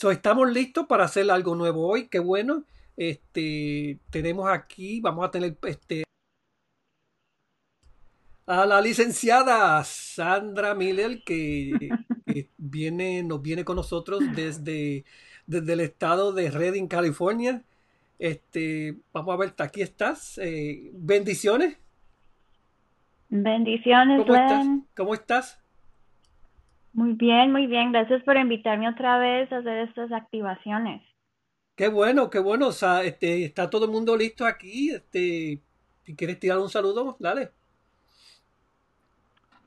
So, 0.00 0.10
estamos 0.10 0.50
listos 0.50 0.86
para 0.86 1.04
hacer 1.04 1.30
algo 1.30 1.54
nuevo 1.54 1.86
hoy, 1.86 2.08
qué 2.08 2.20
bueno. 2.20 2.64
Este, 2.96 3.98
tenemos 4.08 4.48
aquí, 4.48 4.98
vamos 4.98 5.26
a 5.26 5.30
tener 5.30 5.58
este, 5.64 6.04
a 8.46 8.64
la 8.64 8.80
licenciada 8.80 9.84
Sandra 9.84 10.74
Miller, 10.74 11.22
que, 11.22 11.90
viene, 12.56 13.22
nos 13.24 13.42
viene 13.42 13.62
con 13.62 13.76
nosotros 13.76 14.20
desde, 14.34 15.04
desde 15.46 15.72
el 15.74 15.80
estado 15.80 16.32
de 16.32 16.50
Redding, 16.50 16.88
California. 16.88 17.62
Este, 18.18 18.96
vamos 19.12 19.34
a 19.34 19.36
ver, 19.36 19.54
aquí 19.58 19.82
estás. 19.82 20.38
Eh, 20.38 20.92
bendiciones. 20.94 21.76
Bendiciones, 23.28 24.22
¿Cómo 24.22 24.34
estás? 24.34 24.66
¿Cómo 24.96 25.12
estás? 25.12 25.62
Muy 26.92 27.12
bien, 27.12 27.52
muy 27.52 27.66
bien. 27.66 27.92
Gracias 27.92 28.22
por 28.24 28.36
invitarme 28.36 28.88
otra 28.88 29.18
vez 29.18 29.50
a 29.52 29.58
hacer 29.58 29.88
estas 29.88 30.12
activaciones. 30.12 31.02
Qué 31.76 31.88
bueno, 31.88 32.28
qué 32.30 32.38
bueno. 32.38 32.68
O 32.68 32.72
sea, 32.72 33.02
este, 33.04 33.44
está 33.44 33.70
todo 33.70 33.86
el 33.86 33.90
mundo 33.90 34.16
listo 34.16 34.44
aquí. 34.44 34.90
Este, 34.90 35.60
si 36.02 36.16
quieres 36.16 36.38
tirar 36.38 36.58
un 36.58 36.68
saludo, 36.68 37.16
dale. 37.18 37.50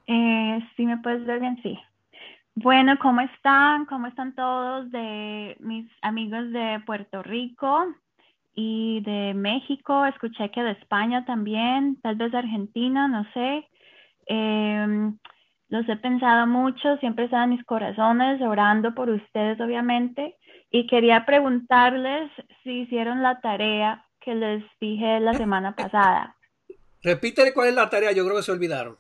Eh, 0.07 0.59
sí, 0.75 0.85
me 0.85 0.97
puedes 0.97 1.25
ver 1.25 1.39
bien, 1.39 1.59
sí. 1.63 1.79
Bueno, 2.55 2.97
¿cómo 3.01 3.21
están? 3.21 3.85
¿Cómo 3.85 4.07
están 4.07 4.35
todos 4.35 4.91
de 4.91 5.55
mis 5.59 5.89
amigos 6.01 6.51
de 6.51 6.81
Puerto 6.85 7.23
Rico 7.23 7.87
y 8.53 9.01
de 9.01 9.33
México? 9.33 10.05
Escuché 10.05 10.51
que 10.51 10.61
de 10.61 10.71
España 10.71 11.25
también, 11.25 11.99
tal 12.01 12.15
vez 12.15 12.31
de 12.31 12.37
Argentina, 12.37 13.07
no 13.07 13.25
sé. 13.33 13.67
Em, 14.27 15.17
los 15.73 15.89
he 15.89 15.95
pensado 15.95 16.45
mucho, 16.45 16.97
siempre 16.97 17.25
están 17.25 17.45
en 17.45 17.49
mis 17.57 17.65
corazones, 17.65 18.39
orando 18.43 18.93
por 18.93 19.09
ustedes, 19.09 19.59
obviamente. 19.59 20.37
Y 20.69 20.85
quería 20.85 21.25
preguntarles 21.25 22.29
si 22.61 22.81
hicieron 22.81 23.23
la 23.23 23.41
tarea 23.41 24.05
que 24.21 24.35
les 24.35 24.63
dije 24.79 25.19
la 25.19 25.33
semana 25.33 25.75
pasada. 25.75 26.35
Repítele 27.01 27.55
cuál 27.55 27.69
es 27.69 27.73
la 27.73 27.89
tarea, 27.89 28.11
yo 28.11 28.23
creo 28.23 28.37
que 28.37 28.43
se 28.43 28.51
olvidaron. 28.51 28.97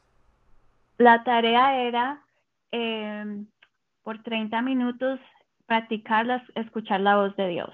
La 0.97 1.23
tarea 1.23 1.79
era 1.79 2.23
eh, 2.71 3.23
por 4.01 4.23
30 4.23 4.59
minutos 4.63 5.19
practicar, 5.67 6.25
las, 6.25 6.41
escuchar 6.55 7.01
la 7.01 7.17
voz 7.17 7.35
de 7.35 7.49
Dios. 7.49 7.69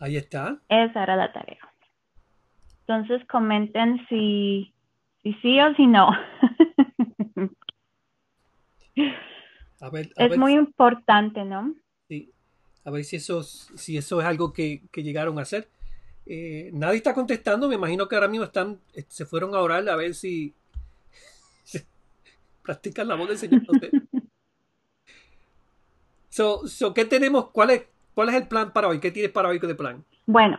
Ahí 0.00 0.18
está. 0.18 0.58
Esa 0.68 1.02
era 1.02 1.16
la 1.16 1.32
tarea. 1.32 1.66
Entonces 2.80 3.26
comenten 3.26 4.06
si, 4.10 4.74
si 5.22 5.32
sí 5.40 5.58
o 5.62 5.74
si 5.76 5.86
no. 5.86 6.10
A 9.80 9.88
ver, 9.90 10.12
a 10.16 10.24
es 10.24 10.26
ver, 10.26 10.38
muy 10.38 10.54
importante, 10.54 11.44
¿no? 11.44 11.72
sí. 12.08 12.30
a 12.84 12.90
ver 12.90 13.04
si 13.04 13.16
eso, 13.16 13.42
si 13.42 13.96
eso 13.96 14.20
es 14.20 14.26
algo 14.26 14.52
que, 14.52 14.82
que 14.92 15.02
llegaron 15.02 15.38
a 15.38 15.42
hacer. 15.42 15.68
Eh, 16.26 16.70
nadie 16.72 16.98
está 16.98 17.14
contestando, 17.14 17.68
me 17.68 17.74
imagino 17.76 18.08
que 18.08 18.16
ahora 18.16 18.28
mismo 18.28 18.46
están, 18.46 18.80
eh, 18.94 19.04
se 19.08 19.26
fueron 19.26 19.54
a 19.54 19.60
orar 19.60 19.88
a 19.88 19.96
ver 19.96 20.14
si 20.14 20.54
practican 22.62 23.08
la 23.08 23.14
voz 23.16 23.28
del 23.28 23.38
Señor. 23.38 23.62
no 23.68 23.74
sé. 23.74 23.92
So, 26.28 26.66
so, 26.66 26.92
¿qué 26.92 27.04
tenemos? 27.06 27.50
¿Cuál 27.50 27.70
es, 27.70 27.82
¿Cuál 28.14 28.28
es 28.28 28.34
el 28.34 28.48
plan 28.48 28.72
para 28.72 28.88
hoy? 28.88 29.00
¿Qué 29.00 29.10
tienes 29.10 29.32
para 29.32 29.48
hoy 29.48 29.58
de 29.58 29.74
plan? 29.74 30.04
Bueno, 30.26 30.56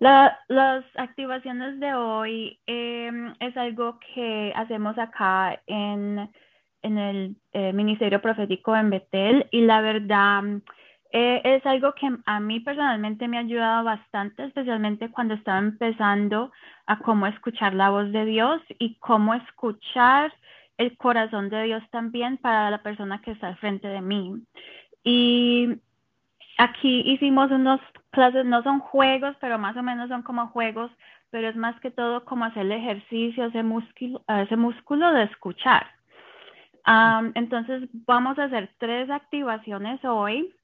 la- 0.00 0.38
las 0.48 0.84
activaciones 0.96 1.80
de 1.80 1.94
hoy 1.94 2.58
eh, 2.66 3.10
es 3.40 3.56
algo 3.56 3.98
que 4.14 4.52
hacemos 4.56 4.98
acá 4.98 5.60
en, 5.66 6.30
en 6.86 6.98
el 6.98 7.36
eh, 7.52 7.72
Ministerio 7.72 8.22
Profético 8.22 8.74
en 8.76 8.90
Betel 8.90 9.46
y 9.50 9.62
la 9.62 9.80
verdad 9.80 10.42
eh, 11.12 11.40
es 11.44 11.66
algo 11.66 11.94
que 11.94 12.08
a 12.24 12.40
mí 12.40 12.60
personalmente 12.60 13.28
me 13.28 13.38
ha 13.38 13.40
ayudado 13.40 13.84
bastante, 13.84 14.44
especialmente 14.44 15.10
cuando 15.10 15.34
estaba 15.34 15.58
empezando 15.58 16.52
a 16.86 16.98
cómo 16.98 17.26
escuchar 17.26 17.74
la 17.74 17.90
voz 17.90 18.12
de 18.12 18.24
Dios 18.24 18.60
y 18.78 18.96
cómo 18.96 19.34
escuchar 19.34 20.32
el 20.78 20.96
corazón 20.96 21.48
de 21.48 21.64
Dios 21.64 21.82
también 21.90 22.36
para 22.36 22.70
la 22.70 22.82
persona 22.82 23.20
que 23.22 23.32
está 23.32 23.48
al 23.48 23.56
frente 23.56 23.88
de 23.88 24.00
mí. 24.00 24.42
Y 25.02 25.68
aquí 26.58 27.02
hicimos 27.06 27.50
unos 27.50 27.80
clases, 28.10 28.44
no 28.44 28.62
son 28.62 28.80
juegos, 28.80 29.36
pero 29.40 29.58
más 29.58 29.76
o 29.76 29.82
menos 29.82 30.08
son 30.08 30.22
como 30.22 30.48
juegos, 30.48 30.90
pero 31.30 31.48
es 31.48 31.56
más 31.56 31.78
que 31.80 31.90
todo 31.90 32.24
como 32.24 32.44
hacer 32.44 32.66
el 32.66 32.72
ejercicio, 32.72 33.46
ese 33.46 33.62
músculo, 33.62 34.22
ese 34.28 34.56
músculo 34.56 35.12
de 35.12 35.24
escuchar. 35.24 35.95
Am, 36.86 37.32
entonces 37.34 37.88
vamos 38.06 38.38
a 38.38 38.44
hacer 38.44 38.70
tres 38.78 39.10
activaciones 39.10 40.04
hoy 40.04 40.54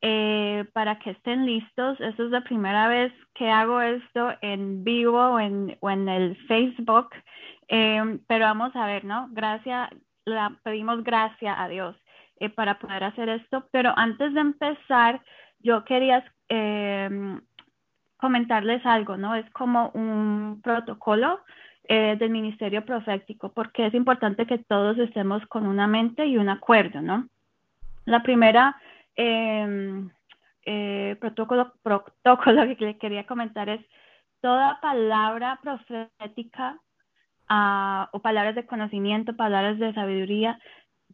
eh, 0.00 0.64
para 0.72 0.98
que 0.98 1.10
estén 1.10 1.44
listos. 1.44 2.00
Esta 2.00 2.22
es 2.22 2.30
la 2.30 2.40
primera 2.40 2.88
vez 2.88 3.12
que 3.34 3.50
hago 3.50 3.82
esto 3.82 4.32
en 4.40 4.82
vivo 4.82 5.18
o 5.20 5.38
en, 5.38 6.08
el 6.08 6.36
Facebook, 6.48 7.10
eh, 7.68 8.18
pero 8.26 8.46
vamos 8.46 8.74
a 8.74 8.86
ver, 8.86 9.04
¿no? 9.04 9.28
Gracias, 9.32 9.90
la, 10.24 10.56
pedimos 10.64 11.04
gracia 11.04 11.62
a 11.62 11.68
Dios 11.68 11.96
eh, 12.40 12.48
para 12.48 12.78
poder 12.78 13.04
hacer 13.04 13.28
esto, 13.28 13.68
pero 13.70 13.92
antes 13.94 14.32
de 14.32 14.40
empezar, 14.40 15.20
yo 15.58 15.84
quería 15.84 16.24
eh, 16.48 17.38
comentarles 18.16 18.86
algo, 18.86 19.18
¿no? 19.18 19.34
Es 19.34 19.48
como 19.50 19.90
un 19.90 20.62
protocolo 20.62 21.40
eh, 21.84 22.16
del 22.18 22.30
Ministerio 22.30 22.84
Profético, 22.84 23.50
porque 23.52 23.86
es 23.86 23.94
importante 23.94 24.46
que 24.46 24.58
todos 24.58 24.98
estemos 24.98 25.44
con 25.46 25.66
una 25.66 25.86
mente 25.86 26.26
y 26.26 26.36
un 26.36 26.48
acuerdo, 26.48 27.02
¿no? 27.02 27.28
La 28.04 28.22
primera 28.22 28.76
eh, 29.16 30.08
eh, 30.64 31.16
protocolo, 31.20 31.72
protocolo 31.82 32.62
que 32.78 32.84
le 32.84 32.98
quería 32.98 33.26
comentar 33.26 33.68
es 33.68 33.80
toda 34.40 34.80
palabra 34.80 35.58
profética 35.62 36.78
ah, 37.48 38.08
o 38.12 38.20
palabras 38.20 38.54
de 38.54 38.66
conocimiento, 38.66 39.34
palabras 39.34 39.78
de 39.78 39.92
sabiduría, 39.94 40.58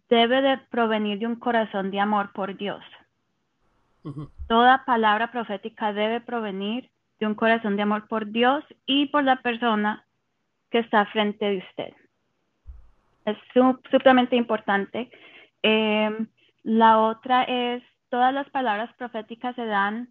debe 0.09 0.43
de 0.43 0.59
provenir 0.71 1.19
de 1.19 1.27
un 1.27 1.37
corazón 1.37 1.91
de 1.91 2.01
amor 2.01 2.33
por 2.33 2.57
Dios. 2.57 2.83
Toda 4.47 4.87
palabra 4.87 5.31
profética 5.31 5.93
debe 5.93 6.23
provenir 6.23 6.89
de 7.21 7.27
un 7.27 7.35
corazón 7.35 7.77
de 7.77 7.83
amor 7.83 8.09
por 8.09 8.31
Dios 8.31 8.65
y 8.87 9.07
por 9.07 9.25
la 9.25 9.43
persona 9.43 10.07
que 10.71 10.79
está 10.81 11.07
frente 11.07 11.45
de 11.45 11.59
usted. 11.59 11.93
Es 13.25 13.37
su- 13.53 13.81
supremamente 13.91 14.37
importante. 14.37 15.11
Eh, 15.63 16.27
la 16.63 16.99
otra 16.99 17.43
es, 17.45 17.83
todas 18.09 18.33
las 18.33 18.49
palabras 18.51 18.93
proféticas 18.97 19.55
se 19.57 19.67
dan, 19.67 20.09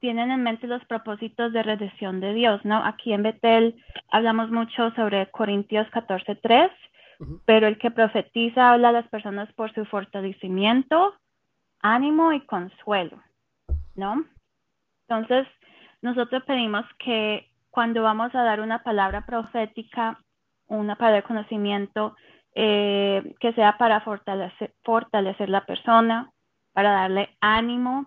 tienen 0.00 0.30
en 0.30 0.42
mente 0.42 0.66
los 0.66 0.84
propósitos 0.86 1.52
de 1.52 1.62
redención 1.62 2.20
de 2.20 2.32
Dios, 2.34 2.64
¿no? 2.64 2.82
Aquí 2.84 3.12
en 3.12 3.22
Betel 3.22 3.82
hablamos 4.10 4.50
mucho 4.50 4.90
sobre 4.92 5.30
Corintios 5.30 5.86
14:3, 5.90 6.70
Ujú. 7.18 7.40
pero 7.44 7.66
el 7.66 7.78
que 7.78 7.90
profetiza 7.90 8.72
habla 8.72 8.88
a 8.88 8.92
las 8.92 9.08
personas 9.08 9.52
por 9.52 9.72
su 9.74 9.84
fortalecimiento, 9.84 11.14
ánimo 11.82 12.32
y 12.32 12.40
consuelo, 12.46 13.22
¿no? 13.94 14.24
Entonces, 15.06 15.46
nosotros 16.00 16.42
pedimos 16.44 16.86
que 16.98 17.49
cuando 17.70 18.02
vamos 18.02 18.34
a 18.34 18.42
dar 18.42 18.60
una 18.60 18.82
palabra 18.82 19.24
profética, 19.26 20.20
una 20.66 20.96
palabra 20.96 21.16
de 21.16 21.26
conocimiento, 21.26 22.16
eh, 22.54 23.34
que 23.38 23.52
sea 23.52 23.78
para 23.78 24.00
fortalecer, 24.00 25.48
la 25.48 25.64
persona, 25.66 26.30
para 26.72 26.92
darle 26.92 27.30
ánimo. 27.40 28.06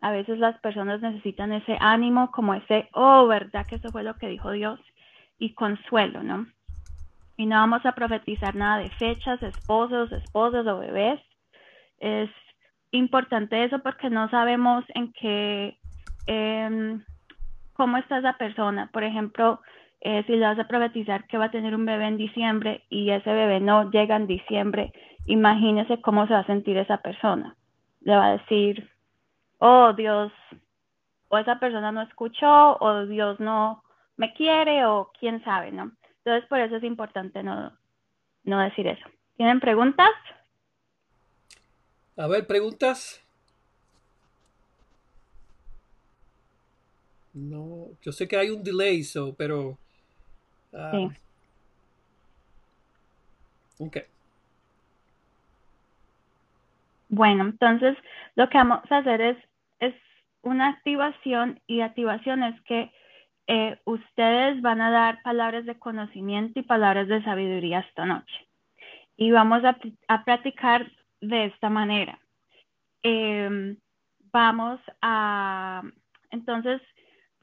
A 0.00 0.10
veces 0.10 0.38
las 0.38 0.58
personas 0.60 1.00
necesitan 1.00 1.52
ese 1.52 1.76
ánimo, 1.80 2.30
como 2.32 2.54
ese, 2.54 2.88
oh, 2.94 3.26
¿verdad 3.26 3.66
que 3.66 3.76
eso 3.76 3.90
fue 3.90 4.02
lo 4.02 4.16
que 4.16 4.28
dijo 4.28 4.50
Dios? 4.50 4.80
Y 5.38 5.54
consuelo, 5.54 6.22
¿no? 6.22 6.46
Y 7.36 7.46
no 7.46 7.56
vamos 7.56 7.84
a 7.84 7.92
profetizar 7.92 8.54
nada 8.54 8.78
de 8.78 8.90
fechas, 8.90 9.42
esposos, 9.42 10.10
esposas 10.12 10.66
o 10.66 10.78
bebés. 10.78 11.20
Es 11.98 12.30
importante 12.90 13.64
eso 13.64 13.78
porque 13.80 14.10
no 14.10 14.28
sabemos 14.30 14.84
en 14.94 15.12
qué, 15.12 15.78
em, 16.26 17.04
cómo 17.72 17.96
está 17.96 18.18
esa 18.18 18.34
persona. 18.38 18.90
Por 18.92 19.04
ejemplo, 19.04 19.60
eh, 20.00 20.24
si 20.26 20.32
le 20.32 20.46
vas 20.46 20.58
a 20.58 20.68
profetizar 20.68 21.26
que 21.26 21.38
va 21.38 21.46
a 21.46 21.50
tener 21.50 21.74
un 21.74 21.86
bebé 21.86 22.06
en 22.06 22.16
diciembre 22.16 22.84
y 22.90 23.10
ese 23.10 23.32
bebé 23.32 23.60
no 23.60 23.90
llega 23.90 24.16
en 24.16 24.26
diciembre 24.26 24.92
imagínese 25.26 26.00
cómo 26.00 26.26
se 26.26 26.34
va 26.34 26.40
a 26.40 26.46
sentir 26.46 26.76
esa 26.76 26.98
persona. 26.98 27.56
Le 28.00 28.16
va 28.16 28.26
a 28.26 28.36
decir, 28.38 28.90
oh 29.58 29.92
Dios, 29.92 30.32
o 31.28 31.38
esa 31.38 31.58
persona 31.58 31.92
no 31.92 32.02
escuchó, 32.02 32.76
o 32.80 33.06
Dios 33.06 33.38
no 33.40 33.82
me 34.16 34.32
quiere, 34.34 34.84
o 34.86 35.10
quién 35.18 35.42
sabe, 35.44 35.72
¿no? 35.72 35.92
Entonces, 36.18 36.48
por 36.48 36.60
eso 36.60 36.76
es 36.76 36.84
importante 36.84 37.42
no, 37.42 37.72
no 38.44 38.58
decir 38.60 38.86
eso. 38.86 39.08
¿Tienen 39.36 39.60
preguntas? 39.60 40.10
A 42.16 42.26
ver, 42.26 42.46
preguntas. 42.46 43.21
No, 47.34 47.90
yo 48.02 48.12
sé 48.12 48.28
que 48.28 48.36
hay 48.36 48.50
un 48.50 48.62
delay, 48.62 49.02
so, 49.04 49.34
pero. 49.34 49.78
ah, 50.74 50.92
Sí. 50.92 51.08
ok. 53.78 53.96
Bueno, 57.08 57.44
entonces 57.44 57.96
lo 58.36 58.48
que 58.48 58.58
vamos 58.58 58.80
a 58.90 58.98
hacer 58.98 59.20
es, 59.20 59.36
es 59.80 59.94
una 60.42 60.68
activación 60.68 61.60
y 61.66 61.80
activación 61.82 62.42
es 62.42 62.60
que 62.62 62.90
eh, 63.48 63.78
ustedes 63.84 64.62
van 64.62 64.80
a 64.80 64.90
dar 64.90 65.22
palabras 65.22 65.66
de 65.66 65.78
conocimiento 65.78 66.58
y 66.60 66.62
palabras 66.62 67.08
de 67.08 67.22
sabiduría 67.24 67.80
esta 67.80 68.06
noche. 68.06 68.34
Y 69.16 69.30
vamos 69.30 69.64
a, 69.64 69.78
a 70.08 70.24
practicar 70.24 70.90
de 71.20 71.46
esta 71.46 71.68
manera. 71.68 72.18
Eh, 73.02 73.76
vamos 74.32 74.80
a, 75.02 75.82
entonces, 76.30 76.80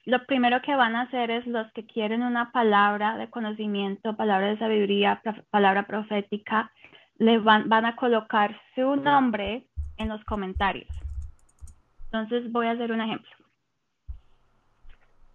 lo 0.10 0.26
primero 0.26 0.62
que 0.62 0.76
van 0.76 0.96
a 0.96 1.02
hacer 1.02 1.32
es 1.32 1.46
los 1.48 1.72
que 1.74 1.86
quieren 1.86 2.24
una 2.24 2.52
palabra 2.52 3.18
de 3.18 3.30
conocimiento, 3.30 4.16
palabra 4.16 4.48
de 4.48 4.58
sabiduría, 4.58 5.22
palabra 5.50 5.88
profética, 5.88 6.72
le 7.18 7.40
van, 7.40 7.70
van 7.70 7.86
a 7.86 7.96
colocar 7.96 8.60
su 8.76 8.96
nombre 8.96 9.68
en 9.98 10.10
los 10.10 10.24
comentarios. 10.26 10.90
Entonces 12.06 12.52
voy 12.52 12.68
a 12.68 12.72
hacer 12.72 12.92
un 12.92 13.02
ejemplo. 13.02 13.30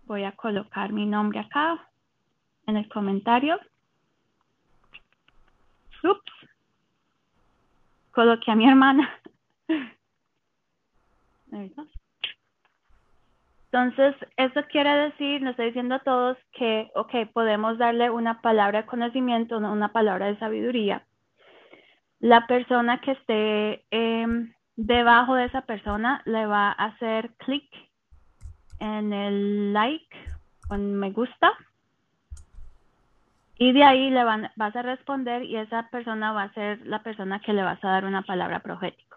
Voy 0.06 0.24
a 0.24 0.32
colocar 0.32 0.92
mi 0.92 1.06
nombre 1.06 1.40
acá 1.40 1.88
en 2.66 2.76
el 2.76 2.88
comentario. 2.88 3.58
Ups. 6.02 6.32
Coloqué 8.10 8.50
a 8.50 8.56
mi 8.56 8.68
hermana. 8.68 9.08
Entonces, 13.74 14.14
eso 14.36 14.62
quiere 14.70 14.94
decir, 15.10 15.42
nos 15.42 15.50
está 15.50 15.64
diciendo 15.64 15.96
a 15.96 16.04
todos 16.04 16.38
que, 16.52 16.92
ok, 16.94 17.32
podemos 17.32 17.76
darle 17.76 18.08
una 18.08 18.40
palabra 18.40 18.82
de 18.82 18.86
conocimiento, 18.86 19.58
no 19.58 19.72
una 19.72 19.90
palabra 19.92 20.26
de 20.26 20.38
sabiduría. 20.38 21.04
La 22.20 22.46
persona 22.46 23.00
que 23.00 23.10
esté 23.10 23.84
em, 23.90 24.52
debajo 24.76 25.34
de 25.34 25.46
esa 25.46 25.62
persona 25.62 26.22
le 26.24 26.46
va 26.46 26.68
a 26.68 26.84
hacer 26.84 27.34
clic 27.38 27.68
en 28.78 29.12
el 29.12 29.72
like 29.72 30.16
en 30.70 30.94
me 30.94 31.10
gusta 31.10 31.52
y 33.58 33.72
de 33.72 33.82
ahí 33.82 34.08
le 34.10 34.22
van, 34.22 34.52
vas 34.54 34.76
a 34.76 34.82
responder 34.82 35.42
y 35.42 35.56
esa 35.56 35.88
persona 35.90 36.30
va 36.30 36.44
a 36.44 36.52
ser 36.52 36.86
la 36.86 37.02
persona 37.02 37.40
que 37.40 37.52
le 37.52 37.64
vas 37.64 37.82
a 37.82 37.88
dar 37.88 38.04
una 38.04 38.22
palabra 38.22 38.60
profética 38.60 39.16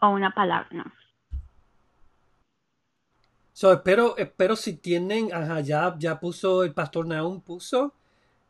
o 0.00 0.08
una 0.08 0.32
palabra, 0.32 0.66
no. 0.72 1.07
So, 3.58 3.72
espero, 3.72 4.16
espero 4.16 4.54
si 4.54 4.76
tienen, 4.76 5.34
ajá, 5.34 5.58
ya, 5.62 5.92
ya 5.98 6.20
puso 6.20 6.62
el 6.62 6.72
pastor 6.72 7.08
Naum, 7.08 7.40
puso. 7.40 7.92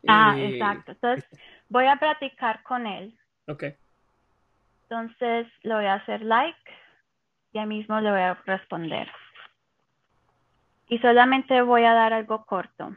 Ah, 0.07 0.35
eh, 0.37 0.51
exacto. 0.51 0.93
Entonces, 0.93 1.25
voy 1.71 1.87
a 1.87 1.97
platicar 1.97 2.63
con 2.63 2.87
él. 2.87 3.19
ok. 3.47 3.65
Entonces, 4.83 5.47
le 5.63 5.75
voy 5.75 5.87
a 5.87 5.95
hacer 5.95 6.21
like 6.21 6.59
y 7.55 7.59
ahí 7.59 7.65
mismo 7.65 7.99
le 8.03 8.11
voy 8.11 8.21
a 8.21 8.35
responder. 8.45 9.09
Y 10.91 10.99
solamente 10.99 11.63
voy 11.63 11.85
a 11.85 11.95
dar 11.95 12.13
algo 12.13 12.45
corto. 12.45 12.95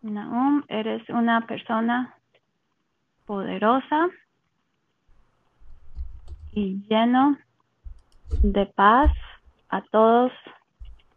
Naum, 0.00 0.64
eres 0.68 1.06
una 1.10 1.46
persona 1.46 2.16
poderosa 3.26 4.08
y 6.52 6.82
lleno 6.88 7.36
de 8.42 8.64
paz 8.64 9.12
a 9.74 9.82
todos 9.90 10.30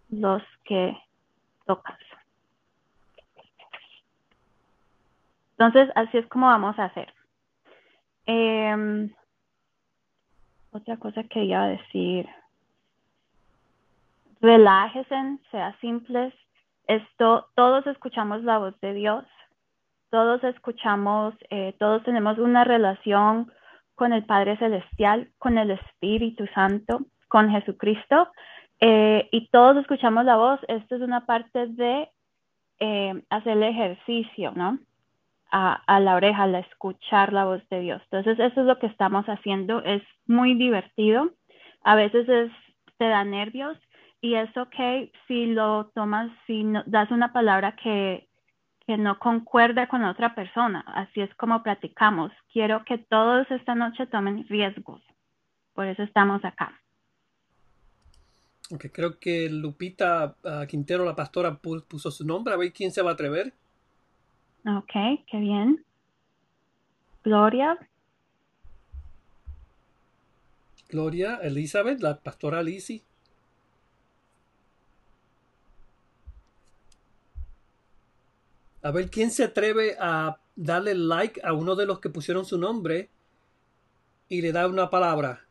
los 0.10 0.42
que 0.64 0.98
tocas. 1.68 2.00
Entonces, 5.52 5.92
así 5.96 6.18
es 6.18 6.28
como 6.28 6.48
vamos 6.48 6.78
a 6.80 6.86
hacer. 6.86 7.14
Em, 8.26 9.14
otra 10.72 10.98
cosa 10.98 11.24
que 11.26 11.44
iba 11.44 11.64
a 11.64 11.68
decir. 11.68 12.28
Relájense, 14.42 15.40
sea 15.52 15.78
simples. 15.80 16.34
Esto, 16.88 17.50
todos 17.54 17.86
escuchamos 17.86 18.44
la 18.44 18.58
voz 18.58 18.80
de 18.82 18.94
Dios. 18.94 19.26
Todos 20.10 20.44
escuchamos, 20.44 21.36
eh, 21.52 21.76
todos 21.78 22.04
tenemos 22.04 22.40
una 22.40 22.64
relación 22.64 23.52
con 23.94 24.14
el 24.14 24.26
Padre 24.26 24.58
Celestial, 24.58 25.30
con 25.38 25.60
el 25.60 25.72
Espíritu 25.72 26.48
Santo, 26.56 27.02
con 27.28 27.50
Jesucristo. 27.50 28.30
eh, 28.80 29.28
y 29.32 29.50
todos 29.50 29.78
escuchamos 29.78 30.26
la 30.26 30.36
voz. 30.38 30.60
Esto 30.68 30.96
es 30.96 31.02
una 31.02 31.26
parte 31.26 31.68
de 31.68 32.10
eh, 32.80 33.24
hacer 33.30 33.54
el 33.58 33.64
ejercicio, 33.64 34.52
¿no? 34.56 34.80
a, 35.52 35.74
a, 35.88 36.00
la 36.00 36.16
oreja, 36.16 36.44
al 36.44 36.56
escuchar 36.56 37.34
la 37.34 37.46
voz 37.46 37.68
de 37.70 37.82
Dios. 37.82 38.02
Entonces, 38.12 38.40
eso 38.40 38.62
es 38.62 38.68
lo 38.68 38.80
que 38.80 38.88
estamos 38.88 39.26
haciendo. 39.28 39.82
Es 39.84 40.04
muy 40.26 40.54
divertido. 40.56 41.32
A 41.84 41.96
veces 41.96 42.28
es, 42.28 42.52
te 42.98 43.08
da 43.08 43.24
nervios 43.24 43.78
y 44.22 44.36
es 44.36 44.56
ok 44.58 45.10
si 45.28 45.48
lo 45.48 45.92
tomas, 45.94 46.32
si 46.48 46.64
no, 46.64 46.84
das 46.86 47.12
una 47.12 47.32
palabra 47.32 47.76
que, 47.76 48.28
que 48.86 48.98
no 48.98 49.20
concuerda 49.20 49.88
con 49.88 50.04
otra 50.04 50.36
persona. 50.36 50.84
Así 50.88 51.22
es 51.22 51.34
como 51.36 51.64
practicamos. 51.64 52.32
Quiero 52.52 52.84
que 52.84 52.98
todos 52.98 53.50
esta 53.52 53.76
noche 53.76 54.08
tomen 54.08 54.46
riesgos. 54.50 55.02
Por 55.74 55.86
eso 55.86 56.04
estamos 56.04 56.44
acá. 56.44 56.74
Ok, 58.70 58.88
creo 58.92 59.18
que 59.20 59.50
Lupita 59.50 60.36
uh, 60.44 60.68
Quintero, 60.68 61.06
la 61.06 61.16
pastora, 61.16 61.58
puso 61.58 62.12
su 62.12 62.26
nombre. 62.26 62.54
A 62.54 62.58
ver 62.58 62.74
quién 62.74 62.92
se 62.92 63.02
va 63.02 63.12
a 63.12 63.14
atrever. 63.14 63.54
Ok, 64.66 64.92
qué 65.30 65.40
bien. 65.40 65.86
Gloria. 67.24 67.78
Gloria, 70.90 71.40
Elizabeth, 71.42 72.02
la 72.02 72.20
pastora 72.20 72.62
Lizzie. 72.62 73.04
A 78.82 78.92
ver 78.92 79.10
quién 79.10 79.32
se 79.32 79.44
atreve 79.46 79.98
a 80.00 80.40
darle 80.56 80.96
like 80.96 81.42
a 81.44 81.54
uno 81.54 81.76
de 81.76 81.86
los 81.86 82.00
que 82.00 82.10
pusieron 82.10 82.46
su 82.46 82.58
nombre 82.58 83.10
y 84.30 84.42
le 84.42 84.52
da 84.52 84.68
una 84.68 84.90
palabra. 84.90 85.47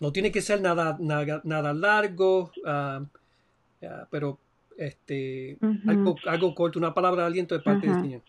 No 0.00 0.12
tiene 0.12 0.30
que 0.30 0.42
ser 0.42 0.60
nada, 0.60 0.96
nada, 1.00 1.40
nada 1.44 1.72
largo, 1.72 2.50
uh, 2.64 3.02
uh, 3.02 4.06
pero 4.10 4.38
este, 4.76 5.56
uh 5.60 5.66
-huh. 5.66 5.90
algo, 5.90 6.16
algo, 6.26 6.54
corto, 6.54 6.78
una 6.78 6.92
palabra 6.92 7.22
de 7.22 7.28
aliento 7.28 7.54
de 7.56 7.62
parte 7.62 7.86
-huh. 7.86 7.92
del 7.92 8.02
Señor. 8.02 8.22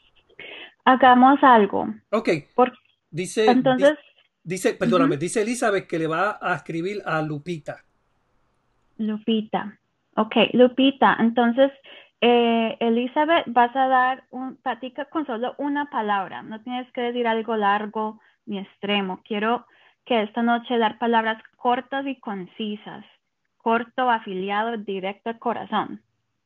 Hagamos 0.86 1.43
algo. 1.43 1.88
Ok. 2.12 2.29
Por... 2.55 2.71
Dice, 3.09 3.45
Entonces, 3.45 3.97
dice, 4.43 4.74
perdóname, 4.74 5.17
dice 5.17 5.41
Elizabeth 5.41 5.88
que 5.88 6.00
le 6.00 6.07
va 6.07 6.38
a 6.41 6.55
escribir 6.55 7.01
a 7.05 7.21
Lupita. 7.21 7.83
Lupita. 8.97 9.77
Ok, 10.15 10.36
Lupita. 10.53 11.17
Entonces, 11.19 11.71
eh, 12.21 12.75
Elizabeth, 12.79 13.45
vas 13.47 13.75
a 13.75 13.88
dar 13.88 14.24
un, 14.31 14.55
platica 14.57 15.05
con 15.05 15.25
solo 15.25 15.55
una 15.57 15.89
palabra. 15.89 16.41
No 16.41 16.62
tienes 16.62 16.91
que 16.91 17.01
decir 17.01 17.27
algo 17.27 17.55
largo 17.55 18.19
ni 18.45 18.59
extremo. 18.59 19.21
Quiero 19.27 19.65
que 20.07 20.23
esta 20.23 20.41
noche 20.41 20.77
dar 20.77 20.97
palabras 20.97 21.41
cortas 21.57 22.07
y 22.07 22.15
concisas. 22.15 23.05
Corto, 23.57 24.09
afiliado, 24.09 24.77
directo 24.77 25.29
al 25.29 25.39
corazón. 25.39 26.01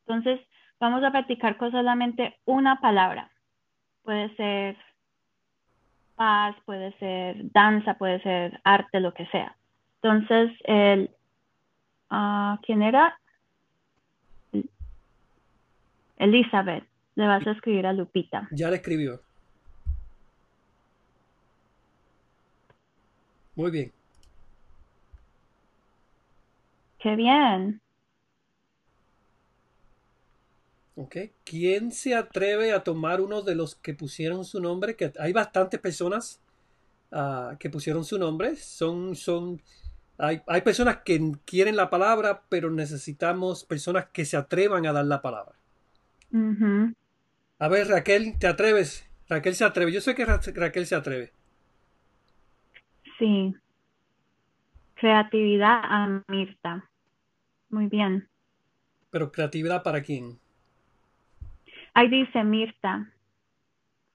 Entonces, 0.06 0.42
vamos 0.80 1.04
a 1.04 1.12
practicar 1.12 1.58
con 1.58 1.72
solamente 1.72 2.40
una 2.46 2.82
palabra. 2.82 3.30
Puede 4.04 4.36
ser 4.36 4.78
paz, 6.16 6.56
puede 6.66 6.92
ser 6.98 7.52
danza, 7.52 7.94
puede 7.94 8.20
ser 8.24 8.60
arte, 8.64 9.00
lo 9.00 9.14
que 9.14 9.28
sea. 9.28 9.56
Entonces, 10.02 10.52
el, 10.64 11.12
uh, 12.10 12.58
¿quién 12.64 12.82
era? 12.82 13.20
Elizabeth, 16.18 16.84
le 17.16 17.28
vas 17.28 17.46
a 17.46 17.52
escribir 17.52 17.86
a 17.86 17.94
Lupita. 17.94 18.48
Ya 18.52 18.70
le 18.70 18.78
escribió. 18.78 19.22
Muy 23.56 23.72
bien. 23.72 23.92
Qué 27.00 27.18
bien. 27.18 27.82
Ok. 30.96 31.18
¿Quién 31.44 31.92
se 31.92 32.16
atreve 32.16 32.74
a 32.74 32.84
tomar 32.84 33.22
uno 33.22 33.42
de 33.42 33.56
los 33.56 33.76
que 33.76 33.94
pusieron 33.94 34.46
su 34.46 34.60
nombre? 34.60 34.96
Que 34.96 35.12
hay 35.20 35.34
bastantes 35.34 35.80
personas 35.80 36.40
ah, 37.12 37.56
que 37.60 37.70
pusieron 37.70 38.06
su 38.06 38.20
nombre. 38.20 38.56
Son, 38.58 39.16
son, 39.16 39.62
hay, 40.18 40.42
hay 40.48 40.62
personas 40.62 41.00
que 41.06 41.22
quieren 41.46 41.76
la 41.78 41.90
palabra, 41.90 42.44
pero 42.50 42.72
necesitamos 42.72 43.66
personas 43.66 44.08
que 44.14 44.26
se 44.26 44.38
atrevan 44.38 44.86
a 44.88 44.94
dar 44.94 45.06
la 45.06 45.22
palabra. 45.22 45.56
Ujú. 46.34 46.94
A 47.60 47.70
ver, 47.70 47.88
Raquel, 47.88 48.38
¿te 48.40 48.48
atreves? 48.48 49.06
Raquel 49.30 49.56
se 49.56 49.64
atreve. 49.64 49.94
Yo 49.94 50.02
sé 50.02 50.16
que 50.16 50.26
Ra- 50.26 50.42
Raquel 50.54 50.86
se 50.86 50.96
atreve. 50.96 51.32
Sí. 53.22 53.56
Creatividad 54.96 55.80
a 55.84 56.24
Mirta. 56.28 56.90
Muy 57.70 57.86
bien. 57.86 58.28
Pero 59.12 59.32
creatividad 59.32 59.84
para 59.84 60.02
quién? 60.02 60.40
Ahí 61.94 62.08
dice 62.10 62.44
Mirta. 62.44 63.08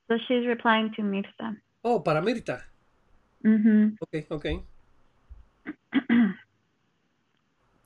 So 0.08 0.16
she's 0.16 0.44
replying 0.44 0.90
to 0.96 1.04
Mirta. 1.04 1.56
Oh, 1.82 2.02
para 2.02 2.20
Mirta. 2.20 2.66
Ujú. 3.44 3.94
Ok, 4.00 4.14
ok. 4.30 4.46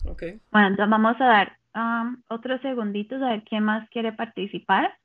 Ok. 0.07 0.23
Bueno, 0.51 0.69
entonces 0.69 0.91
vamos 0.91 1.21
a 1.21 1.25
dar 1.27 1.59
um, 1.75 2.23
otros 2.29 2.63
segunditos 2.63 3.21
a 3.21 3.29
ver 3.33 3.45
quién 3.45 3.63
más 3.65 3.87
quiere 3.91 4.15
participar. 4.15 4.97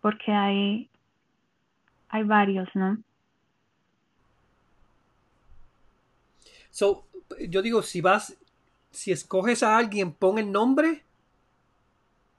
Porque 0.00 0.32
hay, 0.32 0.90
hay 2.14 2.22
varios, 2.22 2.68
¿no? 2.74 2.96
So, 6.70 7.04
yo 7.48 7.60
digo, 7.60 7.82
si 7.82 8.00
vas, 8.00 8.36
si 8.92 9.10
escoges 9.10 9.64
a 9.64 9.76
alguien, 9.76 10.12
pon 10.12 10.38
el 10.38 10.52
nombre, 10.52 11.02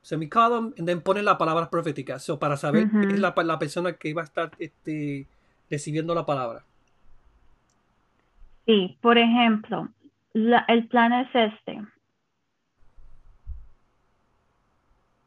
semicolon, 0.01 0.73
y 0.77 0.85
then 0.85 1.01
pones 1.01 1.25
la 1.25 1.37
palabra 1.37 1.69
profética. 1.69 2.19
So, 2.19 2.39
para 2.39 2.55
saber 2.55 2.87
quién 2.87 3.11
es 3.11 3.19
la, 3.19 3.33
la 3.35 3.59
persona 3.59 3.97
que 3.97 4.13
va 4.13 4.21
a 4.21 4.25
estar 4.25 4.51
este, 4.59 5.27
recibiendo 5.69 6.15
la 6.15 6.25
palabra. 6.25 6.63
Sí, 8.65 8.97
por 9.01 9.17
ejemplo, 9.17 9.89
la- 10.31 10.63
el 10.69 10.87
plan 10.87 11.11
es 11.11 11.27
este. 11.33 11.81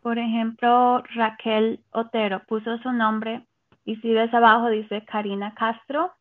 Por 0.00 0.18
ejemplo, 0.18 1.02
Raquel 1.14 1.80
Otero 1.90 2.42
puso 2.46 2.78
su 2.78 2.92
nombre 2.92 3.44
y 3.88 3.96
si 4.02 4.12
ves 4.12 4.32
abajo 4.34 4.68
dice 4.68 5.02
Karina 5.06 5.54
Castro, 5.54 6.12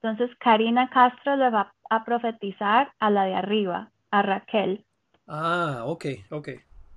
entonces 0.00 0.34
Karina 0.38 0.88
Castro 0.88 1.36
le 1.36 1.50
va 1.50 1.74
a 1.90 2.02
profetizar 2.02 2.94
a 2.98 3.10
la 3.10 3.24
de 3.24 3.34
arriba, 3.34 3.90
a 4.10 4.22
Raquel. 4.22 4.86
Ah, 5.26 5.82
ok, 5.84 6.06
ok. 6.30 6.48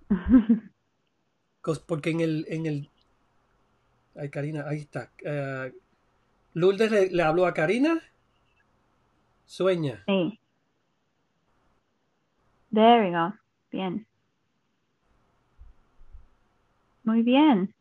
Porque 1.87 2.11
en 2.11 2.21
el, 2.21 2.45
en 2.47 2.65
el, 2.65 2.89
ay, 4.15 4.29
Karina, 4.29 4.63
ahí 4.65 4.77
está. 4.77 5.11
Lourdes 6.53 6.89
le, 6.89 7.09
le 7.09 7.23
habló 7.23 7.45
a 7.45 7.53
Karina. 7.53 7.99
Sueña. 9.45 10.05
Sí. 10.07 10.39
There 12.71 13.03
we 13.03 13.11
go. 13.11 13.33
Bien. 13.71 14.07
Muy 17.03 17.23
bien. 17.23 17.75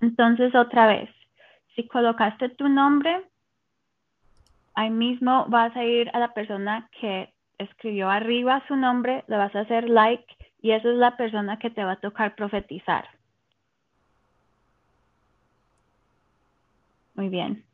Entonces, 0.00 0.54
otra 0.54 0.86
vez, 0.86 1.10
si 1.74 1.86
colocaste 1.86 2.50
tu 2.50 2.68
nombre, 2.68 3.22
ahí 4.74 4.90
mismo 4.90 5.46
vas 5.48 5.74
a 5.76 5.84
ir 5.84 6.10
a 6.12 6.18
la 6.18 6.34
persona 6.34 6.88
que 7.00 7.32
escribió 7.58 8.10
arriba 8.10 8.62
su 8.68 8.76
nombre, 8.76 9.24
le 9.28 9.36
vas 9.36 9.54
a 9.54 9.60
hacer 9.60 9.88
like 9.88 10.26
y 10.60 10.72
esa 10.72 10.90
es 10.90 10.96
la 10.96 11.16
persona 11.16 11.58
que 11.58 11.70
te 11.70 11.84
va 11.84 11.92
a 11.92 12.00
tocar 12.00 12.34
profetizar. 12.34 13.08
Muy 17.14 17.28
bien. 17.30 17.64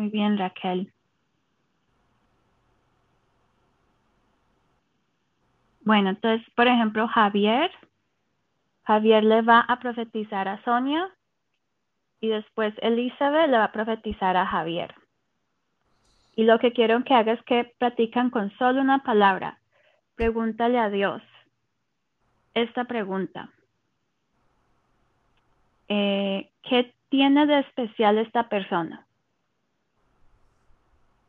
Muy 0.00 0.08
bien, 0.08 0.38
Raquel. 0.38 0.90
Bueno, 5.82 6.08
entonces, 6.08 6.48
por 6.54 6.68
ejemplo, 6.68 7.06
Javier. 7.06 7.70
Javier 8.84 9.24
le 9.24 9.42
va 9.42 9.60
a 9.60 9.78
profetizar 9.78 10.48
a 10.48 10.64
Sonia 10.64 11.06
y 12.18 12.28
después 12.28 12.72
Elizabeth 12.80 13.50
le 13.50 13.58
va 13.58 13.64
a 13.64 13.72
profetizar 13.72 14.38
a 14.38 14.46
Javier. 14.46 14.94
Y 16.34 16.44
lo 16.44 16.58
que 16.58 16.72
quiero 16.72 17.04
que 17.04 17.12
hagas 17.12 17.38
es 17.38 17.44
que 17.44 17.74
practican 17.76 18.30
con 18.30 18.50
solo 18.56 18.80
una 18.80 19.02
palabra. 19.02 19.60
Pregúntale 20.14 20.78
a 20.78 20.88
Dios 20.88 21.20
esta 22.54 22.84
pregunta. 22.84 23.50
Eh, 25.88 26.50
¿Qué 26.62 26.94
tiene 27.10 27.44
de 27.44 27.58
especial 27.58 28.16
esta 28.16 28.48
persona? 28.48 29.06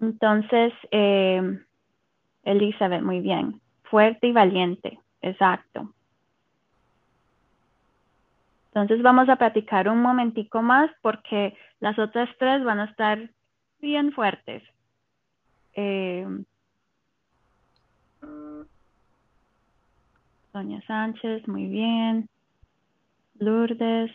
Entonces, 0.01 0.73
eh, 0.89 1.59
Elizabeth, 2.43 3.03
muy 3.03 3.21
bien. 3.21 3.61
Fuerte 3.83 4.27
y 4.27 4.31
valiente, 4.31 4.99
exacto. 5.21 5.93
Entonces 8.73 9.01
vamos 9.03 9.29
a 9.29 9.35
practicar 9.35 9.89
un 9.89 10.01
momentico 10.01 10.61
más 10.61 10.89
porque 11.01 11.55
las 11.79 11.99
otras 11.99 12.29
tres 12.39 12.63
van 12.63 12.79
a 12.79 12.85
estar 12.85 13.29
bien 13.79 14.11
fuertes. 14.13 14.63
Eh, 15.73 16.25
Doña 20.53 20.81
Sánchez, 20.85 21.47
muy 21.47 21.67
bien. 21.67 22.27
Lourdes. 23.39 24.11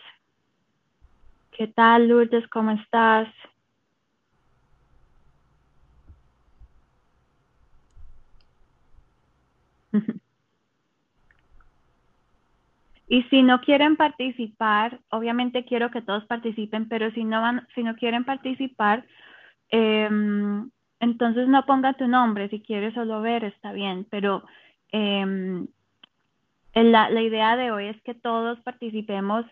¿Qué 1.51 1.67
tal, 1.67 2.07
Lourdes? 2.07 2.47
¿Cómo 2.49 2.71
estás? 2.71 3.27
Y 13.07 13.23
si 13.23 13.41
no 13.41 13.61
quieren 13.61 13.95
participar, 13.95 14.99
obviamente 15.09 15.63
quiero 15.63 15.91
que 15.91 16.01
todos 16.01 16.25
participen, 16.25 16.89
pero 16.89 17.09
si 17.11 17.23
no 17.23 17.41
van, 17.41 17.67
si 17.73 17.83
no 17.83 17.95
quieren 17.95 18.25
participar, 18.25 19.05
eh, 19.71 20.09
entonces 20.99 21.47
no 21.47 21.65
ponga 21.65 21.93
tu 21.93 22.07
nombre. 22.07 22.49
Si 22.49 22.59
quieres 22.59 22.93
solo 22.93 23.21
ver, 23.21 23.43
está 23.45 23.71
bien. 23.71 24.05
Pero 24.09 24.43
eh, 24.91 25.65
la, 26.73 27.21
idea 27.21 27.55
de 27.55 27.71
hoy 27.71 27.87
es 27.87 28.01
que 28.03 28.13
todos 28.13 28.59
participemos 28.61 29.45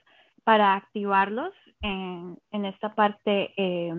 para 0.43 0.75
activarlos 0.75 1.53
en, 1.81 2.37
esta 2.51 2.93
parte 2.93 3.53
eh, 3.57 3.93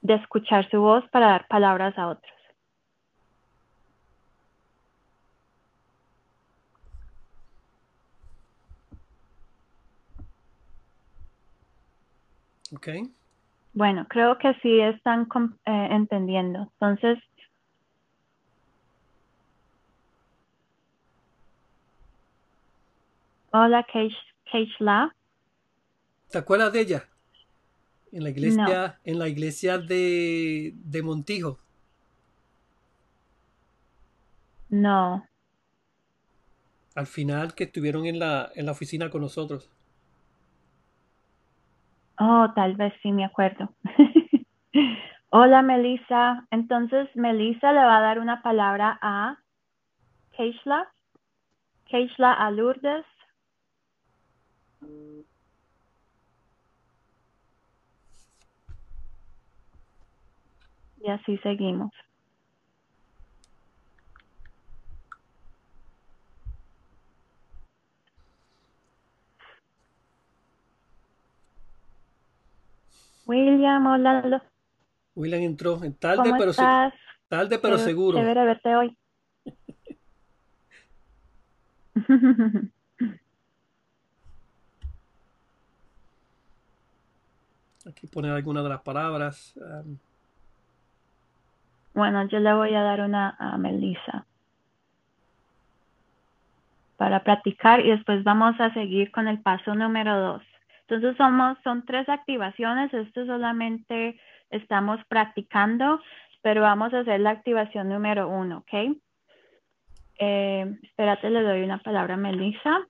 de 0.00 0.14
escuchar 0.14 0.68
su 0.70 0.80
voz 0.80 1.04
para 1.10 1.28
dar 1.28 1.46
palabras 1.48 1.96
a 1.98 2.08
otros. 2.08 2.37
Ok. 12.72 12.88
Bueno, 13.72 14.06
creo 14.08 14.38
que 14.38 14.54
sí 14.62 14.80
están 14.80 15.28
eh, 15.66 15.88
entendiendo. 15.90 16.70
Entonces, 16.80 17.18
hola, 23.52 23.86
Keishla. 24.50 25.14
¿Te 26.30 26.38
acuerdas 26.38 26.72
de 26.72 26.80
ella? 26.80 27.08
En 28.10 28.24
la 28.24 28.30
iglesia, 28.30 28.98
no. 29.04 29.12
en 29.12 29.18
la 29.18 29.28
iglesia 29.28 29.78
de, 29.78 30.72
de 30.74 31.02
Montijo. 31.02 31.58
No. 34.70 35.26
Al 36.94 37.06
final 37.06 37.54
que 37.54 37.64
estuvieron 37.64 38.06
en 38.06 38.18
la, 38.18 38.50
en 38.54 38.66
la 38.66 38.72
oficina 38.72 39.10
con 39.10 39.22
nosotros. 39.22 39.70
Oh, 42.18 42.48
tal 42.54 42.74
vez 42.74 42.92
sí 43.02 43.12
me 43.12 43.24
acuerdo. 43.24 43.70
Hola, 45.30 45.62
Melissa. 45.62 46.46
Entonces, 46.50 47.08
Melissa 47.14 47.72
le 47.72 47.80
va 47.80 47.98
a 47.98 48.00
dar 48.00 48.18
una 48.18 48.42
palabra 48.42 48.98
a 49.00 49.38
Keishla. 50.36 50.88
Keishla 51.86 52.32
a. 52.32 53.04
Y 61.00 61.10
así 61.10 61.38
seguimos. 61.38 61.92
William, 73.28 73.86
hola. 73.86 74.42
William 75.14 75.42
entró 75.42 75.84
en 75.84 75.94
tarde, 75.94 76.32
pero 76.38 76.52
tarde, 77.28 77.58
pero 77.58 77.76
seguro. 77.76 78.16
Chévere 78.16 78.44
verte 78.46 78.74
hoy. 78.74 78.96
Aquí 87.86 88.06
poner 88.06 88.32
alguna 88.32 88.62
de 88.62 88.68
las 88.70 88.80
palabras. 88.80 89.54
Um, 89.56 89.98
bueno, 91.92 92.26
yo 92.28 92.38
le 92.38 92.54
voy 92.54 92.74
a 92.74 92.80
dar 92.80 93.02
una 93.02 93.36
a 93.38 93.58
Melissa 93.58 94.24
para 96.96 97.22
practicar 97.24 97.80
y 97.84 97.90
después 97.90 98.24
vamos 98.24 98.58
a 98.58 98.72
seguir 98.72 99.10
con 99.10 99.28
el 99.28 99.42
paso 99.42 99.74
número 99.74 100.18
dos. 100.18 100.42
Entonces 100.88 101.18
somos, 101.18 101.58
son 101.62 101.84
tres 101.84 102.08
activaciones, 102.08 102.92
esto 102.94 103.26
solamente 103.26 104.18
estamos 104.48 104.98
practicando, 105.08 106.00
pero 106.40 106.62
vamos 106.62 106.94
a 106.94 107.00
hacer 107.00 107.20
la 107.20 107.30
activación 107.30 107.90
número 107.90 108.26
uno, 108.26 108.58
¿ok? 108.58 108.96
Eh, 110.18 110.78
espérate, 110.82 111.28
le 111.28 111.42
doy 111.42 111.62
una 111.62 111.76
palabra 111.78 112.14
a 112.14 112.16
Melissa. 112.16 112.80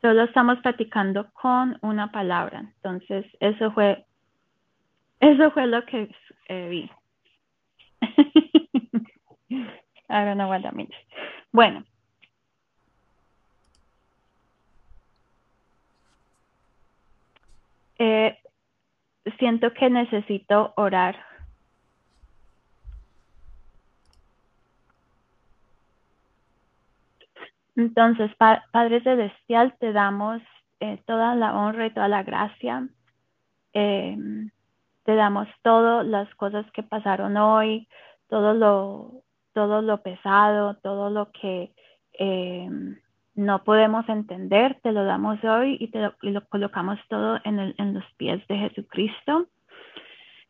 Solo 0.00 0.22
estamos 0.22 0.60
practicando 0.60 1.32
con 1.32 1.78
una 1.80 2.12
palabra. 2.12 2.60
Entonces, 2.60 3.26
eso 3.40 3.72
fue, 3.72 4.04
eso 5.18 5.50
fue 5.50 5.66
lo 5.66 5.84
que 5.84 6.14
eh, 6.48 6.68
vi. 6.68 6.90
I 10.10 10.24
don't 10.24 10.36
know 10.36 10.48
what 10.48 10.62
that 10.62 10.74
means. 10.74 10.94
Bueno. 11.52 11.84
Eh, 17.98 18.36
siento 19.38 19.72
que 19.72 19.88
necesito 19.88 20.72
orar 20.76 21.16
Entonces, 27.76 28.30
Padre 28.36 29.02
Celestial, 29.02 29.74
te 29.78 29.92
damos 29.92 30.40
eh, 30.80 31.02
toda 31.06 31.34
la 31.34 31.54
honra 31.54 31.86
y 31.86 31.90
toda 31.90 32.08
la 32.08 32.22
gracia. 32.22 32.88
Em, 33.72 34.50
te 35.04 35.14
damos 35.16 35.48
todas 35.62 36.06
las 36.06 36.32
cosas 36.36 36.70
que 36.72 36.82
pasaron 36.82 37.36
hoy, 37.36 37.88
todo 38.28 38.54
lo, 38.54 39.22
todo 39.54 39.80
lo 39.82 40.02
pesado, 40.02 40.74
todo 40.82 41.10
lo 41.10 41.30
que 41.32 41.72
em, 42.12 42.96
no 43.34 43.64
podemos 43.64 44.08
entender, 44.08 44.78
te 44.82 44.92
lo 44.92 45.04
damos 45.04 45.42
hoy 45.44 45.76
y, 45.80 45.88
te 45.88 46.00
lo, 46.00 46.46
colocamos 46.48 46.98
todo 47.08 47.38
en, 47.44 47.58
el, 47.58 47.74
en, 47.78 47.94
los 47.94 48.04
pies 48.16 48.46
de 48.48 48.58
Jesucristo. 48.58 49.46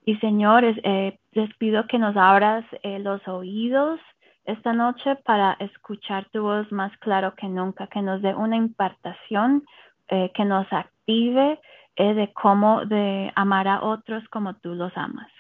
Y 0.04 0.16
señores, 0.16 0.76
eh, 0.82 1.18
les 1.32 1.54
pido 1.56 1.86
que 1.86 1.98
nos 1.98 2.16
abras 2.16 2.64
eh, 2.82 2.98
los 2.98 3.26
oídos 3.28 4.00
esta 4.44 4.72
noche 4.72 5.16
para 5.16 5.52
escuchar 5.60 6.26
tu 6.30 6.42
voz 6.42 6.70
más 6.70 6.96
claro 6.98 7.34
que 7.34 7.48
nunca, 7.48 7.86
que 7.86 8.02
nos 8.02 8.20
dé 8.20 8.34
una 8.34 8.56
impartación, 8.56 9.64
eh, 10.08 10.30
que 10.34 10.44
nos 10.44 10.70
active 10.70 11.58
eh, 11.96 12.14
de 12.14 12.32
cómo 12.32 12.84
de 12.84 13.32
amar 13.36 13.68
a 13.68 13.82
otros 13.82 14.26
como 14.28 14.54
tú 14.54 14.74
los 14.74 14.94
amas. 14.96 15.30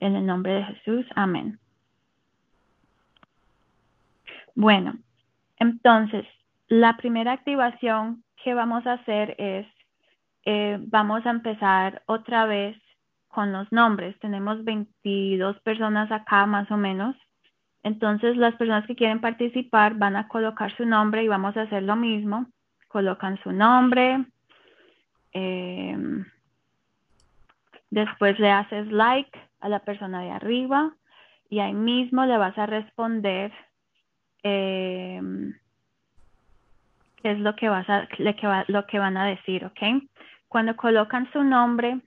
En 0.00 0.16
el 0.16 0.26
nombre 0.26 0.54
de 0.54 0.64
Jesús, 0.64 1.06
amén. 1.14 1.58
Bueno, 4.60 4.92
entonces, 5.56 6.26
la 6.68 6.98
primera 6.98 7.32
activación 7.32 8.24
que 8.44 8.52
vamos 8.52 8.86
a 8.86 8.92
hacer 8.92 9.34
es, 9.38 9.66
eh, 10.44 10.76
vamos 10.82 11.24
a 11.24 11.30
empezar 11.30 12.02
otra 12.04 12.44
vez 12.44 12.76
con 13.28 13.52
los 13.52 13.72
nombres. 13.72 14.18
Tenemos 14.20 14.62
22 14.62 15.58
personas 15.60 16.12
acá 16.12 16.44
más 16.44 16.70
o 16.70 16.76
menos. 16.76 17.16
Entonces 17.82 18.36
las 18.36 18.54
personas 18.56 18.86
que 18.86 18.96
quieren 18.96 19.22
participar 19.22 19.94
van 19.94 20.14
a 20.14 20.28
colocar 20.28 20.76
su 20.76 20.84
nombre 20.84 21.24
y 21.24 21.28
vamos 21.28 21.56
a 21.56 21.62
hacer 21.62 21.82
lo 21.82 21.96
mismo. 21.96 22.44
Colocan 22.88 23.42
su 23.42 23.52
nombre. 23.52 24.26
Em, 25.32 26.26
después 27.88 28.38
le 28.38 28.50
haces 28.50 28.92
like 28.92 29.40
a 29.60 29.70
la 29.70 29.78
persona 29.78 30.20
de 30.20 30.32
arriba 30.32 30.92
y 31.48 31.60
ahí 31.60 31.72
mismo 31.72 32.26
le 32.26 32.36
vas 32.36 32.58
a 32.58 32.66
responder 32.66 33.52
em, 34.42 35.54
es 37.22 37.38
lo 37.38 37.54
que, 37.56 37.68
vas 37.68 37.88
a, 37.88 38.08
lo 38.68 38.86
que 38.86 38.98
van 38.98 39.16
a 39.16 39.26
decir, 39.26 39.64
¿ok? 39.64 40.02
Cuando 40.48 40.76
colocan 40.76 41.30
su 41.32 41.42
nombre, 41.42 42.00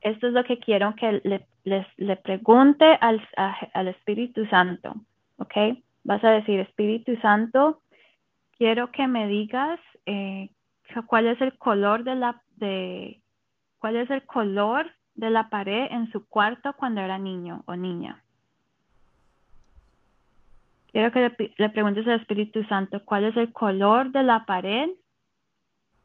esto 0.00 0.26
es 0.26 0.32
lo 0.32 0.44
que 0.44 0.58
quiero 0.58 0.94
que 0.96 1.20
le 1.24 1.46
les, 1.64 1.86
le 1.96 2.16
pregunte 2.16 2.84
al, 3.00 3.26
al 3.72 3.88
Espíritu 3.88 4.46
Santo, 4.46 4.94
¿ok? 5.38 5.78
Vas 6.04 6.22
a 6.22 6.30
decir, 6.30 6.60
Espíritu 6.60 7.16
Santo, 7.20 7.80
quiero 8.58 8.92
que 8.92 9.06
me 9.06 9.26
digas 9.26 9.80
eh, 10.06 10.50
cuál 11.06 11.26
es 11.26 11.40
el 11.40 11.56
color 11.56 12.04
de 12.04 12.14
la, 12.14 12.42
de, 12.56 13.20
cuál 13.78 13.96
es 13.96 14.10
el 14.10 14.24
color 14.24 14.90
de 15.14 15.30
la 15.30 15.48
pared 15.48 15.86
en 15.90 16.10
su 16.12 16.28
cuarto 16.28 16.74
cuando 16.74 17.00
era 17.00 17.18
niño 17.18 17.62
o 17.66 17.76
niña. 17.76 18.22
Quiero 20.94 21.10
que 21.10 21.48
le, 21.58 21.70
preguntes 21.70 22.06
al 22.06 22.20
Espíritu 22.20 22.62
Santo 22.68 23.04
cuál 23.04 23.24
es 23.24 23.36
el 23.36 23.52
color 23.52 24.12
de 24.12 24.22
la 24.22 24.46
pared 24.46 24.90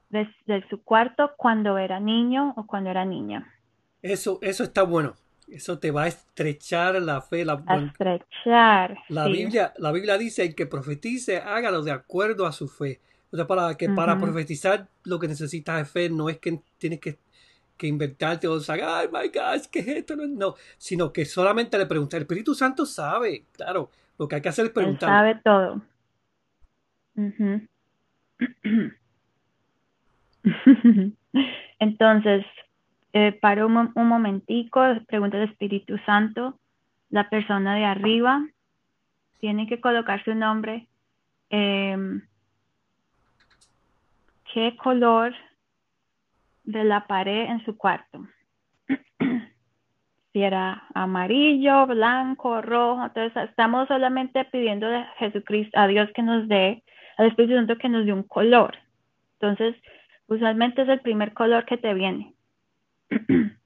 de, 0.10 0.28
de, 0.47 0.67
su 0.67 0.84
cuarto 0.84 1.34
cuando 1.38 1.78
era 1.78 1.99
niño 1.99 2.56
o 2.58 2.65
cuando 2.65 2.89
era 2.89 3.06
niña. 3.06 3.54
Eso, 4.02 4.39
eso 4.41 4.63
está 4.63 4.82
bueno. 4.82 5.13
Eso 5.47 5.78
te 5.78 5.91
va 5.91 6.06
a 6.06 6.08
estrechar 6.08 6.99
la 7.04 7.21
fe. 7.21 7.45
La, 7.45 7.63
estrechar. 7.86 8.97
La, 9.10 9.28
Biblia, 9.28 9.75
la 9.78 9.91
Biblia 9.91 10.17
dice 10.17 10.41
el 10.41 10.56
que 10.56 10.65
profetice, 10.65 11.38
hágalo 11.38 11.84
de 11.84 11.91
acuerdo 11.91 12.47
a 12.47 12.52
su 12.52 12.67
fe. 12.67 12.99
O 13.30 13.36
sea, 13.36 13.45
para, 13.45 13.78
que 13.78 13.89
para 13.89 14.17
profetizar 14.17 14.88
lo 15.04 15.19
que 15.19 15.28
necesitas 15.28 15.84
es 15.84 15.91
fe, 15.91 16.10
no 16.10 16.30
es 16.30 16.39
que 16.39 16.63
tienes 16.80 16.99
que, 16.99 17.19
que 17.78 17.86
inventarte 17.86 18.47
o 18.47 18.58
decir, 18.58 18.82
ay, 18.84 19.08
my 19.10 19.28
God, 19.28 19.67
¿qué 19.71 19.82
es 19.82 19.88
esto? 19.88 20.15
No, 20.15 20.56
sino 20.80 21.13
que 21.13 21.25
solamente 21.25 21.78
le 21.78 21.86
pregunta. 21.86 22.17
El 22.17 22.23
Espíritu 22.23 22.56
Santo 22.56 22.88
sabe, 22.88 23.45
claro, 23.52 23.91
lo 24.19 24.27
que 24.27 24.36
hay 24.36 24.41
que 24.41 24.49
hacer 24.49 24.65
es 24.65 24.71
preguntar. 24.71 25.10
sabe 25.10 25.41
todo. 25.43 25.82
Entonces, 31.79 32.45
eh, 33.13 33.32
para 33.32 33.65
un, 33.65 33.91
momentico, 33.95 34.82
pregunta 35.08 35.38
el 35.38 35.49
Espíritu 35.49 35.97
Santo, 36.05 36.60
la 37.10 37.29
persona 37.29 37.75
de 37.75 37.86
arriba 37.86 38.45
tiene 39.39 39.67
que 39.67 39.79
colocar 39.79 40.21
su 40.25 40.36
nombre. 40.36 40.89
Em, 41.49 42.21
¿Qué 44.53 44.75
color 44.75 45.34
de 46.65 46.84
la 46.84 47.08
pared 47.08 47.49
en 47.49 47.63
su 47.63 47.77
cuarto? 47.77 48.27
Si 50.33 50.43
era 50.43 50.83
amarillo, 50.93 51.85
blanco, 51.87 52.61
rojo. 52.61 53.05
Entonces 53.05 53.49
estamos 53.49 53.87
solamente 53.87 54.45
pidiendo 54.45 54.87
a 54.87 55.05
Jesucristo, 55.17 55.79
a 55.79 55.87
Dios 55.87 56.09
que 56.13 56.21
nos 56.21 56.47
dé, 56.47 56.83
al 57.17 57.27
Espíritu 57.27 57.55
Santo 57.55 57.77
que 57.77 57.89
nos 57.89 58.05
dé 58.05 58.13
un 58.13 58.23
color. 58.23 58.77
Entonces, 59.39 59.75
usualmente 60.27 60.81
es 60.83 60.89
el 60.89 61.01
primer 61.01 61.33
color 61.33 61.65
que 61.65 61.77
te 61.77 61.93
viene. 61.93 62.33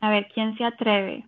A 0.00 0.10
ver, 0.10 0.28
¿quién 0.34 0.54
se 0.58 0.64
atreve? 0.64 1.26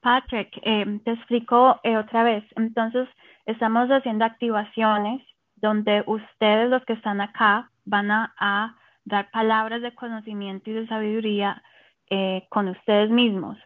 Patrick, 0.00 0.58
eh, 0.62 1.00
te 1.04 1.12
explico 1.12 1.80
eh, 1.84 1.96
otra 1.96 2.22
vez. 2.22 2.44
Entonces, 2.56 3.08
estamos 3.46 3.88
haciendo 3.90 4.24
activaciones 4.24 5.22
donde 5.56 6.02
ustedes, 6.06 6.70
los 6.70 6.84
que 6.84 6.94
están 6.94 7.20
acá, 7.20 7.70
van 7.84 8.10
a, 8.10 8.76
dar 9.04 9.30
palabras 9.30 9.82
de 9.82 9.94
conocimiento 9.94 10.70
y 10.70 10.74
de 10.74 10.86
sabiduría 10.86 11.62
eh, 12.10 12.46
con 12.50 12.68
ustedes 12.68 13.10
mismos. 13.10 13.58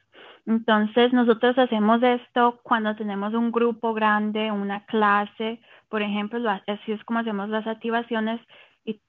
Entonces, 0.47 1.13
nosotros 1.13 1.59
hacemos 1.59 2.03
esto 2.03 2.61
cuando 2.63 2.95
tenemos 2.95 3.35
un 3.35 3.51
grupo 3.51 3.95
grande, 3.95 4.53
una 4.53 4.85
clase, 4.87 5.61
por 5.89 6.03
ejemplo, 6.03 6.49
así 6.49 6.93
es 6.93 7.05
como 7.05 7.19
hacemos 7.19 7.49
las 7.49 7.67
activaciones 7.67 8.41
y 8.85 9.01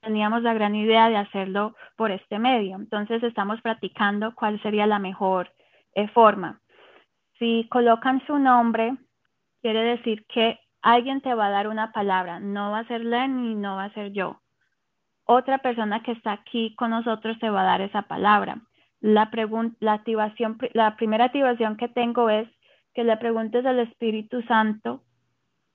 teníamos 0.00 0.42
la 0.42 0.52
gran 0.52 0.74
idea 0.74 1.08
de 1.08 1.16
hacerlo 1.16 1.74
por 1.96 2.10
este 2.10 2.38
medio. 2.38 2.76
Entonces, 2.76 3.22
estamos 3.22 3.60
practicando 3.62 4.34
cuál 4.34 4.60
sería 4.62 4.86
la 4.86 4.98
mejor 4.98 5.50
forma. 6.12 6.60
Si 7.38 7.68
colocan 7.70 8.24
su 8.26 8.38
nombre, 8.38 8.96
quiere 9.62 9.82
decir 9.82 10.26
que 10.26 10.58
alguien 10.82 11.20
te 11.20 11.34
va 11.34 11.46
a 11.46 11.50
dar 11.50 11.68
una 11.68 11.92
palabra, 11.92 12.40
no 12.40 12.70
va 12.70 12.80
a 12.80 12.86
ser 12.86 13.04
Len 13.04 13.44
y 13.44 13.54
no 13.54 13.76
va 13.76 13.84
a 13.84 13.94
ser 13.94 14.12
yo. 14.12 14.40
Otra 15.24 15.58
persona 15.58 16.02
que 16.02 16.12
está 16.12 16.32
aquí 16.32 16.74
con 16.76 16.90
nosotros 16.90 17.38
te 17.38 17.50
va 17.50 17.62
a 17.62 17.66
dar 17.66 17.80
esa 17.80 18.02
palabra. 18.02 18.60
La, 19.00 19.30
la, 19.80 19.92
activación, 19.92 20.58
la 20.72 20.96
primera 20.96 21.26
activación 21.26 21.76
que 21.76 21.88
tengo 21.88 22.30
es 22.30 22.48
que 22.94 23.04
le 23.04 23.16
preguntes 23.16 23.64
al 23.64 23.78
Espíritu 23.78 24.42
Santo 24.42 25.02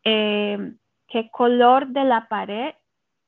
eh, 0.04 0.74
qué 1.08 1.30
color 1.30 1.88
de 1.88 2.04
la 2.04 2.28
pared 2.28 2.74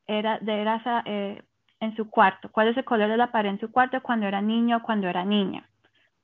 era, 0.07 0.39
de, 0.39 0.61
era 0.61 1.03
eh, 1.05 1.41
en 1.79 1.95
su 1.95 2.09
cuarto, 2.09 2.51
cuál 2.51 2.69
es 2.69 2.77
el 2.77 2.83
color 2.83 3.09
de 3.09 3.17
la 3.17 3.31
pared 3.31 3.51
en 3.51 3.59
su 3.59 3.71
cuarto 3.71 4.01
cuando 4.01 4.25
era 4.25 4.41
niño 4.41 4.77
o 4.77 4.81
cuando 4.83 5.07
era 5.07 5.23
niña. 5.23 5.69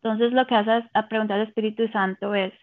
Entonces 0.04 0.34
lo 0.34 0.48
que 0.48 0.56
haces 0.56 0.84
a 0.94 1.08
preguntar 1.08 1.40
al 1.40 1.48
Espíritu 1.48 1.88
Santo 1.90 2.34
es, 2.34 2.54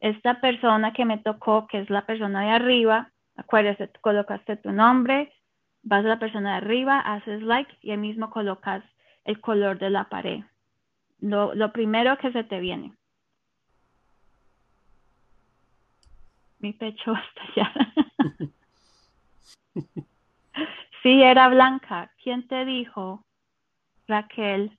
esta 0.00 0.40
persona 0.40 0.92
que 0.92 1.04
me 1.04 1.18
tocó, 1.18 1.66
que 1.66 1.80
es 1.80 1.90
la 1.90 2.06
persona 2.06 2.42
de 2.42 2.50
arriba, 2.50 3.10
acuérdate, 3.36 3.90
colocaste 4.00 4.56
tu 4.56 4.72
nombre, 4.72 5.32
vas 5.82 6.04
a 6.04 6.08
la 6.08 6.18
persona 6.18 6.52
de 6.52 6.56
arriba, 6.58 7.00
haces 7.00 7.42
like 7.42 7.70
y 7.82 7.90
ahí 7.90 7.96
mismo 7.96 8.30
colocas 8.30 8.82
el 9.24 9.40
color 9.40 9.78
de 9.78 9.90
la 9.90 10.08
pared. 10.08 10.44
Lo, 11.20 11.54
lo 11.54 11.72
primero 11.72 12.16
que 12.16 12.32
se 12.32 12.44
te 12.44 12.60
viene. 12.60 12.94
Mi 16.60 16.72
pecho 16.72 17.12
está 17.54 17.54
ya. 17.56 17.72
sí, 21.02 21.22
era 21.22 21.48
blanca. 21.48 22.10
¿Quién 22.22 22.46
te 22.48 22.64
dijo, 22.64 23.24
Raquel? 24.06 24.78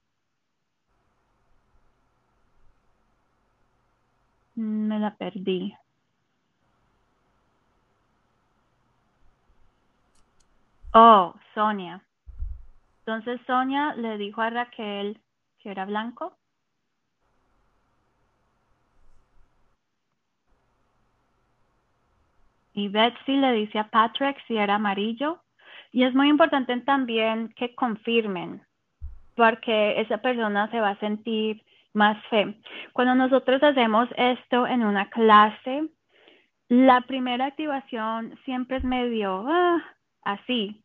Me 4.60 5.00
la 5.00 5.16
perdí. 5.16 5.74
Oh, 10.94 11.34
Sonia. 11.54 12.04
Entonces 13.00 13.40
Sonia 13.48 13.94
le 13.96 14.18
dijo 14.18 14.42
a 14.42 14.50
Raquel 14.50 15.22
que 15.60 15.72
era 15.72 15.86
blanco. 15.86 16.38
Y 22.74 22.90
Betsy 22.90 23.38
le 23.38 23.54
dice 23.54 23.80
a 23.80 23.90
Patrick 23.90 24.46
si 24.46 24.58
era 24.58 24.76
amarillo. 24.76 25.42
Y 25.94 26.04
es 26.04 26.14
muy 26.14 26.28
importante 26.28 26.78
también 26.82 27.54
que 27.56 27.76
confirmen, 27.76 28.62
porque 29.36 30.02
esa 30.02 30.18
persona 30.18 30.70
se 30.70 30.82
va 30.82 30.90
a 30.90 31.00
sentir 31.00 31.64
más 31.94 32.18
fe. 32.30 32.60
Cuando 32.94 33.16
nosotros 33.16 33.62
hacemos 33.64 34.10
esto 34.16 34.68
en 34.68 34.84
una 34.84 35.10
clase, 35.10 35.90
la 36.68 37.02
primera 37.02 37.46
activación 37.46 38.38
siempre 38.46 38.78
es 38.78 38.84
medio 38.84 39.46
ah, 39.48 39.84
así, 40.24 40.84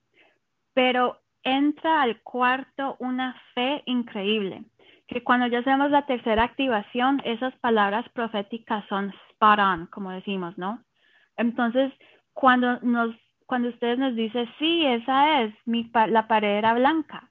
pero 0.72 1.20
entra 1.42 2.02
al 2.02 2.20
cuarto 2.22 2.96
una 2.98 3.36
fe 3.54 3.82
increíble, 3.86 4.64
que 5.06 5.22
cuando 5.22 5.46
ya 5.46 5.58
hacemos 5.58 5.90
la 5.90 6.06
tercera 6.06 6.44
activación, 6.44 7.20
esas 7.24 7.54
palabras 7.56 8.08
proféticas 8.10 8.84
son 8.88 9.12
spot 9.30 9.58
on, 9.58 9.86
como 9.88 10.10
decimos, 10.10 10.56
¿no? 10.56 10.82
Entonces, 11.36 11.92
cuando 12.32 12.80
nos 12.80 13.14
cuando 13.46 13.68
ustedes 13.68 13.98
nos 13.98 14.16
dicen, 14.16 14.48
sí, 14.58 14.86
esa 14.86 15.42
es, 15.42 15.54
mi, 15.66 15.90
la 16.08 16.26
pared 16.26 16.58
era 16.58 16.74
blanca. 16.74 17.30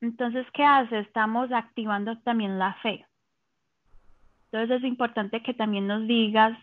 Entonces, 0.00 0.46
¿qué 0.52 0.64
hace? 0.64 1.00
Estamos 1.00 1.50
activando 1.52 2.16
también 2.20 2.58
la 2.58 2.74
fe. 2.74 3.04
Entonces 4.50 4.78
es 4.78 4.84
importante 4.84 5.42
que 5.42 5.54
también 5.54 5.86
nos 5.86 6.06
digas 6.06 6.58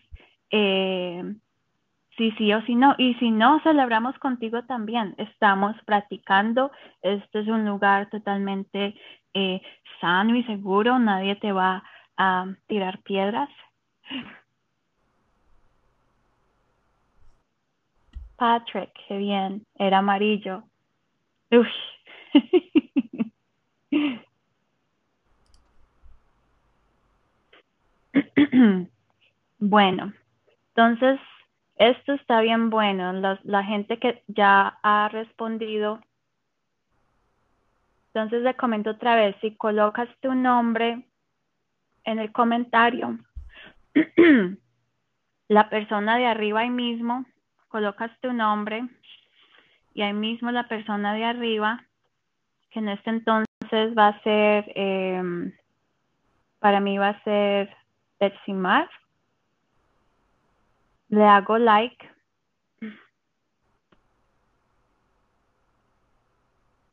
eh, 0.50 1.22
si 2.16 2.30
sí 2.32 2.52
o 2.52 2.62
si 2.62 2.74
no. 2.74 2.94
Y 2.98 3.14
si 3.14 3.30
no, 3.30 3.60
celebramos 3.60 4.18
contigo 4.18 4.64
también. 4.64 5.14
Estamos 5.18 5.76
practicando. 5.84 6.70
Este 7.02 7.40
es 7.40 7.48
un 7.48 7.64
lugar 7.64 8.10
totalmente 8.10 8.94
eh, 9.34 9.60
sano 10.00 10.34
y 10.36 10.42
seguro. 10.44 10.98
Nadie 10.98 11.36
te 11.36 11.52
va 11.52 11.84
a 12.16 12.46
tirar 12.66 13.02
piedras. 13.02 13.50
Patrick, 18.36 18.90
qué 19.08 19.18
bien. 19.18 19.64
Era 19.78 19.98
amarillo. 19.98 20.64
Uf. 21.50 21.68
bueno, 29.58 30.12
entonces 30.68 31.20
esto 31.76 32.14
está 32.14 32.40
bien 32.40 32.70
bueno. 32.70 33.12
La, 33.44 33.64
gente 33.64 33.98
que 33.98 34.22
ya 34.28 34.78
ha 34.82 35.08
respondido. 35.08 36.00
Entonces 38.08 38.42
le 38.42 38.54
comento 38.54 38.90
otra 38.90 39.14
vez, 39.14 39.36
si 39.40 39.54
colocas 39.56 40.08
tu 40.20 40.34
nombre 40.34 41.04
en 42.04 42.18
el 42.18 42.32
comentario, 42.32 43.18
la 45.48 45.68
persona 45.68 46.16
de 46.16 46.26
arriba 46.26 46.60
ahí 46.60 46.70
mismo, 46.70 47.26
colocas 47.68 48.10
tu 48.20 48.32
nombre 48.32 48.88
y 49.92 50.00
ahí 50.00 50.14
mismo 50.14 50.50
la 50.50 50.66
persona 50.66 51.12
de 51.14 51.24
arriba, 51.24 51.84
que 52.70 52.78
en 52.78 52.88
este 52.88 53.10
entonces 53.10 53.96
va 53.96 54.08
a 54.08 54.22
ser, 54.22 54.72
em, 54.74 55.52
para 56.58 56.80
mí 56.80 56.96
va 56.96 57.08
a 57.08 57.22
ser 57.22 57.76
Mar. 58.48 58.88
Le 61.08 61.24
hago 61.24 61.58
like. 61.58 62.10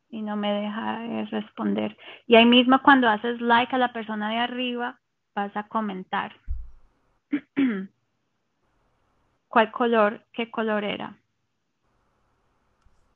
Y 0.10 0.22
no 0.22 0.36
me 0.36 0.54
deja 0.54 1.06
eh, 1.06 1.26
responder. 1.32 1.98
Y 2.28 2.36
ahí 2.36 2.46
mismo 2.46 2.80
cuando 2.84 3.10
haces 3.10 3.42
like 3.42 3.76
a 3.76 3.80
la 3.80 3.92
persona 3.92 4.30
de 4.30 4.38
arriba, 4.38 5.00
vas 5.34 5.56
a 5.58 5.68
comentar. 5.68 6.36
¿Cuál 9.48 9.72
color? 9.72 10.24
¿Qué 10.34 10.52
color 10.52 10.84
era? 10.84 11.18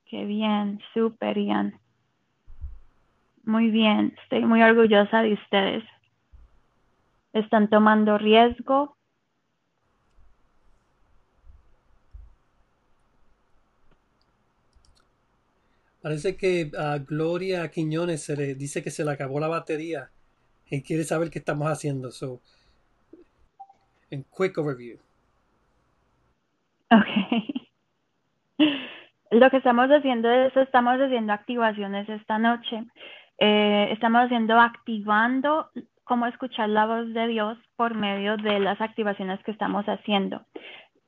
Qué 0.06 0.26
bien, 0.26 0.82
súper 0.94 1.36
bien. 1.36 1.80
Muy 3.44 3.70
bien, 3.70 4.16
estoy 4.24 4.44
muy 4.46 4.64
orgullosa 4.64 5.22
de 5.22 5.34
ustedes 5.34 5.84
están 7.40 7.70
tomando 7.70 8.18
riesgo. 8.18 8.98
Parece 16.02 16.38
que 16.38 16.72
a 16.78 17.00
Gloria 17.00 17.70
Quiñones 17.70 18.24
se 18.24 18.38
le 18.38 18.56
dice 18.56 18.82
que 18.82 18.92
se 18.92 19.04
le 19.04 19.12
acabó 19.12 19.40
la 19.40 19.50
batería 19.50 20.10
y 20.70 20.82
quiere 20.82 21.04
saber 21.04 21.30
qué 21.30 21.40
estamos 21.40 21.68
haciendo. 21.68 22.12
So, 22.12 22.40
en 24.10 24.24
quick 24.24 24.58
overview. 24.58 24.98
Ok. 26.92 27.08
Lo 29.32 29.50
que 29.50 29.58
estamos 29.58 29.90
haciendo 29.90 30.30
es, 30.32 30.56
estamos 30.56 30.94
haciendo 31.00 31.34
activaciones 31.34 32.08
esta 32.08 32.38
noche. 32.40 32.86
Eh, 33.40 33.90
estamos 33.92 34.22
haciendo 34.24 34.60
activando 34.60 35.70
cómo 36.08 36.26
escuchar 36.26 36.70
la 36.70 36.86
voz 36.86 37.14
de 37.14 37.28
Dios 37.28 37.58
por 37.76 37.94
medio 37.94 38.38
de 38.38 38.60
las 38.60 38.80
activaciones 38.82 39.44
que 39.44 39.52
estamos 39.52 39.86
haciendo. 39.86 40.42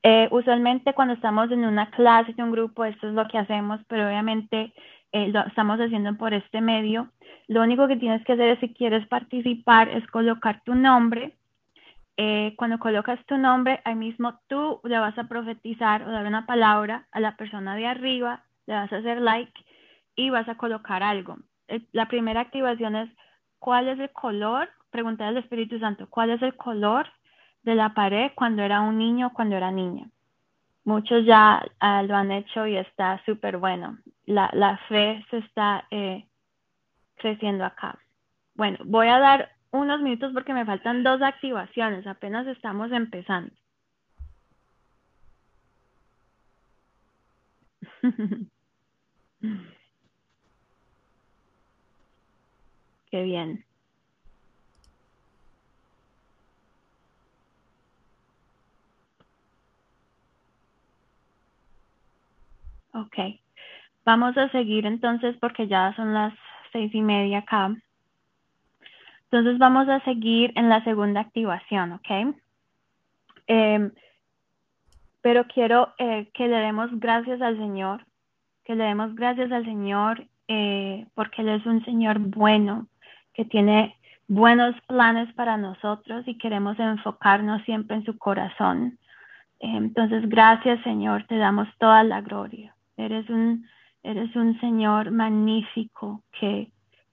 Eh, 0.02 0.28
usualmente 0.30 0.94
cuando 0.94 1.14
estamos 1.14 1.50
en 1.50 1.64
una 1.64 1.90
clase, 1.90 2.32
en 2.36 2.44
un 2.44 2.52
grupo, 2.52 2.84
esto 2.84 3.08
es 3.08 3.14
lo 3.14 3.26
que 3.28 3.38
hacemos, 3.38 3.80
pero 3.88 4.06
obviamente 4.06 4.72
eh, 5.12 5.28
lo 5.28 5.40
estamos 5.46 5.78
haciendo 5.80 6.16
por 6.16 6.32
este 6.32 6.60
medio. 6.60 7.08
Lo 7.48 7.62
único 7.62 7.88
que 7.88 7.96
tienes 7.96 8.24
que 8.24 8.34
hacer 8.34 8.50
es 8.50 8.60
si 8.60 8.72
quieres 8.72 9.06
participar 9.08 9.88
es 9.88 10.06
colocar 10.08 10.62
tu 10.64 10.74
nombre. 10.74 11.34
Eh, 12.16 12.54
cuando 12.56 12.78
colocas 12.78 13.18
tu 13.26 13.38
nombre, 13.38 13.80
ahí 13.84 13.94
mismo 13.94 14.38
tú 14.46 14.80
le 14.84 14.98
vas 14.98 15.16
a 15.18 15.24
profetizar 15.24 16.02
o 16.02 16.10
dar 16.10 16.26
una 16.26 16.46
palabra 16.46 17.06
a 17.12 17.20
la 17.20 17.36
persona 17.36 17.76
de 17.76 17.86
arriba, 17.86 18.44
le 18.66 18.74
vas 18.74 18.92
a 18.92 18.98
hacer 18.98 19.20
like 19.20 19.52
y 20.14 20.30
vas 20.30 20.48
a 20.48 20.56
colocar 20.56 21.02
algo. 21.02 21.38
la 21.92 22.06
primera 22.08 22.40
activación 22.40 22.96
es 22.96 23.08
cuál 23.58 23.88
es 23.88 23.98
el 24.00 24.10
color 24.10 24.68
preguntar 24.90 25.28
al 25.28 25.38
Espíritu 25.38 25.78
Santo, 25.78 26.08
¿cuál 26.08 26.30
es 26.30 26.42
el 26.42 26.56
color 26.56 27.06
de 27.62 27.74
la 27.74 27.94
pared 27.94 28.32
cuando 28.34 28.62
era 28.62 28.80
un 28.80 28.98
niño, 28.98 29.32
cuando 29.32 29.56
era 29.56 29.70
niña? 29.70 30.10
Muchos 30.84 31.24
ya 31.26 31.62
uh, 31.82 32.02
lo 32.06 32.16
han 32.16 32.32
hecho 32.32 32.66
y 32.66 32.76
está 32.76 33.22
súper 33.24 33.58
bueno. 33.58 33.98
La, 34.26 34.50
la, 34.52 34.78
fe 34.88 35.24
se 35.30 35.38
está 35.38 35.86
eh, 35.90 36.26
creciendo 37.16 37.64
acá. 37.64 37.98
Bueno, 38.54 38.78
voy 38.84 39.08
a 39.08 39.18
dar 39.18 39.50
unos 39.72 40.00
minutos 40.00 40.32
porque 40.32 40.54
me 40.54 40.64
faltan 40.64 41.02
dos 41.02 41.22
activaciones, 41.22 42.06
apenas 42.06 42.46
estamos 42.46 42.90
empezando. 42.92 43.52
Qué 53.10 53.22
bien. 53.24 53.64
Ok. 62.92 63.16
Vamos 64.04 64.36
a 64.36 64.48
seguir 64.50 64.86
entonces 64.86 65.36
porque 65.40 65.68
ya 65.68 65.94
son 65.94 66.14
las 66.14 66.34
seis 66.72 66.94
y 66.94 67.02
media 67.02 67.38
acá. 67.38 67.74
Entonces 69.24 69.58
vamos 69.58 69.88
a 69.88 70.00
seguir 70.00 70.52
en 70.56 70.68
la 70.68 70.82
segunda 70.82 71.20
activación, 71.20 71.92
¿ok? 71.92 72.34
Eh, 73.46 73.90
pero 75.22 75.44
quiero 75.46 75.94
eh, 75.98 76.30
que 76.34 76.48
le 76.48 76.56
demos 76.56 76.90
gracias 76.98 77.40
al 77.40 77.56
Señor, 77.56 78.04
que 78.64 78.74
le 78.74 78.84
demos 78.84 79.14
gracias 79.14 79.52
al 79.52 79.64
Señor 79.64 80.26
eh, 80.48 81.06
porque 81.14 81.42
Él 81.42 81.50
es 81.50 81.66
un 81.66 81.84
Señor 81.84 82.18
bueno, 82.18 82.88
que 83.34 83.44
tiene 83.44 83.96
buenos 84.26 84.74
planes 84.88 85.32
para 85.34 85.56
nosotros 85.56 86.26
y 86.26 86.38
queremos 86.38 86.78
enfocarnos 86.78 87.62
siempre 87.62 87.96
en 87.96 88.04
su 88.04 88.18
corazón. 88.18 88.98
Eh, 89.60 89.76
entonces, 89.76 90.28
gracias 90.28 90.82
Señor, 90.82 91.24
te 91.28 91.36
damos 91.36 91.68
toda 91.78 92.02
la 92.02 92.20
gloria. 92.20 92.74
Eres 93.04 93.28
un, 93.30 93.66
eres 94.02 94.34
un 94.36 94.58
Señor 94.60 95.10
magnífico 95.10 96.22
que, 96.38 96.70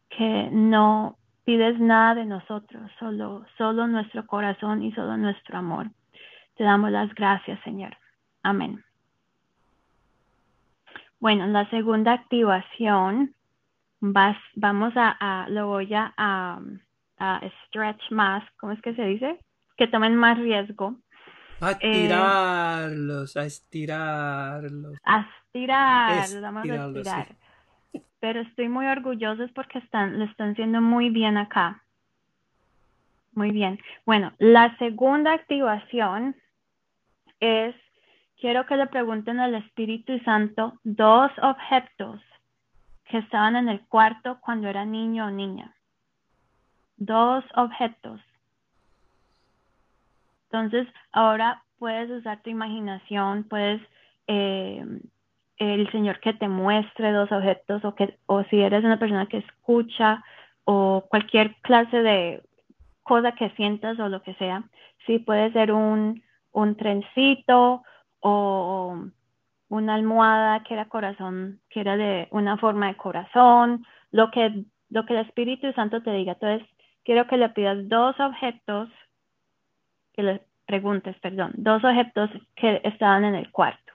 que 0.10 0.50
no 0.52 1.18
pides 1.46 1.80
nada 1.80 2.16
de 2.16 2.26
nosotros, 2.26 2.92
solo, 3.00 3.46
solo 3.58 3.88
nuestro 3.88 4.28
corazón 4.28 4.84
y 4.84 4.92
solo 4.92 5.16
nuestro 5.16 5.58
amor. 5.58 5.88
Te 6.56 6.64
damos 6.66 6.92
las 6.92 7.14
gracias, 7.16 7.60
Señor. 7.64 7.96
Amén. 8.44 8.84
Bueno, 11.20 11.48
la 11.48 11.70
segunda 11.70 12.14
activación, 12.14 13.34
vas, 14.02 14.38
vamos 14.56 14.94
a, 14.96 15.48
lo 15.50 15.68
voy 15.68 15.94
a, 15.94 16.14
a, 16.18 17.42
stretch 17.66 18.12
más, 18.12 18.44
¿cómo 18.60 18.74
es 18.74 18.82
que 18.82 18.94
se 18.94 19.04
dice? 19.04 19.40
Que 19.78 19.88
tomen 19.88 20.16
más 20.16 20.38
riesgo. 20.38 20.98
A 21.60 21.72
estirarlos, 21.72 23.36
a 23.36 23.46
estirarlos. 23.46 24.98
A 25.04 25.28
estirar, 25.48 26.42
vamos 26.42 26.70
a 26.70 26.88
estirar. 26.88 27.28
Pero 28.20 28.42
estoy 28.42 28.70
muy 28.70 28.86
orgullosa 28.86 29.48
porque 29.56 29.80
están, 29.80 30.20
lo 30.20 30.26
están 30.26 30.52
haciendo 30.52 30.82
muy 30.82 31.10
bien 31.10 31.38
acá. 31.38 31.84
Muy 33.34 33.52
bien. 33.52 33.80
Bueno, 34.06 34.34
la 34.40 34.76
segunda 34.78 35.34
activación 35.34 36.36
es, 37.40 37.76
quiero 38.40 38.66
que 38.66 38.78
le 38.78 38.88
pregunten 38.88 39.40
al 39.40 39.56
Espíritu 39.56 40.20
Santo 40.20 40.80
dos 40.84 41.32
objetos 41.42 42.22
que 43.06 43.20
estaban 43.20 43.56
en 43.56 43.70
el 43.70 43.82
cuarto 43.88 44.40
cuando 44.42 44.68
era 44.68 44.86
niño 44.86 45.28
o 45.28 45.32
niña. 45.32 45.74
Dos 46.98 47.44
objetos. 47.56 48.22
Entonces, 50.52 50.88
ahora 51.12 51.64
puedes 51.80 52.10
usar 52.10 52.42
tu 52.42 52.50
imaginación, 52.50 53.44
puedes 53.44 53.82
eh, 54.28 54.84
el 55.58 55.92
Señor 55.92 56.20
que 56.20 56.34
te 56.34 56.48
muestre 56.48 57.12
dos 57.12 57.32
objetos 57.32 57.84
o 57.86 57.96
que 57.96 58.18
o 58.26 58.44
si 58.46 58.62
eres 58.62 58.84
una 58.84 59.00
persona 59.00 59.28
que 59.28 59.38
escucha 59.38 60.24
o 60.64 61.06
cualquier 61.10 61.56
clase 61.62 62.02
de 62.02 62.44
cosa 63.04 63.34
que 63.34 63.50
sientas 63.52 64.00
o 64.00 64.10
lo 64.10 64.22
que 64.22 64.34
sea, 64.36 64.64
sí 65.06 65.20
puede 65.20 65.52
ser 65.54 65.72
un 65.72 66.22
un 66.58 66.76
trencito 66.76 67.84
o 68.20 69.06
una 69.70 69.94
almohada 69.94 70.64
que 70.64 70.74
era 70.74 70.90
corazón, 70.90 71.62
que 71.70 71.82
era 71.82 71.98
de 71.98 72.28
una 72.32 72.58
forma 72.58 72.88
de 72.88 72.98
corazón, 72.98 73.86
lo 74.12 74.32
que, 74.32 74.66
lo 74.90 75.06
que 75.06 75.14
el 75.14 75.26
Espíritu 75.26 75.72
Santo 75.74 76.02
te 76.02 76.12
diga. 76.12 76.34
Entonces, 76.34 76.68
quiero 77.04 77.28
que 77.28 77.38
le 77.38 77.50
pidas 77.50 77.88
dos 77.88 78.20
objetos, 78.20 78.90
que 80.18 80.24
le 80.24 80.42
preguntes, 80.66 81.16
perdón, 81.20 81.54
dos 81.56 81.84
objetos 81.84 82.30
que 82.56 82.82
estaban 82.84 83.24
en 83.24 83.36
el 83.36 83.52
cuarto. 83.52 83.94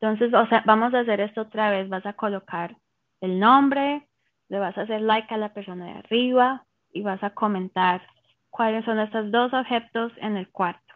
Entonces, 0.00 0.34
o 0.34 0.46
sea, 0.48 0.62
vamos 0.66 0.92
a 0.92 1.00
hacer 1.00 1.20
esto 1.20 1.42
otra 1.42 1.70
vez. 1.70 1.88
Vas 1.88 2.04
a 2.04 2.12
colocar 2.12 2.76
el 3.20 3.38
nombre, 3.38 4.06
le 4.48 4.58
vas 4.58 4.76
a 4.76 4.82
hacer 4.82 5.00
like 5.00 5.32
a 5.32 5.38
la 5.38 5.54
persona 5.54 5.86
de 5.86 5.92
arriba 5.92 6.66
y 6.92 7.02
vas 7.02 7.22
a 7.22 7.30
comentar 7.30 8.02
cuáles 8.50 8.84
son 8.84 8.98
estos 8.98 9.30
dos 9.30 9.54
objetos 9.54 10.12
en 10.18 10.36
el 10.36 10.50
cuarto. 10.50 10.92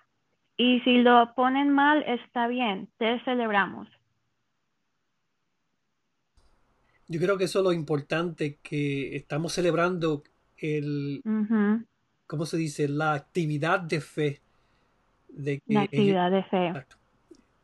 Y 0.57 0.81
si 0.81 0.99
lo 0.99 1.33
ponen 1.35 1.71
mal, 1.71 2.03
está 2.03 2.49
bien, 2.49 2.89
te 2.99 3.21
celebramos. 3.25 3.89
Yo 7.07 7.21
creo 7.21 7.39
que 7.39 7.45
eso 7.45 7.61
es 7.61 7.65
lo 7.65 7.73
importante, 7.73 8.59
que 8.63 9.17
estamos 9.17 9.53
celebrando 9.53 10.25
el, 10.59 11.23
¿cómo 12.29 12.47
se 12.47 12.57
dice? 12.57 12.87
La 12.87 13.15
actividad 13.15 13.81
de 13.81 14.01
fe. 14.01 14.41
De 15.29 15.59
que 15.59 15.75
la 15.75 15.83
actividad 15.83 16.31
de 16.31 16.45
fe. 16.45 16.73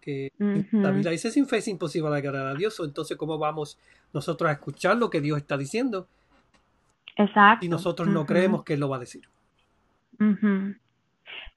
Que 0.00 0.32
la 0.72 0.90
vida 0.90 1.10
dice, 1.10 1.30
sin 1.30 1.46
fe 1.46 1.58
es 1.58 1.68
imposible 1.68 2.14
agradar 2.14 2.48
a 2.48 2.54
Dios. 2.54 2.80
Entonces, 2.80 3.16
¿cómo 3.16 3.38
vamos 3.38 3.78
nosotros 4.12 4.50
a 4.50 4.54
escuchar 4.54 4.96
lo 4.96 5.08
que 5.08 5.20
Dios 5.20 5.38
está 5.38 5.56
diciendo? 5.56 6.08
Exacto. 7.16 7.64
Y 7.64 7.68
nosotros 7.68 8.08
no 8.08 8.26
creemos 8.26 8.64
que 8.64 8.74
Él 8.74 8.80
lo 8.80 8.88
va 8.88 8.96
a 8.96 9.00
decir. 9.00 9.28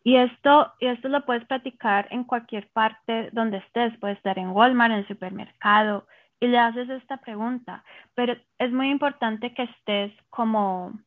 Y 0.04 0.16
esto, 0.16 0.72
y 0.80 0.88
esto 0.88 1.10
lo 1.10 1.26
puedes 1.26 1.46
practicar 1.46 2.08
en 2.12 2.24
cualquier 2.24 2.70
parte 2.70 3.30
donde 3.34 3.58
estés, 3.58 3.98
puedes 4.00 4.18
estar 4.18 4.38
en 4.40 4.50
Walmart, 4.50 4.94
en 4.94 5.00
el 5.00 5.08
supermercado, 5.08 6.08
y 6.40 6.48
le 6.48 6.58
haces 6.58 6.90
esta 6.90 7.18
pregunta. 7.18 7.84
Pero 8.16 8.36
es 8.60 8.72
muy 8.72 8.90
importante 8.90 9.54
que 9.54 9.64
estés 9.64 10.14
como, 10.30 10.98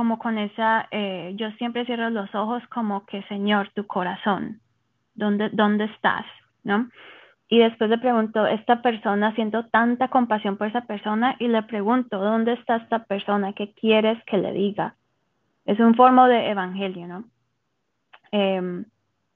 como 0.00 0.18
con 0.18 0.38
esa, 0.38 0.88
eh, 0.92 1.34
yo 1.36 1.50
siempre 1.58 1.84
cierro 1.84 2.08
los 2.08 2.34
ojos 2.34 2.62
como 2.68 3.04
que, 3.04 3.22
Señor, 3.24 3.68
tu 3.74 3.86
corazón, 3.86 4.62
¿dónde, 5.14 5.50
dónde 5.50 5.84
estás? 5.84 6.24
¿No? 6.64 6.88
Y 7.48 7.58
después 7.58 7.90
le 7.90 7.98
pregunto, 7.98 8.46
esta 8.46 8.80
persona, 8.80 9.34
siento 9.34 9.66
tanta 9.66 10.08
compasión 10.08 10.56
por 10.56 10.68
esa 10.68 10.86
persona 10.86 11.36
y 11.38 11.48
le 11.48 11.62
pregunto, 11.64 12.18
¿dónde 12.18 12.54
está 12.54 12.76
esta 12.76 13.04
persona? 13.04 13.52
¿Qué 13.52 13.74
quieres 13.74 14.16
que 14.24 14.38
le 14.38 14.54
diga? 14.54 14.96
Es 15.66 15.78
un 15.78 15.94
forma 15.94 16.26
de 16.30 16.48
evangelio, 16.48 17.06
¿no? 17.06 17.24
Em, 18.32 18.86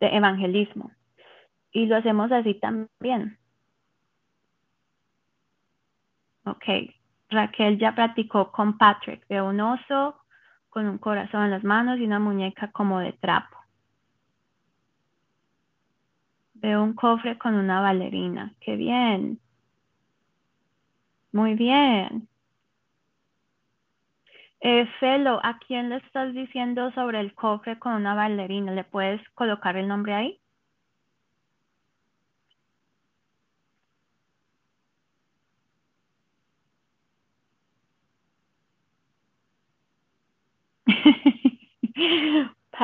de 0.01 0.17
evangelismo. 0.17 0.93
Y 1.73 1.85
lo 1.85 1.97
hacemos 1.97 2.33
así 2.33 2.55
también. 2.55 3.37
Ok, 6.47 6.65
Raquel 7.29 7.79
ya 7.79 7.95
practicó 7.95 8.51
con 8.51 8.79
Patrick. 8.79 9.29
de 9.29 9.43
un 9.43 9.61
oso 9.61 10.24
con 10.75 10.89
un 10.89 10.99
corazón 10.99 11.45
en 11.45 11.53
las 11.53 11.63
manos 11.63 12.01
y 12.01 12.05
una 12.05 12.19
muñeca 12.19 12.73
como 12.73 12.99
de 12.99 13.13
trapo. 13.13 13.57
Veo 16.55 16.83
un 16.83 16.95
cofre 16.95 17.39
con 17.39 17.55
una 17.55 17.81
bailarina. 17.81 18.53
¡Qué 18.61 18.75
bien! 18.75 19.39
Muy 21.31 21.55
bien. 21.55 22.29
Eh, 24.61 24.87
Felo, 24.99 25.39
¿a 25.45 25.59
quién 25.65 25.91
le 25.91 25.99
estás 25.99 26.35
diciendo 26.35 26.91
sobre 26.93 27.21
el 27.21 27.35
cofre 27.35 27.79
con 27.79 27.93
una 27.93 28.15
bailarina? 28.17 28.73
¿Le 28.73 28.83
puedes 28.83 29.21
colocar 29.31 29.77
el 29.77 29.87
nombre 29.87 30.15
ahí? 30.15 30.41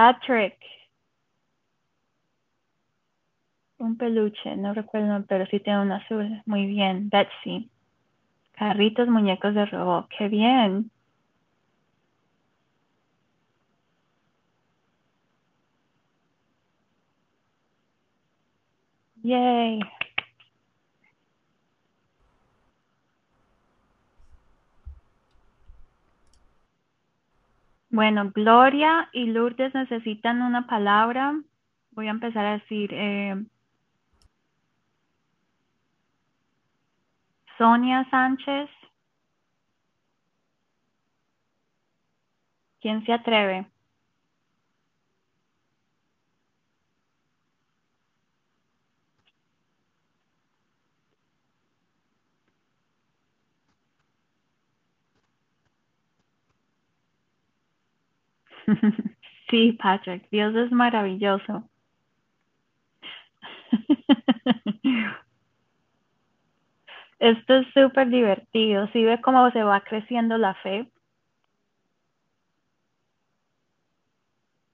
Patrick. 0.00 0.56
Un 3.78 3.96
peluche, 3.98 4.56
no 4.56 4.72
recuerdo, 4.72 5.24
pero 5.28 5.44
sí 5.46 5.60
tiene 5.60 5.82
un 5.82 5.92
azul. 5.92 6.42
Muy 6.46 6.64
bien. 6.66 7.10
Betsy. 7.10 7.70
Carritos, 8.52 9.08
muñecos 9.08 9.54
de 9.54 9.66
robot. 9.66 10.08
Qué 10.18 10.28
bien. 10.28 10.90
Yay. 19.22 19.80
Bueno, 27.90 28.31
Gloria 28.33 29.09
y 29.12 29.26
Lourdes 29.26 29.74
necesitan 29.74 30.42
una 30.42 30.66
palabra. 30.68 31.40
Voy 31.90 32.07
a 32.07 32.11
empezar 32.11 32.46
a 32.46 32.53
decir 32.59 32.90
eh, 32.94 33.44
Sonia 37.59 38.09
Sánchez. 38.11 38.70
¿Quién 42.81 43.05
se 43.05 43.12
atreve? 43.12 43.66
Sí, 59.50 59.72
Patrick, 59.72 60.28
Dios 60.30 60.54
es 60.54 60.70
maravilloso. 60.70 61.68
Esto 67.18 67.56
es 67.56 67.66
súper 67.74 68.09
divertido. 68.09 68.88
¿Sí 68.92 69.04
ve 69.04 69.20
cómo 69.20 69.50
se 69.50 69.62
va 69.62 69.80
creciendo 69.80 70.38
la 70.38 70.54
fe? 70.54 70.90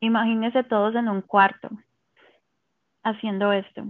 Imagínense 0.00 0.62
todos 0.64 0.94
en 0.94 1.08
un 1.08 1.22
cuarto 1.22 1.70
haciendo 3.02 3.52
esto. 3.52 3.84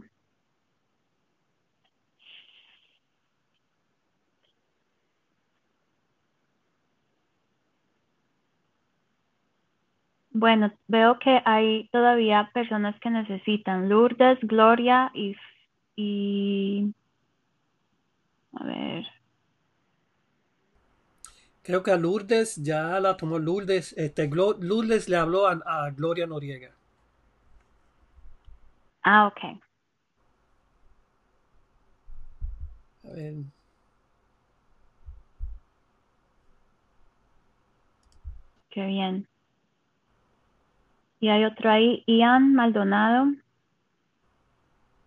Bueno, 10.39 10.71
veo 10.87 11.19
que 11.19 11.41
hay 11.47 11.89
todavía 11.89 12.51
personas 12.53 12.95
que 13.01 13.09
necesitan 13.09 13.89
Lourdes, 13.89 14.39
Gloria 14.43 15.11
y, 15.15 15.35
y 15.97 16.95
a 18.53 18.65
ver. 18.65 19.07
Creo 21.63 21.83
que 21.83 21.91
a 21.91 21.97
Lourdes 21.97 22.57
ya 22.57 23.01
la 23.01 23.17
tomó 23.17 23.39
Lourdes. 23.39 23.95
Este, 23.97 24.29
Lourdes 24.29 25.09
le 25.09 25.17
habló 25.17 25.47
a, 25.47 25.59
a 25.65 25.91
Gloria 25.93 26.27
Noriega. 26.27 26.71
Ah, 29.05 29.29
ok. 29.29 29.41
A 33.05 33.13
ver. 33.15 33.37
Qué 38.69 38.85
bien. 38.85 39.27
Y 41.21 41.29
hay 41.29 41.45
otro 41.45 41.71
ahí, 41.71 42.05
Ian 42.07 42.55
Maldonado. 42.55 43.27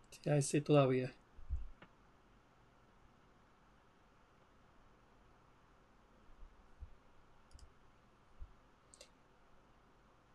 Sí, 0.10 0.19
ese 0.26 0.62
todavía. 0.62 1.13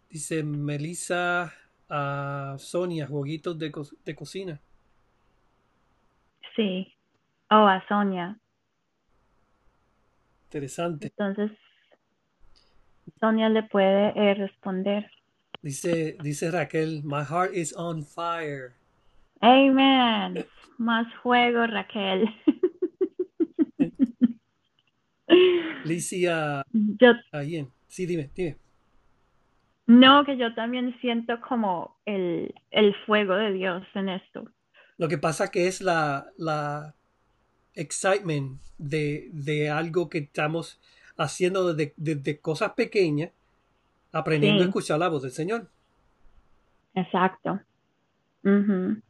Dice 0.08 0.44
Melissa 0.44 1.52
a 1.88 2.54
Sonia, 2.58 3.06
jueguitos 3.06 3.58
de, 3.58 3.72
co 3.72 3.82
de 4.04 4.14
cocina. 4.14 4.60
Sí. 6.54 6.94
Oh, 7.50 7.66
a 7.66 7.84
Sonia. 7.88 8.38
Interesante. 10.46 11.08
Entonces, 11.08 11.50
Sonia 13.18 13.48
le 13.48 13.64
puede 13.64 14.12
eh, 14.16 14.34
responder. 14.34 15.10
Dice, 15.64 16.18
dice 16.20 16.50
Raquel, 16.50 17.02
my 17.04 17.22
heart 17.24 17.54
is 17.54 17.72
on 17.72 18.04
fire. 18.04 18.74
Amen. 19.40 20.44
Más 20.78 21.06
fuego, 21.22 21.66
Raquel. 21.66 22.28
Licia, 25.84 26.62
Yo, 26.72 27.12
ahí 27.32 27.66
sí, 27.88 28.06
dime, 28.06 28.30
dime. 28.34 28.58
no, 29.86 30.24
que 30.24 30.36
yo 30.36 30.54
también 30.54 30.94
siento 31.00 31.40
como 31.40 31.96
el, 32.04 32.54
el 32.70 32.94
fuego 33.06 33.34
de 33.34 33.52
Dios 33.52 33.82
en 33.94 34.10
esto. 34.10 34.44
Lo 34.98 35.08
que 35.08 35.18
pasa 35.18 35.50
que 35.50 35.66
es 35.66 35.80
la, 35.80 36.26
la 36.36 36.94
excitement 37.74 38.60
de, 38.78 39.30
de 39.32 39.70
algo 39.70 40.08
que 40.08 40.18
estamos 40.18 40.80
haciendo 41.16 41.72
desde, 41.74 41.94
desde 41.96 42.40
cosas 42.40 42.72
pequeñas, 42.72 43.30
aprendiendo 44.14 44.62
a 44.62 44.66
Sí. 44.66 44.68
escuchar 44.68 44.98
la 44.98 45.08
voz 45.08 45.22
del 45.22 45.32
Señor. 45.32 45.68
Exacto. 46.94 47.60
Ujú. 48.44 49.00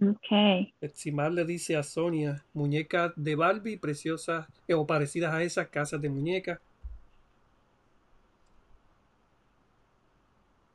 Okay. 0.00 0.74
Eximar 0.80 1.30
le 1.32 1.44
dice 1.44 1.76
a 1.76 1.82
Sonia, 1.84 2.44
muñecas 2.54 3.12
de 3.16 3.36
Barbie 3.36 3.78
preciosas 3.78 4.48
eh, 4.66 4.74
o 4.74 4.86
parecidas 4.86 5.32
a 5.32 5.42
esas 5.42 5.68
casas 5.68 6.00
de 6.00 6.08
muñecas. 6.08 6.58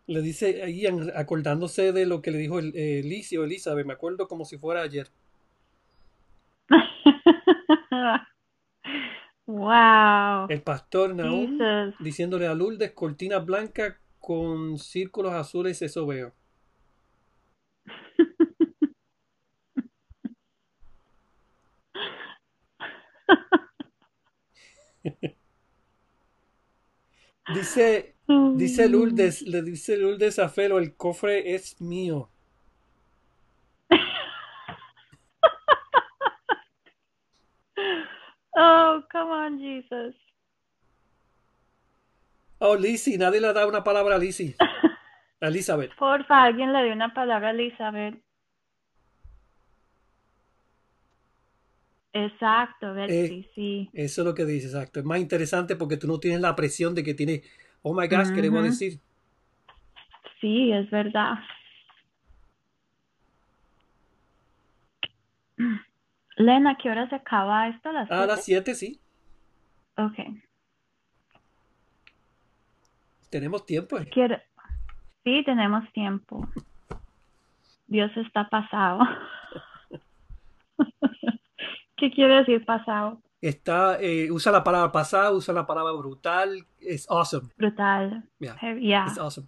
Le 0.07 0.21
dice 0.21 0.63
ahí 0.63 0.85
acordándose 1.15 1.91
de 1.91 2.05
lo 2.05 2.21
que 2.21 2.31
le 2.31 2.37
dijo 2.37 2.59
el, 2.59 2.71
eh, 2.75 3.01
Licio, 3.03 3.43
Elizabeth, 3.43 3.85
me 3.85 3.93
acuerdo 3.93 4.27
como 4.27 4.45
si 4.45 4.57
fuera 4.57 4.81
ayer. 4.81 5.09
Wow. 9.47 10.47
El 10.49 10.61
pastor 10.61 11.15
Jesus. 11.15 11.95
diciéndole 11.99 12.47
a 12.47 12.53
Lourdes 12.53 12.91
cortinas 12.91 13.45
blancas 13.45 13.95
con 14.19 14.77
círculos 14.77 15.33
azules, 15.33 15.81
eso 15.81 16.05
veo. 16.05 16.33
Dice, 27.53 28.15
dice 28.55 28.89
Lourdes, 28.89 29.41
le 29.43 29.61
dice 29.61 29.95
Lourdes 29.95 30.37
a 30.37 30.49
Felo, 30.49 30.79
el 30.79 30.95
cofre 30.95 31.55
es 31.55 31.79
mío. 31.79 32.29
Oh, 38.59 39.03
come 39.11 39.29
on, 39.29 39.59
Jesus. 39.59 40.15
Oh, 42.59 42.75
Lizzie, 42.75 43.17
nadie 43.17 43.39
le 43.39 43.53
da 43.53 43.67
una 43.67 43.83
palabra 43.83 44.15
a 44.15 44.17
Lizzie. 44.17 44.55
A 45.39 45.47
Elizabeth. 45.49 45.93
Porfa, 45.95 46.41
alguien 46.41 46.73
le 46.73 46.83
dio 46.83 46.93
una 46.93 47.13
palabra 47.13 47.49
a 47.49 47.51
Elizabeth. 47.51 48.15
Exacto, 52.11 52.95
Betsy, 52.95 53.47
sí. 53.53 53.89
Eso 53.93 54.21
es 54.21 54.25
lo 54.25 54.33
que 54.33 54.45
dice, 54.45 54.65
exacto. 54.65 54.99
Es 54.99 55.05
más 55.05 55.19
interesante 55.19 55.75
porque 55.75 55.97
tú 55.97 56.07
no 56.07 56.19
tienes 56.19 56.41
la 56.41 56.55
presión 56.55 56.95
de 56.95 57.03
que 57.03 57.13
tienes, 57.13 57.43
oh 57.83 57.93
my 57.93 58.07
gosh, 58.07 58.33
¿qué 58.33 58.41
le 58.41 58.49
voy 58.49 58.61
a 58.61 58.63
decir? 58.63 58.99
Sí, 60.41 60.71
es 60.71 60.89
verdad. 60.89 61.35
Lena, 66.37 66.71
¿a 66.71 66.75
qué 66.77 66.89
hora 66.89 67.09
se 67.09 67.15
acaba 67.15 67.67
esto? 67.67 67.89
¿A 67.89 67.93
las 67.93 68.11
A 68.11 68.25
las 68.25 68.43
siete? 68.45 68.75
7, 68.75 68.75
sí. 68.75 69.01
Ok. 69.97 70.13
Tenemos 73.29 73.65
tiempo. 73.65 73.97
eh. 73.97 74.07
Quiero... 74.11 74.37
Sí, 75.23 75.43
tenemos 75.45 75.83
tiempo. 75.93 76.47
Dios 77.87 78.15
está 78.15 78.47
pasado. 78.49 78.99
¿Qué 81.97 82.11
quiere 82.11 82.35
decir 82.35 82.63
pasado? 82.65 83.21
Está, 83.41 83.99
eh, 83.99 84.31
usa 84.31 84.51
la 84.51 84.63
palabra 84.63 84.91
pasada, 84.91 85.31
usa 85.31 85.53
la 85.53 85.65
palabra 85.65 85.93
brutal. 85.93 86.65
Es 86.79 87.09
awesome. 87.09 87.49
Brutal. 87.57 88.23
Yeah, 88.39 88.55
yeah. 88.79 89.07
it's 89.07 89.17
awesome. 89.17 89.47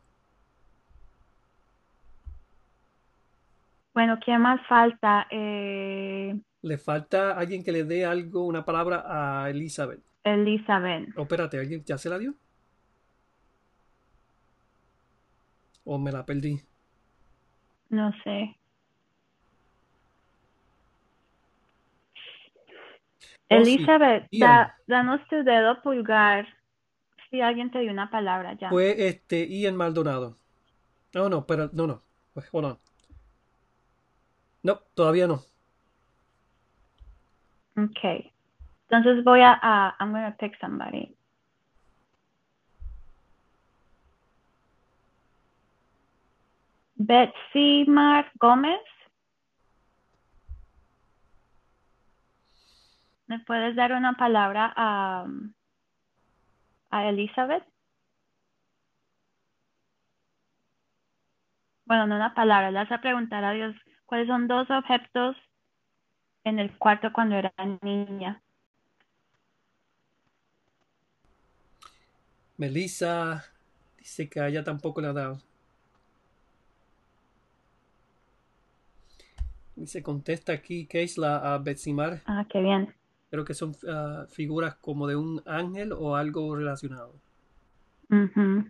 Bueno, 3.93 4.17
¿qué 4.25 4.37
más 4.37 4.59
falta? 4.67 5.27
Eh, 5.29 6.39
Le 6.61 6.77
falta 6.77 7.31
alguien 7.37 7.63
que 7.63 7.71
le 7.71 7.83
dé 7.85 8.05
algo, 8.05 8.45
una 8.45 8.65
palabra 8.65 9.03
a 9.07 9.49
Elizabeth. 9.49 10.01
Elizabeth. 10.23 11.09
Oh, 11.15 11.21
espérate, 11.21 11.57
¿alguien 11.57 11.83
ya 11.85 11.97
se 11.97 12.09
la 12.09 12.17
dio? 12.17 12.33
¿O 15.85 15.97
me 15.97 16.11
la 16.11 16.25
perdí? 16.25 16.61
No 17.89 18.11
sé. 18.23 18.55
Oh. 23.51 23.55
Elizabeth, 23.55 24.27
da- 24.31 24.75
danos 24.85 25.21
tu 25.29 25.43
dedo 25.43 25.81
pulgar 25.81 26.47
si 27.29 27.41
alguien 27.41 27.71
te 27.71 27.79
dio 27.79 27.91
una 27.91 28.11
palabra 28.11 28.53
ya. 28.53 28.69
Fue 28.69 29.07
este 29.07 29.47
Ian 29.47 29.75
Maldonado. 29.75 30.37
No, 31.13 31.29
no, 31.29 31.45
pero 31.47 31.69
no, 31.73 31.87
no. 31.87 32.01
Pues, 32.33 32.47
Hold 32.51 32.65
on. 32.65 32.79
No, 34.61 34.79
todavía 34.93 35.25
no. 35.25 35.41
Okay. 37.85 38.31
Entonces 38.89 39.23
voy 39.23 39.41
a, 39.41 39.95
I'm 39.99 40.11
going 40.11 40.25
to 40.25 40.37
pick 40.37 40.57
somebody. 40.59 41.15
Betsy 46.95 47.85
Mar 47.87 48.29
Gómez. 48.39 48.81
¿Me 53.27 53.39
puedes 53.39 53.75
dar 53.75 53.93
una 53.93 54.13
palabra 54.13 54.73
a, 54.75 55.25
a 56.89 57.09
Elizabeth? 57.09 57.63
Bueno, 61.85 62.07
no 62.07 62.15
una 62.15 62.33
palabra, 62.33 62.71
le 62.71 62.79
vas 62.79 62.91
a 62.91 63.01
preguntar 63.01 63.43
a 63.43 63.51
Dios 63.51 63.75
cuáles 64.05 64.27
son 64.27 64.47
dos 64.47 64.69
objetos 64.69 65.35
en 66.49 66.59
el 66.59 66.77
cuarto 66.77 67.13
cuando 67.13 67.35
era 67.35 67.53
niña. 67.81 68.41
Melissa 72.57 73.45
dice 73.97 74.29
que 74.29 74.41
a 74.41 74.47
ella 74.49 74.63
tampoco 74.63 74.99
le 74.99 75.07
ha 75.07 75.13
dado. 75.13 75.39
Y 79.77 79.87
se 79.87 80.03
contesta 80.03 80.51
aquí 80.51 80.85
Keisla 80.85 81.53
a 81.53 81.57
Betsimar. 81.57 82.21
Ah, 82.25 82.45
qué 82.49 82.59
bien. 82.61 82.93
Creo 83.29 83.45
que 83.45 83.53
son 83.53 83.73
ah, 83.87 84.25
figuras 84.29 84.75
como 84.75 85.07
de 85.07 85.15
un 85.15 85.41
ángel 85.45 85.93
o 85.93 86.17
algo 86.17 86.55
relacionado. 86.55 87.13
Ujú. 88.09 88.67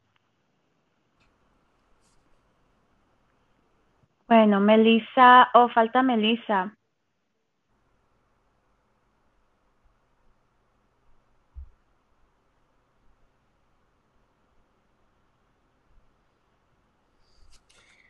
Bueno, 4.27 4.59
Melissa, 4.59 5.49
o 5.55 5.69
falta 5.69 6.03
Melissa. 6.03 6.77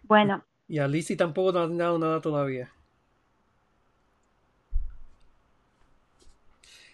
Bueno, 0.10 0.44
Y 0.68 0.80
a 0.80 0.88
Lizzie 0.88 1.16
tampoco 1.16 1.52
no 1.52 1.62
han 1.62 1.78
dado 1.78 2.00
nada 2.00 2.20
todavía. 2.20 2.72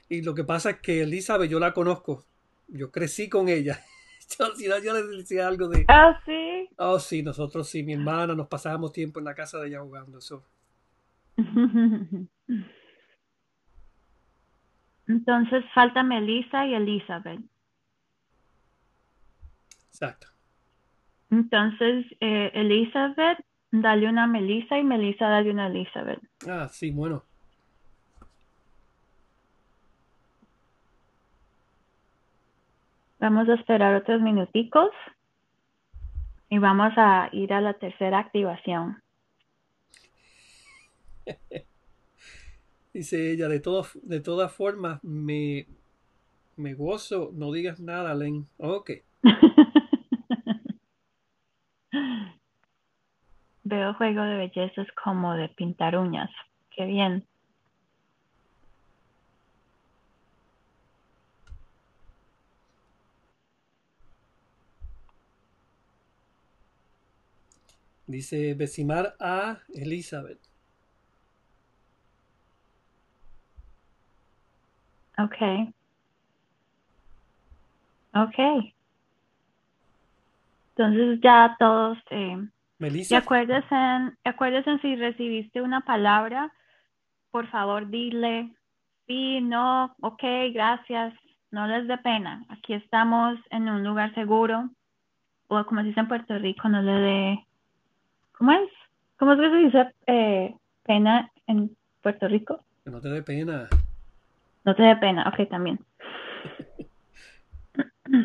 Y 0.09 0.21
lo 0.21 0.35
que 0.35 0.43
pasa 0.43 0.71
es 0.71 0.81
que 0.81 1.01
Elizabeth 1.03 1.49
yo 1.49 1.57
la 1.59 1.73
conozco. 1.73 2.25
Yo 2.67 2.91
crecí 2.91 3.29
con 3.29 3.47
ella. 3.47 3.79
Yo, 4.39 4.55
si 4.55 4.67
no, 4.67 4.79
yo 4.79 4.91
le 4.91 5.03
decía 5.17 5.47
algo 5.47 5.67
de... 5.69 5.85
ah, 5.87 6.19
sí. 6.25 6.67
Oh, 6.77 6.97
sí, 6.97 7.21
nosotros 7.21 7.69
sí, 7.69 7.83
mi 7.83 7.93
hermana, 7.93 8.33
nos 8.33 8.47
pasábamos 8.47 8.91
tiempo 8.91 9.19
en 9.19 9.25
la 9.25 9.35
casa 9.35 9.59
de 9.59 9.67
ella 9.67 9.81
jugando. 9.81 10.17
Eso. 10.17 10.43
Entonces 15.07 15.63
falta 15.75 16.01
Melissa 16.01 16.65
y 16.65 16.73
Elizabeth. 16.73 17.39
Exacto. 19.89 20.34
Entonces, 21.35 22.05
eh, 22.21 22.49
Elizabeth, 22.53 23.39
dale 23.69 24.07
una 24.07 24.23
a 24.23 24.27
Melissa 24.27 24.79
y 24.79 24.85
Melissa 24.85 25.27
dale 25.27 25.51
una 25.51 25.65
a 25.65 25.67
Elizabeth. 25.67 26.21
Ah, 26.47 26.69
sí, 26.69 26.91
bueno. 26.91 27.23
Vamos 33.19 33.49
a 33.49 33.55
esperar 33.55 33.95
otros 33.95 34.21
minuticos 34.21 34.91
y 36.49 36.57
vamos 36.57 36.93
a 36.95 37.27
ir 37.33 37.51
a 37.51 37.59
la 37.59 37.73
tercera 37.73 38.19
activación. 38.19 39.01
Dice 42.93 43.33
ella, 43.33 43.49
de, 43.49 43.59
todo, 43.59 43.85
de 44.03 44.21
todas 44.21 44.53
formas, 44.53 45.03
me, 45.03 45.67
me 46.55 46.73
gozo, 46.75 47.31
no 47.33 47.51
digas 47.51 47.81
nada, 47.81 48.15
Len. 48.15 48.47
Ok. 48.57 48.91
Veo 53.63 53.93
juego 53.95 54.23
de 54.23 54.37
bellezas 54.37 54.87
como 55.03 55.33
de 55.33 55.49
pintar 55.49 55.97
uñas. 55.97 56.29
Qué 56.75 56.85
bien. 56.85 57.25
Dice 68.07 68.53
Besimar 68.53 69.15
a 69.19 69.59
Elizabeth. 69.73 70.39
Okay. 75.17 75.73
Okay. 78.13 78.74
Entonces 80.75 81.19
ya 81.21 81.55
todos, 81.57 81.97
eh, 82.09 82.37
y 82.37 82.83
Melissa, 82.83 83.19
acuérdense, 83.19 83.75
acuérdense 84.25 84.77
si 84.79 84.95
recibiste 84.95 85.61
una 85.61 85.81
palabra, 85.81 86.51
por 87.31 87.47
favor 87.47 87.89
dile 87.89 88.51
sí, 89.07 89.39
no, 89.41 89.95
ok, 90.01 90.23
gracias, 90.53 91.13
no 91.51 91.67
les 91.67 91.87
dé 91.87 91.97
pena. 91.99 92.45
Aquí 92.49 92.73
estamos 92.73 93.39
en 93.51 93.69
un 93.69 93.83
lugar 93.83 94.13
seguro, 94.15 94.69
o 95.47 95.65
como 95.65 95.81
se 95.81 95.87
dice 95.87 95.99
en 96.01 96.07
Puerto 96.07 96.37
Rico, 96.37 96.67
no 96.67 96.81
le 96.81 96.91
dé, 96.91 97.45
¿cómo 98.37 98.51
es? 98.51 98.69
¿Cómo 99.17 99.33
es 99.33 99.39
que 99.39 99.49
se 99.49 99.55
dice 99.55 99.93
eh, 100.07 100.55
pena 100.83 101.31
en 101.47 101.75
Puerto 102.01 102.27
Rico? 102.27 102.59
que 102.83 102.91
no 102.91 103.01
te 103.01 103.09
dé 103.09 103.23
pena. 103.23 103.67
No 104.63 104.75
te 104.75 104.83
dé 104.83 104.95
pena, 104.97 105.27
ok, 105.27 105.49
también. 105.49 105.79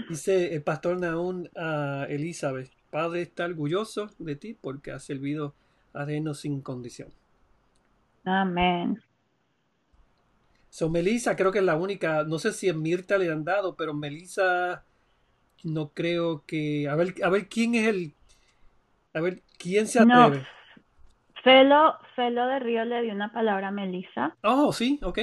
Dice 0.08 0.54
el 0.54 0.62
pastor 0.62 0.98
Naún 0.98 1.48
a 1.56 2.06
Elizabeth, 2.08 2.70
Padre 2.90 3.22
está 3.22 3.46
orgulloso 3.46 4.10
de 4.18 4.36
ti 4.36 4.54
porque 4.54 4.92
has 4.92 5.04
servido 5.04 5.54
a 5.94 6.04
reino 6.04 6.34
sin 6.34 6.60
condición. 6.60 7.08
Amén. 8.24 8.96
So, 10.70 10.88
Melissa 10.88 11.34
creo 11.36 11.50
que 11.52 11.58
es 11.58 11.64
la 11.64 11.76
única, 11.76 12.24
no 12.24 12.38
sé 12.38 12.52
si 12.52 12.68
en 12.68 12.80
Mirta 12.80 13.18
le 13.18 13.30
han 13.30 13.44
dado, 13.44 13.74
pero 13.74 13.92
Melissa 13.92 14.84
no 15.64 15.90
creo 15.90 16.44
que, 16.46 16.88
a 16.88 16.96
ver, 16.96 17.14
a 17.24 17.30
ver 17.30 17.48
quién 17.48 17.74
es 17.74 17.88
el, 17.88 18.14
a 19.14 19.20
ver, 19.20 19.42
quién 19.58 19.86
se 19.86 20.00
No. 20.00 20.30
atreve. 20.30 20.46
Felo, 21.42 21.98
Felo 22.14 22.46
de 22.46 22.58
Río 22.60 22.84
le 22.84 23.02
dio 23.02 23.14
una 23.14 23.32
palabra 23.32 23.68
a 23.68 23.70
Melissa. 23.70 24.36
Oh, 24.42 24.72
sí, 24.72 24.98
ok, 25.02 25.18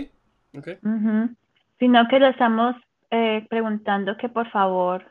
ok. 0.58 0.68
Ujú. 0.84 1.36
Sino 1.80 2.08
que 2.08 2.20
le 2.20 2.30
estamos 2.30 2.76
eh, 3.12 3.46
preguntando 3.50 4.18
que 4.18 4.30
por 4.30 4.50
favor 4.52 5.06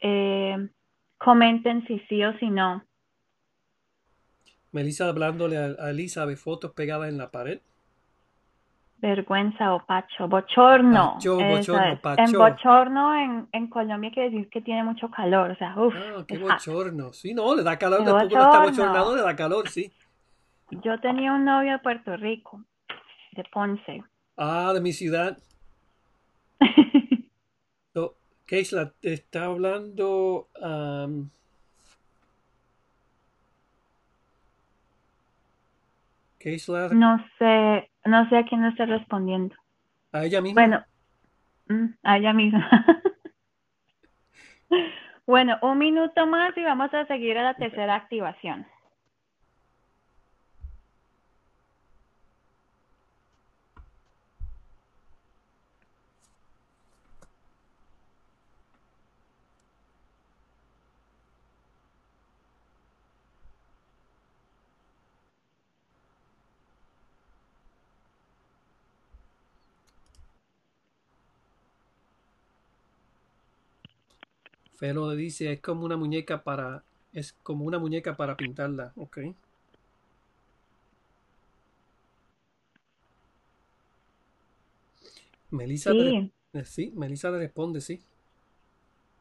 eh, 0.00 0.68
comenten 1.18 1.86
si 1.86 1.98
sí 2.08 2.24
o 2.24 2.36
si 2.38 2.50
no. 2.50 2.84
Melissa 4.72 5.08
hablándole 5.08 5.56
a, 5.56 5.76
a 5.78 5.90
Elizabeth, 5.90 6.36
fotos 6.38 6.72
pegadas 6.72 7.08
en 7.08 7.18
la 7.18 7.30
pared. 7.30 7.60
Vergüenza 8.98 9.74
o 9.74 9.84
pacho. 9.84 10.28
Bochorno. 10.28 11.14
Pacho, 11.14 11.36
bochorno, 11.36 11.92
es. 11.92 12.00
pacho. 12.00 12.22
En 12.22 12.32
bochorno 12.32 13.14
en, 13.14 13.48
en 13.52 13.68
Colombia 13.68 14.10
quiere 14.10 14.30
decir 14.30 14.48
que 14.48 14.62
tiene 14.62 14.82
mucho 14.82 15.10
calor. 15.10 15.50
O 15.50 15.56
sea, 15.56 15.74
uff. 15.78 15.94
Ah, 15.94 16.24
qué 16.26 16.38
hot. 16.38 16.50
bochorno. 16.50 17.12
Sí, 17.12 17.34
no, 17.34 17.54
le 17.54 17.62
da 17.62 17.78
calor, 17.78 18.02
después 18.02 18.28
cuando 18.30 18.48
está 18.48 18.62
bochornado 18.62 19.16
le 19.16 19.22
da 19.22 19.36
calor, 19.36 19.68
sí. 19.68 19.92
Yo 20.70 20.98
tenía 21.00 21.32
un 21.34 21.44
novio 21.44 21.72
de 21.72 21.78
Puerto 21.80 22.16
Rico, 22.16 22.64
de 23.32 23.44
Ponce. 23.52 24.02
Ah, 24.36 24.72
de 24.72 24.80
mi 24.80 24.92
ciudad. 24.92 25.38
So, 27.94 28.16
Keisla, 28.44 28.90
te 29.00 29.12
está 29.12 29.44
hablando 29.44 30.48
am, 30.60 31.30
Keisla 36.40 36.88
No 36.88 37.24
sé, 37.38 37.90
no 38.04 38.28
sé 38.28 38.38
a 38.38 38.44
quién 38.44 38.62
le 38.62 38.70
está 38.70 38.84
respondiendo. 38.86 39.54
a 40.10 40.24
ella 40.24 40.40
misma. 40.40 40.60
Bueno, 40.60 40.84
mm, 41.68 41.94
a 42.02 42.18
ella 42.18 42.32
misma. 42.32 42.68
Bueno, 45.26 45.56
un 45.62 45.78
minuto 45.78 46.26
más 46.26 46.54
y 46.54 46.62
vamos 46.62 46.92
a 46.92 47.06
seguir 47.06 47.38
a 47.38 47.42
la 47.44 47.54
tercera 47.54 47.94
activación. 47.94 48.66
Felo 74.76 75.10
dice, 75.12 75.52
es 75.52 75.60
como 75.60 75.84
una 75.84 75.96
muñeca 75.96 76.42
para... 76.42 76.82
Es 77.12 77.32
como 77.42 77.64
una 77.64 77.78
muñeca 77.78 78.16
para 78.16 78.36
pintarla, 78.36 78.92
ok. 78.96 79.18
Melissa, 85.50 85.92
sí. 85.92 86.32
Sí, 86.64 86.92
Melissa 86.96 87.30
le 87.30 87.38
responde, 87.38 87.80
sí. 87.80 88.00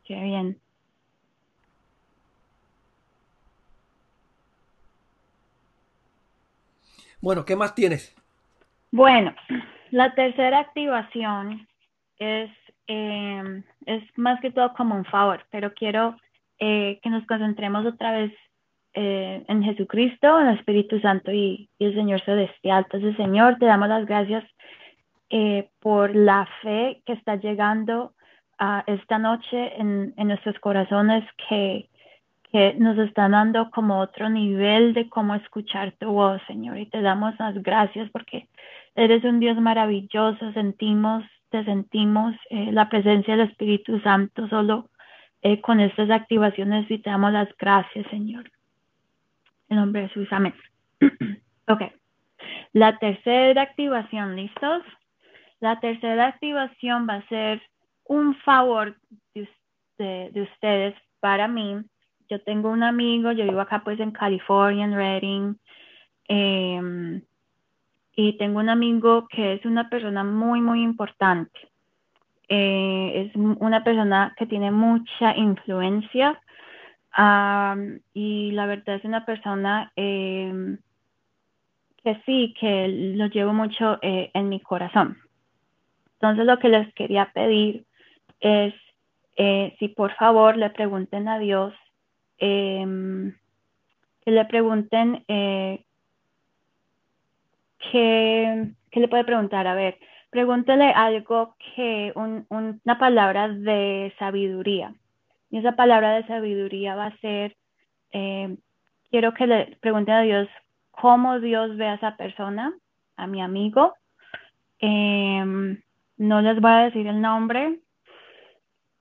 Qué 0.03 0.15
bien. 0.21 0.59
Bueno, 7.21 7.45
¿qué 7.45 7.55
más 7.55 7.73
tienes? 7.73 8.13
Bueno, 8.91 9.33
la 9.91 10.13
tercera 10.13 10.59
activación 10.59 11.67
es 12.19 12.51
eh, 12.88 13.63
es 13.86 14.03
más 14.17 14.39
que 14.41 14.51
todo 14.51 14.73
como 14.73 14.95
un 14.95 15.05
favor, 15.05 15.45
pero 15.51 15.73
quiero 15.73 16.17
eh, 16.59 16.99
que 17.01 17.09
nos 17.09 17.25
concentremos 17.25 17.86
otra 17.86 18.11
vez 18.11 18.31
eh, 18.93 19.43
en 19.47 19.63
Jesucristo, 19.63 20.39
en 20.39 20.47
el 20.47 20.57
Espíritu 20.57 20.99
Santo 20.99 21.31
y, 21.31 21.67
el 21.79 21.95
Señor 21.95 22.21
Celestial. 22.21 22.86
Entonces, 22.86 23.17
Señor, 23.17 23.57
te 23.57 23.65
damos 23.65 23.89
las 23.89 24.05
gracias 24.05 24.43
eh, 25.29 25.69
por 25.79 26.15
la 26.15 26.47
fe 26.61 27.01
que 27.05 27.13
está 27.13 27.38
llegando 27.38 28.13
a 28.59 28.84
esta 28.86 29.17
noche 29.17 29.73
en, 29.81 30.13
en 30.15 30.27
nuestros 30.27 30.59
corazones, 30.59 31.23
que, 31.49 31.89
que 32.51 32.75
nos 32.75 32.97
están 32.99 33.31
dando 33.31 33.71
como 33.71 33.99
otro 33.99 34.29
nivel 34.29 34.93
de 34.93 35.09
cómo 35.09 35.34
escuchar 35.34 35.93
tu 35.93 36.11
voz, 36.11 36.39
Señor. 36.45 36.77
Y 36.77 36.86
te 36.86 37.01
damos 37.01 37.34
las 37.39 37.61
gracias 37.63 38.11
porque 38.11 38.47
eres 38.93 39.23
un 39.23 39.39
Dios 39.39 39.59
maravilloso, 39.59 40.53
sentimos, 40.53 41.23
sentimos 41.63 42.35
eh, 42.49 42.71
la 42.71 42.89
presencia 42.89 43.35
del 43.35 43.49
Espíritu 43.49 43.99
Santo 43.99 44.47
solo 44.47 44.89
eh, 45.41 45.61
con 45.61 45.79
estas 45.79 46.09
activaciones 46.09 46.89
y 46.89 46.97
te 46.97 47.09
damos 47.09 47.31
las 47.31 47.49
gracias, 47.57 48.07
Señor. 48.09 48.49
En 49.69 49.77
nombre 49.77 50.01
de 50.01 50.07
Jesús, 50.07 50.27
amén. 50.31 50.55
ok. 51.67 51.81
La 52.73 52.97
tercera 52.97 53.61
activación, 53.61 54.35
¿listos? 54.35 54.81
La 55.59 55.79
tercera 55.79 56.27
activación 56.27 57.07
va 57.07 57.15
a 57.15 57.27
ser 57.27 57.61
un 58.05 58.35
favor 58.37 58.97
de, 59.35 59.47
de, 59.97 60.31
de 60.33 60.41
ustedes 60.41 60.95
para 61.19 61.47
mí. 61.47 61.77
Yo 62.29 62.41
tengo 62.41 62.69
un 62.69 62.83
amigo, 62.83 63.31
yo 63.31 63.43
vivo 63.43 63.61
acá 63.61 63.83
pues 63.83 63.99
en 63.99 64.11
California, 64.11 64.85
en 64.85 64.95
Redding, 64.95 65.59
eh, 66.27 67.21
y 68.16 68.38
tengo 68.38 68.59
un 68.59 68.70
amigo 68.70 69.28
que 69.28 69.53
es 69.53 69.66
una 69.66 69.89
persona 69.89 70.24
muy, 70.24 70.61
muy 70.61 70.82
importante. 70.84 71.59
Eh, 72.47 73.28
es 73.28 73.36
una 73.36 73.84
persona 73.84 74.36
que 74.38 74.45
tiene 74.45 74.70
mucha 74.70 75.36
influencia 75.36 76.39
um, 77.18 77.99
y 78.14 78.51
la 78.51 78.66
verdad 78.66 78.95
es 78.97 79.05
una 79.05 79.26
persona 79.26 79.91
eh, 79.95 80.78
que 82.03 82.22
sí, 82.26 82.53
que 82.59 82.88
lo 83.18 83.28
llevo 83.28 83.53
mucho 83.53 83.97
eh, 84.01 84.30
en 84.34 84.49
mi 84.49 84.59
corazón. 84.59 85.18
Entonces 86.16 86.45
lo 86.45 86.59
que 86.59 86.70
les 86.70 86.93
quería 86.93 87.32
pedir 87.34 87.86
es 88.39 88.74
eh, 89.36 89.76
si 89.80 89.88
por 89.88 90.14
favor 90.16 90.57
le 90.57 90.70
pregunten 90.70 91.28
a 91.28 91.39
Dios, 91.39 91.74
em, 92.38 93.34
que 94.24 94.32
le 94.32 94.45
pregunten 94.45 95.24
que, 97.91 98.71
que, 98.91 98.99
le 98.99 99.07
puede 99.07 99.23
preguntar, 99.23 99.67
a 99.67 99.75
ver, 99.75 99.97
pregúntele 100.29 100.91
algo 100.91 101.55
que, 101.75 102.11
un, 102.15 102.45
un, 102.49 102.81
una 102.84 102.97
palabra 102.97 103.47
de 103.49 104.13
sabiduría. 104.19 104.93
Y 105.49 105.59
esa 105.59 105.73
palabra 105.73 106.13
de 106.15 106.25
sabiduría 106.27 106.95
va 106.95 107.07
a 107.07 107.17
ser, 107.17 107.55
eh, 108.11 108.57
quiero 109.09 109.34
que 109.34 109.47
le 109.47 109.77
pregunten 109.81 110.15
a 110.15 110.21
Dios 110.21 110.47
cómo 110.91 111.39
Dios 111.39 111.77
ve 111.77 111.88
a 111.88 111.95
esa 111.95 112.17
persona, 112.17 112.73
a 113.17 113.27
mi 113.27 113.41
amigo. 113.41 113.93
Eh, 114.79 115.77
no 116.17 116.41
les 116.41 116.59
voy 116.59 116.71
a 116.71 116.84
decir 116.86 117.07
el 117.07 117.21
nombre, 117.21 117.79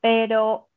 pero 0.00 0.68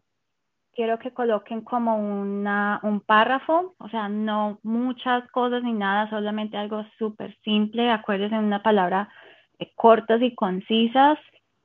quiero 0.75 0.99
que 0.99 1.11
coloquen 1.11 1.61
como 1.61 1.97
una, 1.97 2.79
un 2.83 2.99
párrafo, 2.99 3.75
o 3.79 3.89
sea, 3.89 4.09
no 4.09 4.59
muchas 4.63 5.29
cosas 5.31 5.63
ni 5.63 5.73
nada, 5.73 6.09
solamente 6.09 6.57
algo 6.57 6.85
súper 6.97 7.35
simple. 7.43 7.89
Acuérdense 7.89 8.37
una 8.37 8.61
palabra 8.61 9.09
eh, 9.57 9.71
cortas 9.75 10.21
y 10.21 10.35
concisas, 10.35 11.17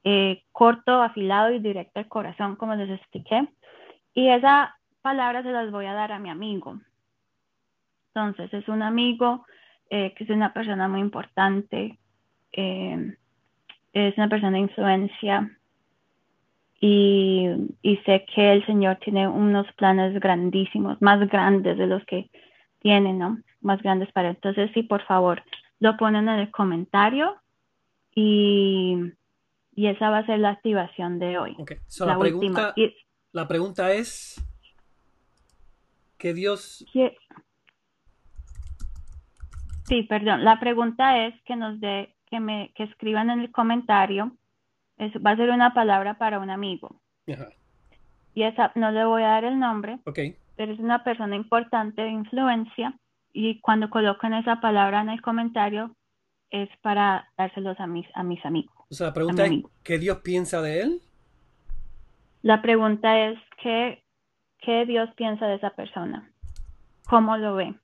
eh, 0.04 0.44
corto, 0.52 1.02
afilado 1.02 1.52
y 1.52 1.58
directo 1.58 1.98
al 1.98 2.08
corazón, 2.08 2.56
como 2.56 2.74
les 2.74 2.90
expliqué. 2.90 3.48
Y 4.14 4.28
esa 4.28 4.76
palabra 5.02 5.42
se 5.42 5.52
las 5.52 5.70
voy 5.70 5.86
a 5.86 5.94
dar 5.94 6.12
a 6.12 6.18
mi 6.18 6.30
amigo. 6.30 6.78
Entonces, 8.14 8.52
es 8.54 8.68
un 8.68 8.82
amigo 8.82 9.44
eh, 9.88 10.14
que 10.14 10.24
es 10.24 10.30
una 10.30 10.52
persona 10.52 10.88
muy 10.88 11.00
importante, 11.00 11.98
eh, 12.52 13.16
es 13.92 14.16
una 14.16 14.28
persona 14.28 14.52
de 14.52 14.60
influencia 14.60 15.50
y, 16.80 17.46
y, 17.82 17.96
sé 17.98 18.24
que 18.34 18.52
el 18.52 18.64
Señor 18.64 18.98
tiene 19.04 19.28
unos 19.28 19.70
planes 19.74 20.18
grandísimos, 20.18 21.00
más 21.02 21.28
grandes 21.28 21.76
de 21.76 21.86
los 21.86 22.02
que 22.06 22.30
tiene, 22.80 23.12
¿no? 23.12 23.38
Más 23.60 23.82
grandes 23.82 24.10
para 24.12 24.30
él. 24.30 24.36
Entonces, 24.36 24.70
sí, 24.72 24.82
por 24.82 25.02
favor, 25.04 25.42
lo 25.78 25.98
ponen 25.98 26.28
en 26.28 26.40
el 26.40 26.50
comentario 26.50 27.36
y, 28.14 28.96
y 29.74 29.86
esa 29.88 30.08
va 30.08 30.18
a 30.18 30.26
ser 30.26 30.38
la 30.38 30.50
activación 30.50 31.18
de 31.18 31.38
hoy. 31.38 31.54
Okay. 31.58 31.76
So, 31.86 32.06
la, 32.06 32.14
la, 32.14 32.18
pregunta, 32.18 32.74
la 33.32 33.46
pregunta 33.46 33.92
es, 33.92 34.42
¿que 36.16 36.32
Dios... 36.32 36.86
¿qué? 36.94 37.14
Sí, 39.84 40.04
perdón. 40.04 40.44
La 40.44 40.58
pregunta 40.60 41.26
es 41.26 41.34
que 41.42 41.56
nos 41.56 41.78
dé, 41.80 42.14
que 42.30 42.40
me, 42.40 42.72
que 42.74 42.84
escriban 42.84 43.28
en 43.28 43.40
el 43.40 43.52
comentario 43.52 44.32
es, 45.00 45.12
va 45.24 45.30
a 45.30 45.36
ser 45.36 45.50
una 45.50 45.72
palabra 45.72 46.14
para 46.14 46.38
un 46.38 46.50
amigo. 46.50 47.00
Ajá. 47.32 47.48
Y 48.34 48.44
esa, 48.44 48.70
no 48.74 48.92
le 48.92 49.04
voy 49.04 49.22
a 49.22 49.28
dar 49.28 49.44
el 49.44 49.58
nombre, 49.58 49.98
okay. 50.04 50.36
pero 50.56 50.72
es 50.72 50.78
una 50.78 51.02
persona 51.02 51.34
importante 51.34 52.02
de 52.02 52.10
influencia 52.10 52.94
y 53.32 53.60
cuando 53.60 53.90
coloquen 53.90 54.34
esa 54.34 54.60
palabra 54.60 55.00
en 55.00 55.08
el 55.08 55.22
comentario 55.22 55.96
es 56.50 56.68
para 56.82 57.28
dárselos 57.36 57.78
a 57.80 57.86
mis, 57.86 58.06
a 58.14 58.22
mis 58.22 58.44
amigos. 58.44 58.74
O 58.90 58.94
sea, 58.94 59.08
la 59.08 59.14
pregunta 59.14 59.46
es, 59.46 59.62
¿qué 59.82 59.98
Dios 59.98 60.18
piensa 60.18 60.60
de 60.62 60.82
él? 60.82 61.00
La 62.42 62.60
pregunta 62.60 63.18
es, 63.18 63.38
¿qué, 63.62 64.02
¿qué 64.58 64.84
Dios 64.84 65.08
piensa 65.16 65.46
de 65.46 65.56
esa 65.56 65.70
persona? 65.70 66.30
¿Cómo 67.08 67.36
lo 67.36 67.54
ve? 67.54 67.74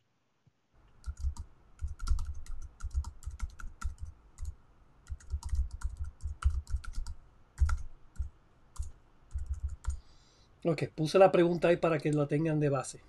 Ok, 10.66 10.82
puse 10.96 11.18
la 11.18 11.30
pregunta 11.30 11.68
ahí 11.68 11.76
para 11.76 11.98
que 11.98 12.12
lo 12.12 12.26
tengan 12.26 12.58
de 12.58 12.68
base. 12.68 13.00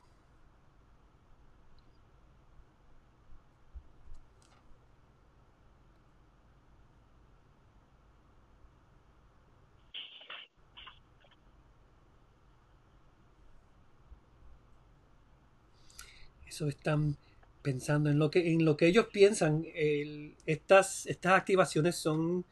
Eso 16.47 16.68
están 16.68 17.18
pensando 17.64 18.10
en 18.10 18.20
lo 18.20 18.30
que 18.30 18.51
en 18.53 18.66
lo 18.66 18.78
que 18.78 18.88
ellos 18.88 19.08
piensan. 19.12 19.66
El, 19.74 20.36
estas, 20.45 21.08
estas 21.08 21.34
activaciones 21.34 21.95
son 21.95 22.45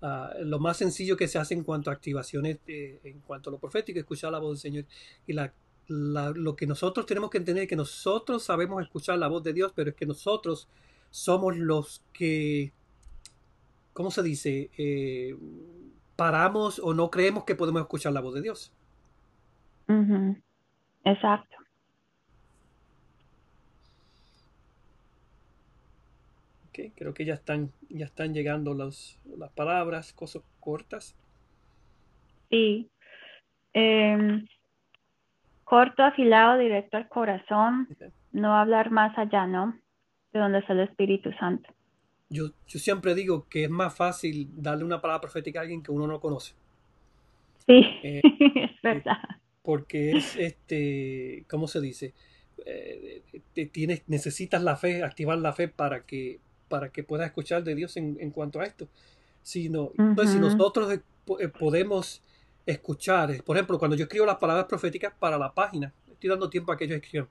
Uh, 0.00 0.44
lo 0.44 0.60
más 0.60 0.76
sencillo 0.76 1.16
que 1.16 1.26
se 1.26 1.38
hace 1.38 1.54
en 1.54 1.64
cuanto 1.64 1.90
a 1.90 1.92
activaciones, 1.92 2.58
en 2.66 3.20
cuanto 3.26 3.50
a 3.50 3.52
lo 3.52 3.58
profético, 3.58 3.98
escuchar 3.98 4.30
la 4.30 4.38
voz 4.38 4.50
del 4.50 4.58
Señor. 4.58 4.84
Y 5.26 5.32
la, 5.32 5.52
la, 5.88 6.30
lo 6.30 6.54
que 6.54 6.66
nosotros 6.66 7.04
tenemos 7.04 7.30
que 7.30 7.38
entender 7.38 7.64
es 7.64 7.68
que 7.68 7.74
nosotros 7.76 8.44
sabemos 8.44 8.80
escuchar 8.82 9.18
la 9.18 9.26
voz 9.26 9.42
de 9.42 9.52
Dios, 9.52 9.72
pero 9.74 9.90
es 9.90 9.96
que 9.96 10.06
nosotros 10.06 10.68
somos 11.10 11.56
los 11.56 12.04
que, 12.12 12.72
¿cómo 13.92 14.10
se 14.10 14.22
dice? 14.22 14.70
Eh, 14.78 15.36
paramos 16.14 16.78
o 16.78 16.94
no 16.94 17.10
creemos 17.10 17.44
que 17.44 17.56
podemos 17.56 17.82
escuchar 17.82 18.12
la 18.12 18.20
voz 18.20 18.34
de 18.34 18.42
Dios. 18.42 18.72
Exacto. 21.04 21.56
Okay, 26.78 26.92
creo 26.92 27.12
que 27.12 27.24
ya 27.24 27.34
están, 27.34 27.72
ya 27.88 28.06
están 28.06 28.32
llegando 28.32 28.72
los, 28.72 29.18
las 29.36 29.50
palabras, 29.50 30.12
cosas 30.12 30.44
cortas. 30.60 31.16
Sí. 32.50 32.88
Eh, 33.74 34.46
corto, 35.64 36.04
afilado, 36.04 36.56
directo 36.56 36.96
al 36.96 37.08
corazón. 37.08 37.88
Okay. 37.90 38.10
No 38.30 38.54
hablar 38.54 38.92
más 38.92 39.18
allá, 39.18 39.48
¿no? 39.48 39.76
De 40.32 40.38
donde 40.38 40.60
está 40.60 40.72
el 40.72 40.80
Espíritu 40.80 41.32
Santo. 41.32 41.68
Yo, 42.28 42.50
yo 42.68 42.78
siempre 42.78 43.16
digo 43.16 43.48
que 43.48 43.64
es 43.64 43.70
más 43.70 43.96
fácil 43.96 44.48
darle 44.54 44.84
una 44.84 45.00
palabra 45.00 45.22
profética 45.22 45.58
a 45.58 45.62
alguien 45.62 45.82
que 45.82 45.90
uno 45.90 46.06
no 46.06 46.20
conoce. 46.20 46.54
Sí, 47.66 47.84
eh, 48.04 48.22
es 48.54 48.82
verdad. 48.82 49.18
Porque 49.62 50.12
es, 50.12 50.36
este, 50.36 51.44
¿cómo 51.50 51.66
se 51.66 51.80
dice? 51.80 52.14
Eh, 52.64 53.22
tienes, 53.72 54.04
necesitas 54.06 54.62
la 54.62 54.76
fe, 54.76 55.02
activar 55.02 55.38
la 55.38 55.52
fe 55.52 55.66
para 55.66 56.06
que, 56.06 56.38
para 56.68 56.90
que 56.90 57.02
puedas 57.02 57.26
escuchar 57.26 57.64
de 57.64 57.74
Dios 57.74 57.96
en, 57.96 58.16
en 58.20 58.30
cuanto 58.30 58.60
a 58.60 58.64
esto. 58.64 58.88
Si 59.42 59.68
no, 59.68 59.84
uh 59.84 59.94
-huh. 59.94 60.08
Entonces, 60.10 60.34
si 60.34 60.40
nosotros 60.40 60.92
eh, 60.92 61.48
podemos 61.48 62.22
escuchar, 62.66 63.42
por 63.44 63.56
ejemplo, 63.56 63.78
cuando 63.78 63.96
yo 63.96 64.04
escribo 64.04 64.26
las 64.26 64.36
palabras 64.36 64.66
proféticas 64.66 65.12
para 65.18 65.38
la 65.38 65.52
página, 65.52 65.92
estoy 66.10 66.30
dando 66.30 66.50
tiempo 66.50 66.70
a 66.70 66.76
que 66.76 66.84
ellos 66.84 66.96
escriban, 66.96 67.28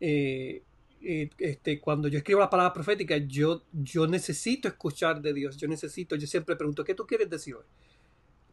eh, 0.00 0.62
eh, 1.00 1.30
este, 1.38 1.80
cuando 1.80 2.08
yo 2.08 2.18
escribo 2.18 2.40
la 2.40 2.50
palabra 2.50 2.72
profética, 2.72 3.16
yo, 3.18 3.62
yo 3.72 4.06
necesito 4.06 4.66
escuchar 4.66 5.22
de 5.22 5.32
Dios, 5.32 5.56
yo 5.56 5.68
necesito, 5.68 6.16
yo 6.16 6.26
siempre 6.26 6.56
pregunto, 6.56 6.82
¿qué 6.82 6.94
tú 6.94 7.06
quieres 7.06 7.30
decir 7.30 7.54
hoy? 7.54 7.64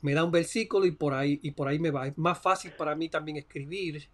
Me 0.02 0.14
da 0.14 0.24
un 0.24 0.32
versículo 0.32 0.86
y 0.86 0.92
por 0.92 1.16
ahí, 1.16 1.40
y 1.42 1.52
por 1.52 1.68
ahí 1.68 1.80
me 1.80 1.90
va. 1.90 2.08
Es 2.08 2.18
más 2.18 2.38
fácil 2.40 2.72
para 2.78 2.96
mí 2.96 3.10
también 3.10 3.38
escribir. 3.38 4.08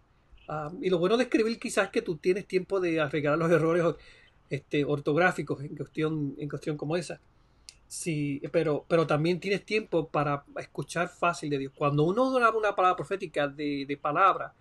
Ah, 0.48 0.72
y 0.80 0.88
lo 0.88 0.98
bueno 0.98 1.18
de 1.18 1.24
escribir 1.24 1.58
quizás 1.58 1.86
es 1.86 1.90
que 1.90 2.00
tú 2.00 2.16
tienes 2.16 2.46
tiempo 2.46 2.80
de 2.80 3.00
arreglar 3.00 3.36
los 3.36 3.50
errores 3.50 3.84
este, 4.52 4.84
ortográficos 4.84 5.62
en 5.62 5.74
cuestión, 5.74 6.34
en 6.36 6.48
cuestión 6.48 6.76
como 6.76 6.94
esa. 6.94 7.18
Sí, 7.88 8.42
pero, 8.52 8.84
pero 8.86 9.06
también 9.06 9.40
tienes 9.40 9.64
tiempo 9.64 10.08
para 10.08 10.44
escuchar 10.58 11.08
fácil 11.08 11.48
de 11.48 11.58
Dios. 11.58 11.72
Cuando 11.74 12.04
uno 12.04 12.38
da 12.38 12.50
una 12.50 12.74
palabra 12.74 12.96
profética 12.96 13.48
de, 13.48 13.86
de 13.86 13.96
palabra, 13.96 14.52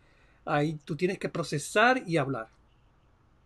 ahí 0.46 0.80
tú 0.86 0.96
tienes 0.96 1.20
que 1.20 1.28
procesar 1.28 2.04
y 2.08 2.16
hablar. 2.16 2.48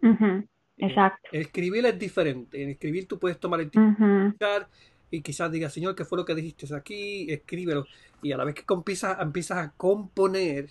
Ujú, 0.04 0.48
Exacto. 0.78 1.30
El 1.32 1.41
escribir 1.41 1.84
es 1.88 1.98
diferente. 1.98 2.62
En 2.62 2.70
escribir 2.70 3.08
tú 3.08 3.18
puedes 3.18 3.39
tomar 3.39 3.60
el 3.62 3.72
tiempo 3.72 3.89
escuchar 4.28 4.68
y 5.10 5.22
quizás 5.22 5.52
diga, 5.52 5.70
Señor, 5.70 5.96
¿qué 5.96 6.06
fue 6.06 6.18
lo 6.18 6.26
que 6.26 6.36
dijiste 6.36 6.74
aquí? 6.76 7.32
Escríbelo. 7.32 7.86
Y 8.22 8.32
a 8.34 8.38
la 8.38 8.43
vez 8.43 8.54
que 8.54 8.66
empiezas, 8.72 9.20
empiezas 9.20 9.58
a 9.58 9.72
componer 9.72 10.70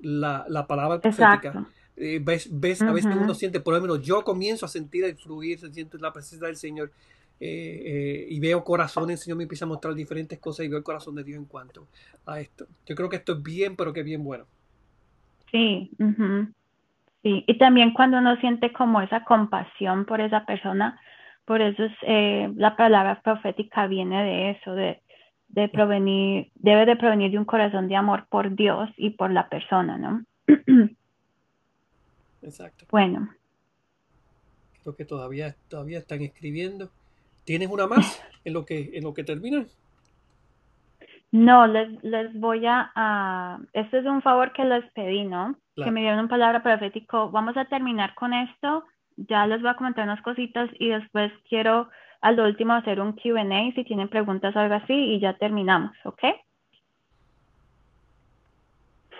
la, 0.00 0.44
la 0.48 0.66
palabra 0.66 1.00
profética. 1.00 1.64
Eh, 1.96 2.20
ves, 2.22 2.48
ves, 2.50 2.82
a 2.82 2.92
veces 2.92 3.14
uno 3.14 3.34
siente, 3.34 3.60
por 3.60 3.74
lo 3.74 3.80
menos 3.80 4.02
yo 4.02 4.22
comienzo 4.24 4.66
a 4.66 4.68
sentir 4.68 5.04
el 5.04 5.16
fluir, 5.16 5.58
se 5.58 5.72
siente 5.72 5.98
la 5.98 6.12
presencia 6.12 6.46
del 6.46 6.56
Señor. 6.56 6.90
eh, 7.40 7.82
eh, 7.84 8.26
y 8.30 8.38
veo 8.38 8.62
corazones, 8.62 9.18
el 9.18 9.24
Señor 9.24 9.38
me 9.38 9.42
empieza 9.42 9.64
a 9.64 9.68
mostrar 9.68 9.94
diferentes 9.94 10.38
cosas 10.38 10.64
y 10.64 10.68
veo 10.68 10.78
el 10.78 10.84
corazón 10.84 11.16
de 11.16 11.24
Dios 11.24 11.38
en 11.38 11.46
cuanto 11.46 11.88
a 12.26 12.40
esto. 12.40 12.66
Yo 12.86 12.94
creo 12.94 13.08
que 13.08 13.16
esto 13.16 13.32
es 13.32 13.42
bien, 13.42 13.76
pero 13.76 13.92
que 13.92 14.02
bien 14.02 14.22
bueno. 14.22 14.44
Sí, 15.50 15.90
ujú, 15.98 16.46
sí. 17.22 17.44
Y 17.46 17.58
también 17.58 17.92
cuando 17.92 18.18
uno 18.18 18.36
siente 18.36 18.72
como 18.72 19.00
esa 19.00 19.24
compasión 19.24 20.04
por 20.04 20.20
esa 20.20 20.46
persona, 20.46 21.00
por 21.44 21.60
eso 21.60 21.84
es, 21.84 22.56
la 22.56 22.76
palabra 22.76 23.20
profética 23.20 23.88
viene 23.88 24.22
de 24.24 24.50
eso, 24.52 24.74
de, 24.74 25.02
de 25.48 25.68
provenir, 25.68 26.50
debe 26.54 26.86
de 26.86 26.96
provenir 26.96 27.32
de 27.32 27.38
un 27.38 27.44
corazón 27.44 27.88
de 27.88 27.96
amor 27.96 28.26
por 28.30 28.54
Dios 28.54 28.90
y 28.96 29.10
por 29.10 29.30
la 29.32 29.48
persona, 29.48 29.98
¿no? 29.98 30.24
Exacto. 32.44 32.86
Bueno, 32.90 33.28
Creo 34.84 34.96
que 34.96 35.06
todavía, 35.06 35.56
todavía 35.68 35.98
están 35.98 36.20
escribiendo. 36.20 36.90
¿Tienes 37.44 37.70
una 37.70 37.86
más 37.86 38.22
en 38.44 38.52
lo 38.52 38.66
que, 38.66 38.90
en 38.92 39.02
lo 39.02 39.14
que 39.14 39.24
termina? 39.24 39.64
no, 41.32 41.66
les, 41.66 42.04
les 42.04 42.32
voy 42.38 42.64
a, 42.66 43.58
este 43.72 43.98
es 43.98 44.04
un 44.04 44.22
favor 44.22 44.52
que 44.52 44.64
les 44.64 44.84
pedí, 44.92 45.24
¿no? 45.24 45.56
Que 45.74 45.90
me 45.90 46.00
dieron 46.02 46.20
una 46.20 46.28
palabra 46.28 46.62
profético. 46.62 47.30
Vamos 47.30 47.56
a 47.56 47.64
terminar 47.64 48.14
con 48.14 48.32
esto. 48.32 48.84
Ya 49.16 49.44
les 49.46 49.60
voy 49.60 49.70
a 49.70 49.76
comentar 49.76 50.04
unas 50.04 50.22
cositas 50.22 50.70
y 50.78 50.90
después 50.90 51.32
quiero 51.48 51.88
al 52.20 52.38
último 52.38 52.74
hacer 52.74 53.00
un 53.00 53.14
Q&A 53.14 53.72
si 53.74 53.84
tienen 53.84 54.08
preguntas 54.08 54.54
o 54.54 54.58
algo 54.60 54.76
así 54.76 54.92
y 54.92 55.18
ya 55.18 55.36
terminamos, 55.36 55.92
¿ok? 56.04 56.22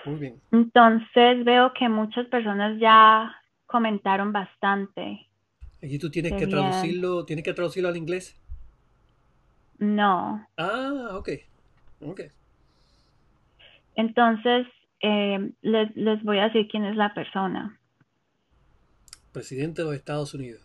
Muy 0.04 0.16
bien. 0.16 0.40
Entonces 0.52 1.44
veo 1.44 1.72
que 1.72 1.88
muchas 1.88 2.26
personas 2.26 2.78
ya 2.78 3.34
comentaron 3.66 4.32
bastante. 4.32 5.26
Aquí 5.82 5.98
tú 5.98 6.10
tienes 6.10 6.34
que 6.34 6.46
traducirlo, 6.46 7.24
tienes 7.24 7.44
que 7.44 7.52
traducirlo 7.52 7.88
al 7.88 7.96
inglés. 7.96 8.40
No. 9.78 10.46
Ah, 10.56 11.10
ok. 11.12 11.30
Ok. 12.00 12.20
Entonces, 13.96 14.66
eh, 15.00 15.52
les, 15.62 15.96
les 15.96 16.22
voy 16.22 16.38
a 16.38 16.44
decir 16.44 16.68
quién 16.68 16.84
es 16.84 16.96
la 16.96 17.14
persona. 17.14 17.78
Presidente 19.32 19.82
de 19.82 19.88
los 19.88 19.96
Estados 19.96 20.34
Unidos. 20.34 20.62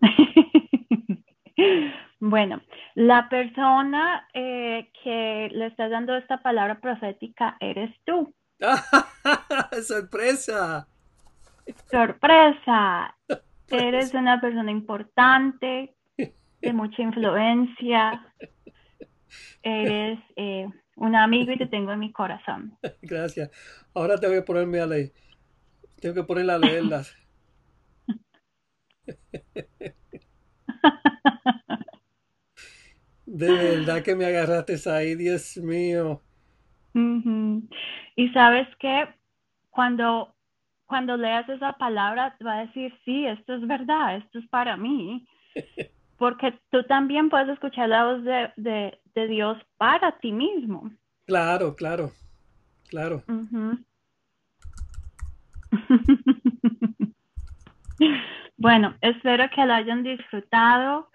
Bueno, 2.18 2.62
la 2.94 3.28
persona 3.28 4.26
eh, 4.32 4.90
que 5.02 5.48
le 5.52 5.66
está 5.66 5.88
dando 5.88 6.16
esta 6.16 6.42
palabra 6.42 6.80
profética 6.80 7.56
eres 7.60 7.94
tú. 8.04 8.34
¡Sorpresa! 9.82 10.88
Sorpresa, 11.90 13.14
eres 13.68 14.14
una 14.14 14.40
persona 14.40 14.70
importante, 14.70 15.94
de 16.16 16.72
mucha 16.72 17.02
influencia, 17.02 18.24
eres 19.62 20.18
eh, 20.36 20.66
un 20.96 21.14
amigo 21.14 21.52
y 21.52 21.58
te 21.58 21.66
tengo 21.66 21.92
en 21.92 21.98
mi 21.98 22.12
corazón. 22.12 22.78
Gracias. 23.02 23.50
Ahora 23.94 24.16
tengo 24.16 24.34
que 24.34 24.42
ponerme 24.42 24.80
a 24.80 24.86
leer. 24.86 25.12
Tengo 26.00 26.14
que 26.14 26.22
ponerla 26.24 26.54
a 26.54 26.58
leerlas. 26.58 27.14
De 33.26 33.50
verdad 33.50 34.02
que 34.02 34.14
me 34.14 34.24
agarraste 34.26 34.76
ahí, 34.88 35.14
Dios 35.16 35.56
mío. 35.56 36.22
Y 38.16 38.28
sabes 38.30 38.68
que 38.78 39.08
cuando, 39.70 40.34
cuando 40.86 41.16
leas 41.16 41.48
esa 41.48 41.74
palabra, 41.74 42.36
va 42.44 42.58
a 42.58 42.66
decir, 42.66 42.94
sí, 43.04 43.26
esto 43.26 43.54
es 43.54 43.66
verdad, 43.66 44.16
esto 44.16 44.38
es 44.38 44.48
para 44.48 44.76
mí. 44.76 45.26
Porque 46.18 46.58
tú 46.70 46.82
también 46.84 47.28
puedes 47.28 47.48
escuchar 47.50 47.90
la 47.90 48.04
voz 48.04 48.24
de, 48.24 48.50
de, 48.56 48.98
de 49.14 49.26
Dios 49.26 49.58
para 49.76 50.18
ti 50.18 50.32
mismo. 50.32 50.90
Claro, 51.26 51.74
claro, 51.74 52.12
claro. 52.88 53.22
Bueno, 58.58 58.94
espero 59.02 59.44
que 59.54 59.66
lo 59.66 59.74
hayan 59.74 60.02
disfrutado. 60.02 61.10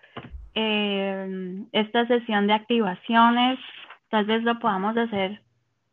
Eh, 0.55 1.65
esta 1.71 2.07
sesión 2.07 2.47
de 2.47 2.53
activaciones. 2.53 3.59
Tal 4.09 4.25
vez 4.25 4.43
lo 4.43 4.59
podamos 4.59 4.97
hacer 4.97 5.41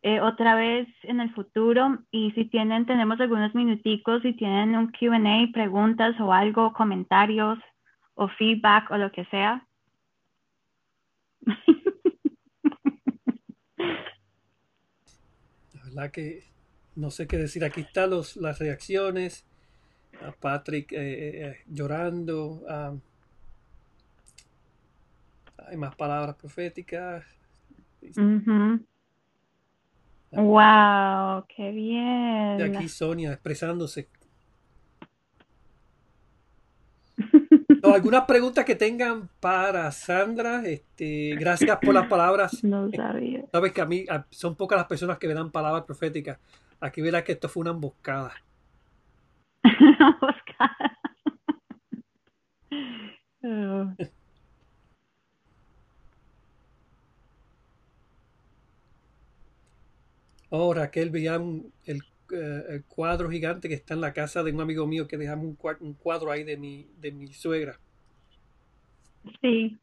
eh, 0.03 0.21
otra 0.21 0.55
vez 0.55 0.89
en 1.03 1.21
el 1.21 1.33
futuro. 1.35 1.99
Y 2.11 2.33
si 2.33 2.45
tienen, 2.47 2.87
tenemos 2.87 3.21
algunos 3.21 3.55
minuticos, 3.55 4.23
si 4.23 4.33
tienen 4.35 4.77
un 4.77 4.93
Q&A, 4.93 5.53
preguntas 5.53 6.19
o 6.21 6.33
algo, 6.33 6.73
comentarios 6.73 7.59
o 8.15 8.29
feedback 8.29 8.91
o 8.91 8.97
lo 8.97 9.13
que 9.13 9.25
sea. 9.27 9.67
La 15.75 15.85
verdad 15.85 16.11
que 16.11 16.43
no 16.97 17.11
sé 17.11 17.27
qué 17.27 17.37
decir. 17.39 17.65
Aquí 17.65 17.83
están 17.83 18.11
los, 18.11 18.37
las 18.37 18.59
reacciones. 18.59 19.47
A 20.21 20.33
Patrick 20.33 20.93
eh, 20.93 21.47
eh, 21.47 21.57
llorando. 21.69 22.65
ah, 22.69 22.95
hay 25.69 25.77
más 25.77 25.95
palabras 25.95 26.37
proféticas. 26.37 27.25
Wow, 30.33 31.45
qué 31.49 31.71
Y 31.71 31.73
bien. 31.73 32.77
aquí 32.77 32.89
Sonia 32.89 33.33
expresándose. 33.33 34.09
No, 37.81 37.95
algunas 37.95 38.25
preguntas 38.25 38.65
que 38.65 38.75
tengan 38.75 39.29
para 39.39 39.91
Sandra. 39.93 40.67
Este, 40.67 41.37
gracias 41.39 41.79
por 41.79 41.95
las 41.95 42.09
palabras. 42.09 42.65
No 42.65 42.91
sabía. 42.91 43.45
Sabes 43.53 43.73
que 43.73 43.81
a 43.81 43.87
mí 43.87 44.05
son 44.31 44.57
pocas 44.57 44.79
las 44.79 44.89
personas 44.89 45.19
que 45.19 45.29
me 45.29 45.35
dan 45.35 45.53
palabras 45.53 45.85
proféticas. 45.85 46.39
Aquí 46.81 47.01
verás 47.01 47.23
que 47.23 47.33
esto 47.33 47.49
fue 47.49 47.61
una 47.61 47.71
emboscada. 47.71 48.33
Oscar. 50.21 50.71
Oh. 53.41 53.95
Oh, 60.51 60.75
Raquel, 60.75 61.11
veía 61.11 61.39
un- 61.39 61.73
el, 61.87 61.99
eh, 62.33 62.65
el 62.71 62.85
cuadro 62.85 63.31
gigante 63.31 63.69
que 63.69 63.75
está 63.75 63.95
en 63.95 64.01
la 64.03 64.13
casa 64.13 64.43
de 64.43 64.53
un 64.53 64.61
amigo 64.61 64.87
mío 64.87 65.07
que 65.09 65.17
dejamos 65.19 65.47
un, 65.47 65.57
cua- 65.59 65.79
un 65.81 65.95
cuadro 65.95 66.31
ahí 66.31 66.45
de 66.45 66.57
mi, 66.57 66.87
de 67.01 67.13
mi 67.13 67.33
suegra. 67.33 67.79
Sí. 69.43 69.79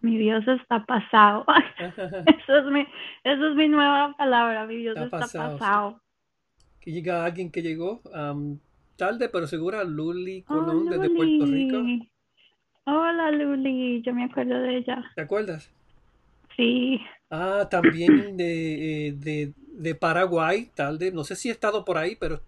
Mi 0.00 0.18
Dios 0.18 0.46
está 0.48 0.84
pasado. 0.84 1.44
Eso 1.78 2.56
es 2.58 2.64
mi, 2.66 2.80
eso 3.24 3.48
es 3.48 3.54
mi 3.54 3.68
nueva 3.68 4.14
palabra. 4.16 4.66
Mi 4.66 4.76
Dios 4.78 4.96
Está 4.96 5.04
está 5.04 5.20
pasado, 5.20 5.58
sí. 5.58 5.64
Que 6.80 6.90
llega 6.90 7.24
alguien 7.24 7.50
que 7.52 7.62
llegó 7.62 8.02
am, 8.12 8.58
tarde, 8.96 9.28
pero 9.28 9.46
segura, 9.46 9.84
Luli 9.84 10.44
Oh, 10.48 10.54
Colón 10.54 10.90
desde 10.90 11.08
Puerto 11.10 11.46
Rico. 11.46 12.11
Hola, 12.84 13.30
Luli. 13.30 14.02
Yo 14.02 14.12
me 14.12 14.24
acuerdo 14.24 14.60
de 14.60 14.78
ella. 14.78 15.04
¿Te 15.14 15.22
acuerdas? 15.22 15.70
Sí. 16.56 17.00
Ah, 17.30 17.68
también 17.70 18.36
de, 18.36 19.08
eh, 19.08 19.12
de, 19.12 19.52
de 19.68 19.94
Paraguay, 19.94 20.70
tarde. 20.74 21.12
No 21.12 21.24
sé 21.24 21.36
si 21.36 21.48
he 21.48 21.52
estado 21.52 21.84
por 21.84 21.98
ahí, 21.98 22.16
pero 22.16 22.40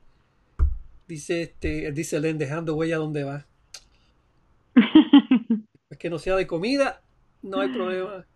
dice 1.07 1.43
este, 1.43 1.93
dice 1.93 2.20
Len, 2.20 2.39
dejando 2.39 2.74
huella 2.74 2.97
donde 2.97 3.24
va. 3.24 3.47
Es 5.91 5.99
que 5.99 6.11
no 6.11 6.18
sea 6.18 6.35
de 6.35 6.49
comida, 6.49 7.03
no 7.43 7.61
hay 7.61 7.68
problema. 7.68 8.26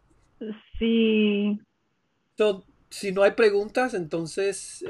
Sí. 0.78 1.58
So, 2.36 2.62
si 2.88 3.10
no 3.10 3.24
hay 3.24 3.32
preguntas, 3.32 3.94
entonces 3.94 4.84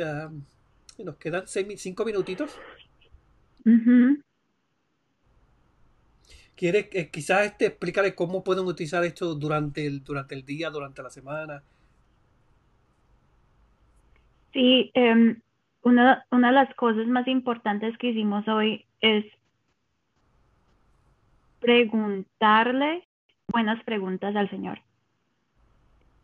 nos 0.98 1.16
quedan 1.16 1.44
cinco 1.46 2.04
minutitos. 2.04 2.58
¿Quieres 6.58 6.88
eh, 6.92 7.08
quizás 7.08 7.46
este, 7.46 7.66
explicarle 7.66 8.16
cómo 8.16 8.42
pueden 8.42 8.64
utilizar 8.64 9.04
esto 9.04 9.36
durante 9.36 9.86
el, 9.86 10.02
durante 10.02 10.34
el 10.34 10.44
día, 10.44 10.70
durante 10.70 11.04
la 11.04 11.08
semana? 11.08 11.62
Sí, 14.52 14.90
em, 14.94 15.40
una, 15.82 16.26
una 16.32 16.48
de 16.48 16.54
las 16.54 16.74
cosas 16.74 17.06
más 17.06 17.28
importantes 17.28 17.96
que 17.98 18.08
hicimos 18.08 18.48
hoy 18.48 18.84
es 19.00 19.24
preguntarle 21.60 23.06
buenas 23.46 23.80
preguntas 23.84 24.34
al 24.34 24.50
Señor. 24.50 24.80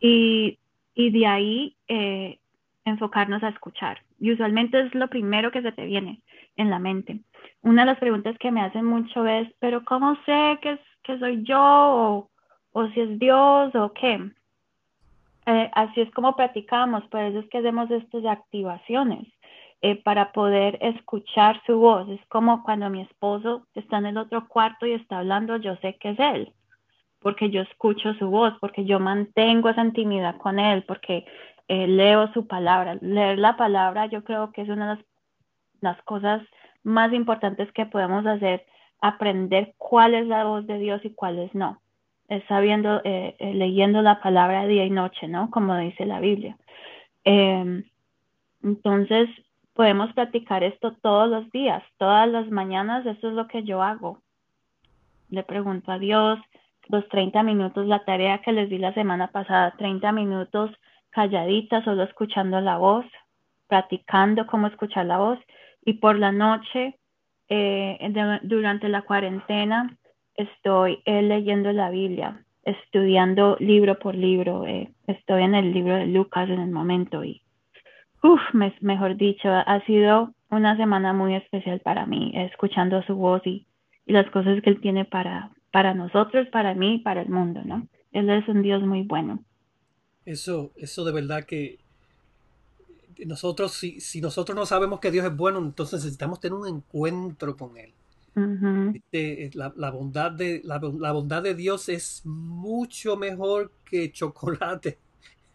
Y, 0.01 0.59
y 0.97 1.11
de 1.13 1.27
ahí 1.29 1.77
eh, 1.87 2.41
enfocarnos 2.85 3.45
a 3.45 3.51
escuchar. 3.51 4.03
Y 4.19 4.33
usualmente 4.33 4.81
es 4.81 4.93
lo 4.97 5.07
primero 5.07 5.53
que 5.53 5.63
se 5.63 5.71
te 5.71 5.87
viene 5.87 6.24
en 6.57 6.71
la 6.71 6.79
mente. 6.79 7.21
Una 7.63 7.83
de 7.83 7.87
las 7.87 7.99
preguntas 7.99 8.37
que 8.39 8.51
me 8.51 8.63
hacen 8.63 8.85
mucho 8.85 9.27
es, 9.27 9.49
pero 9.59 9.85
¿cómo 9.85 10.17
sé 10.25 10.59
que, 10.63 10.73
es, 10.73 10.81
que 11.03 11.19
soy 11.19 11.43
yo 11.45 11.61
o, 11.61 12.31
o 12.73 12.89
si 12.89 13.01
es 13.01 13.19
Dios 13.19 13.75
o 13.75 13.93
qué? 13.93 14.31
Eh, 15.47 15.71
así 15.75 16.01
es 16.01 16.11
como 16.13 16.37
practicamos, 16.37 17.05
por 17.05 17.21
eso 17.21 17.41
es 17.41 17.49
que 17.51 17.59
hacemos 17.59 17.91
estas 17.91 18.25
activaciones 18.25 19.27
eh, 19.83 20.03
para 20.03 20.33
poder 20.33 20.79
escuchar 20.81 21.61
su 21.67 21.79
voz. 21.79 22.09
Es 22.09 22.25
como 22.29 22.63
cuando 22.63 22.89
mi 22.89 23.03
esposo 23.03 23.67
está 23.75 23.99
en 23.99 24.07
el 24.07 24.17
otro 24.17 24.49
cuarto 24.49 24.87
y 24.87 24.93
está 24.93 25.19
hablando, 25.19 25.57
yo 25.59 25.77
sé 25.77 25.97
que 26.01 26.11
es 26.11 26.19
él, 26.19 26.53
porque 27.21 27.51
yo 27.51 27.61
escucho 27.61 28.15
su 28.15 28.29
voz, 28.29 28.55
porque 28.61 28.87
yo 28.87 28.99
mantengo 29.01 29.69
esa 29.69 29.85
intimidad 29.85 30.39
con 30.39 30.59
él, 30.59 30.85
porque 30.85 31.27
eh, 31.69 31.87
leo 31.87 32.33
su 32.33 32.47
palabra. 32.47 32.97
Leer 33.03 33.39
la 33.39 33.57
palabra 33.59 34.07
yo 34.07 34.25
creo 34.25 34.53
que 34.53 34.63
es 34.63 34.69
una 34.71 34.91
de 34.91 34.97
las, 34.97 35.05
cosas 36.03 36.43
más 36.83 37.13
importantes 37.13 37.71
que 37.73 37.87
podemos 37.87 38.27
hacer, 38.27 38.65
aprender 39.01 39.75
cuál 39.79 40.15
es 40.15 40.27
la 40.27 40.45
voz 40.45 40.67
de 40.67 40.79
Dios 40.79 41.05
y 41.05 41.11
cuál 41.11 41.39
es 41.39 41.55
no. 41.55 41.81
Es 42.29 42.43
sabiendo, 42.49 43.01
eh, 43.05 43.37
eh, 43.39 43.55
leyendo 43.55 44.01
la 44.03 44.21
palabra 44.21 44.67
día 44.67 44.85
y 44.85 44.91
noche, 44.91 45.29
¿no? 45.29 45.51
Como 45.51 45.77
dice 45.77 46.07
la 46.07 46.21
Biblia. 46.21 46.57
Em, 47.25 47.85
entonces, 48.63 49.29
podemos 49.75 50.13
practicar 50.15 50.65
esto 50.65 50.93
todos 51.03 51.29
los 51.29 51.51
días, 51.51 51.83
todas 51.99 52.29
las 52.29 52.49
mañanas, 52.51 53.05
eso 53.05 53.29
es 53.29 53.35
lo 53.35 53.47
que 53.47 53.63
yo 53.63 53.83
hago. 53.83 54.19
Le 55.29 55.43
pregunto 55.43 55.93
a 55.93 55.99
Dios, 55.99 56.39
los 56.89 57.07
30 57.09 57.43
minutos, 57.43 57.87
la 57.87 58.05
tarea 58.05 58.39
que 58.39 58.53
les 58.53 58.71
di 58.71 58.79
la 58.79 58.95
semana 58.95 59.29
pasada, 59.29 59.75
30 59.77 60.13
minutos 60.13 60.71
calladita, 61.11 61.83
solo 61.85 62.03
escuchando 62.03 62.61
la 62.61 62.77
voz, 62.77 63.07
practicando 63.69 64.47
cómo 64.47 64.67
escuchar 64.67 65.07
la 65.07 65.19
voz. 65.19 65.39
Y 65.85 65.95
por 65.95 66.19
la 66.19 66.33
noche, 66.33 66.99
eh, 67.49 67.99
durante 68.43 68.89
la 68.89 69.03
cuarentena, 69.03 69.97
estoy 70.35 71.01
eh, 71.05 71.23
leyendo 71.23 71.73
la 71.73 71.91
Biblia, 71.91 72.45
estudiando 72.63 73.57
libro 73.61 73.99
por 73.99 74.15
libro. 74.15 74.67
Eh, 74.67 74.91
estoy 75.07 75.43
en 75.43 75.55
el 75.55 75.73
libro 75.73 75.97
de 75.97 76.07
Lucas 76.07 76.49
en 76.49 76.61
el 76.61 76.71
momento 76.71 77.23
y, 77.25 77.43
uff, 78.23 78.41
mejor 78.81 79.17
dicho, 79.17 79.49
ha 79.51 79.85
sido 79.87 80.33
una 80.51 80.77
semana 80.77 81.13
muy 81.13 81.35
especial 81.35 81.81
para 81.81 82.07
mí, 82.07 82.33
escuchando 82.35 83.03
su 83.03 83.15
voz 83.17 83.47
y, 83.47 83.67
y 84.07 84.13
las 84.13 84.31
cosas 84.31 84.63
que 84.63 84.71
Él 84.71 84.81
tiene 84.81 85.05
para, 85.05 85.51
para 85.71 85.93
nosotros, 85.93 86.49
para 86.49 86.75
mí 86.75 86.95
y 86.95 86.99
para 86.99 87.23
el 87.23 87.29
mundo, 87.29 87.61
¿no? 87.65 87.87
Él 88.13 88.31
es 88.31 88.47
un 88.49 88.63
Dios 88.63 88.83
muy 88.83 89.03
bueno. 89.03 89.41
Eso, 90.25 90.73
eso 90.77 91.05
de 91.05 91.13
verdad 91.13 91.45
que 91.45 91.79
nosotros, 93.27 93.73
si, 93.73 94.01
si 94.01 94.21
nosotros 94.21 94.57
no 94.57 94.67
sabemos 94.67 95.01
que 95.01 95.11
Dios 95.11 95.25
es 95.25 95.37
bueno, 95.37 95.59
entonces 95.59 96.03
necesitamos 96.03 96.41
tener 96.41 96.55
un 96.55 96.67
encuentro 96.67 97.57
con 97.57 97.77
Él. 97.77 97.93
Este, 98.95 99.51
la, 99.55 99.73
la, 99.77 99.91
bondad 99.91 100.33
de, 100.33 100.61
la, 100.65 100.79
bondad 100.79 101.43
de 101.43 101.55
Dios 101.55 101.89
es 101.89 102.23
mucho 102.25 103.17
mejor 103.17 103.71
que 103.85 104.11
chocolate, 104.11 104.99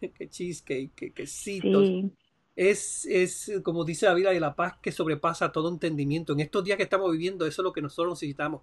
que 0.00 0.28
cheesecake, 0.28 0.90
que 0.94 1.10
quesitos. 1.12 2.10
Es, 2.56 3.04
es, 3.06 3.52
como 3.62 3.84
dice 3.84 4.06
la 4.06 4.14
Biblia, 4.14 4.38
la 4.40 4.54
paz 4.54 4.74
que 4.80 4.92
sobrepasa 4.92 5.52
todo 5.52 5.68
entendimiento. 5.68 6.32
En 6.32 6.40
estos 6.40 6.64
días 6.64 6.76
que 6.76 6.84
estamos 6.84 7.12
viviendo, 7.12 7.46
eso 7.46 7.62
es 7.62 7.64
lo 7.64 7.72
que 7.72 7.82
nosotros 7.82 8.14
necesitamos. 8.14 8.62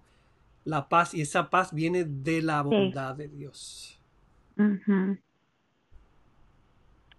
La 0.64 0.88
paz, 0.88 1.14
y 1.14 1.20
esa 1.20 1.48
paz 1.48 1.72
viene 1.72 2.04
de 2.04 2.42
la 2.42 2.62
bondad 2.62 3.14
de 3.14 3.28
Dios. 3.28 4.00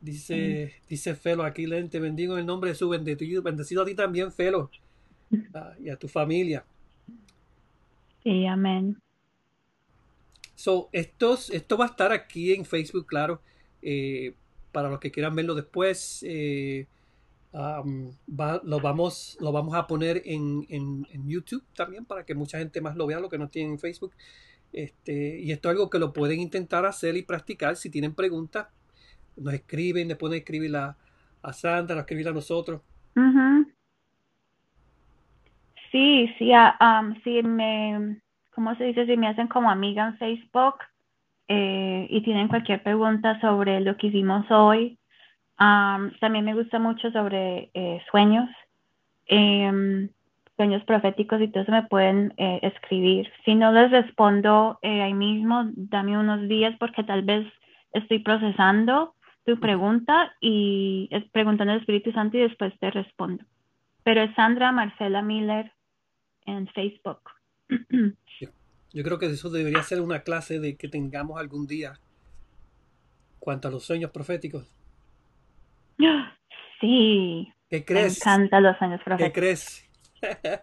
Dice, 0.01 0.73
dice 0.87 1.15
Felo 1.15 1.43
aquí, 1.43 1.65
Len, 1.65 1.89
te 1.89 1.99
bendigo 1.99 2.33
en 2.33 2.39
el 2.39 2.45
nombre 2.45 2.69
de 2.69 2.75
su 2.75 2.87
bendecido, 2.87 3.41
bendecido 3.41 3.81
a 3.81 3.85
ti 3.85 3.95
también, 3.95 4.31
Felo, 4.31 4.71
ah, 5.53 5.73
y 5.79 5.89
a 5.89 5.97
tu 5.97 6.07
familia. 6.07 6.63
Sí, 8.23 8.45
amén. 8.45 8.97
So, 10.55 10.89
estos, 10.91 11.49
esto 11.49 11.77
va 11.77 11.85
a 11.85 11.89
estar 11.89 12.11
aquí 12.11 12.53
en 12.53 12.65
Facebook, 12.65 13.05
claro, 13.07 13.41
eh, 13.81 14.33
para 14.71 14.89
los 14.89 14.99
que 14.99 15.11
quieran 15.11 15.35
verlo 15.35 15.55
después. 15.55 16.23
Eh, 16.27 16.87
lo, 17.51 18.79
vamos, 18.79 19.37
lo 19.39 19.51
vamos 19.51 19.73
a 19.73 19.87
poner 19.87 20.21
en, 20.25 20.65
en, 20.69 21.07
en, 21.11 21.27
YouTube 21.27 21.63
también 21.75 22.05
para 22.05 22.25
que 22.25 22.35
mucha 22.35 22.59
gente 22.59 22.79
más 22.79 22.95
lo 22.95 23.07
vea, 23.07 23.19
lo 23.19 23.29
que 23.29 23.37
no 23.37 23.49
tienen 23.49 23.73
en 23.73 23.79
Facebook. 23.79 24.13
Este, 24.71 25.39
y 25.39 25.51
esto 25.51 25.69
es 25.69 25.71
algo 25.71 25.89
que 25.89 25.97
lo 25.97 26.13
pueden 26.13 26.39
intentar 26.39 26.85
hacer 26.85 27.17
y 27.17 27.23
practicar. 27.23 27.75
Si 27.75 27.89
tienen 27.89 28.13
preguntas, 28.13 28.67
nos 29.39 29.53
escriben, 29.53 30.07
le 30.07 30.15
pueden 30.15 30.39
escribir 30.39 30.75
a, 30.75 30.95
a 31.41 31.53
Sandra, 31.53 31.97
a 31.97 31.99
escribir 31.99 32.27
a 32.27 32.33
nosotros. 32.33 32.81
Sí, 35.91 36.33
sí, 36.37 36.51
uh, 36.53 37.13
sí 37.23 37.41
me, 37.43 38.21
¿cómo 38.53 38.75
se 38.75 38.85
dice? 38.85 39.05
Si 39.05 39.17
me 39.17 39.27
hacen 39.27 39.47
como 39.47 39.71
amiga 39.71 40.07
en 40.07 40.17
Facebook 40.17 40.75
eh, 41.47 42.07
y 42.09 42.21
tienen 42.21 42.47
cualquier 42.47 42.83
pregunta 42.83 43.39
sobre 43.41 43.81
lo 43.81 43.97
que 43.97 44.07
hicimos 44.07 44.49
hoy, 44.51 44.97
también 45.57 46.45
me 46.45 46.53
gusta 46.53 46.79
mucho 46.79 47.11
sobre 47.11 47.69
eh, 47.73 48.01
sueños, 48.11 48.49
em, 49.25 50.09
sueños 50.55 50.83
proféticos 50.83 51.41
y 51.41 51.49
todo 51.49 51.63
eso 51.63 51.71
me 51.71 51.83
pueden 51.83 52.33
eh, 52.37 52.59
escribir. 52.61 53.29
Si 53.43 53.55
no 53.55 53.71
les 53.71 53.91
respondo 53.91 54.79
ahí 54.83 55.13
mismo, 55.13 55.69
dame 55.75 56.17
unos 56.17 56.47
días 56.47 56.75
porque 56.79 57.03
tal 57.03 57.23
vez 57.23 57.45
estoy 57.93 58.19
procesando 58.19 59.15
tu 59.45 59.59
pregunta 59.59 60.35
y 60.41 61.07
es 61.11 61.23
preguntando 61.31 61.73
al 61.73 61.79
Espíritu 61.79 62.11
Santo 62.11 62.37
y 62.37 62.41
después 62.41 62.73
te 62.79 62.91
respondo. 62.91 63.43
Pero 64.03 64.21
es 64.21 64.33
Sandra 64.35 64.71
Marcela 64.71 65.21
Miller 65.21 65.71
en 66.45 66.67
Facebook. 66.67 67.21
Yo 68.91 69.03
creo 69.03 69.19
que 69.19 69.27
eso 69.27 69.49
debería 69.49 69.83
ser 69.83 70.01
una 70.01 70.21
clase 70.21 70.59
de 70.59 70.75
que 70.75 70.87
tengamos 70.87 71.39
algún 71.39 71.67
día 71.67 71.99
cuanto 73.39 73.67
a 73.67 73.71
los 73.71 73.83
sueños 73.83 74.11
proféticos. 74.11 74.67
Sí. 76.81 77.51
¿Qué 77.69 77.83
crees? 77.83 78.25
Me 78.25 78.31
encantan 78.31 78.63
los 78.63 78.77
sueños 78.77 79.01
proféticos. 79.03 79.33
¿Qué 79.33 79.37
crees? 79.37 79.89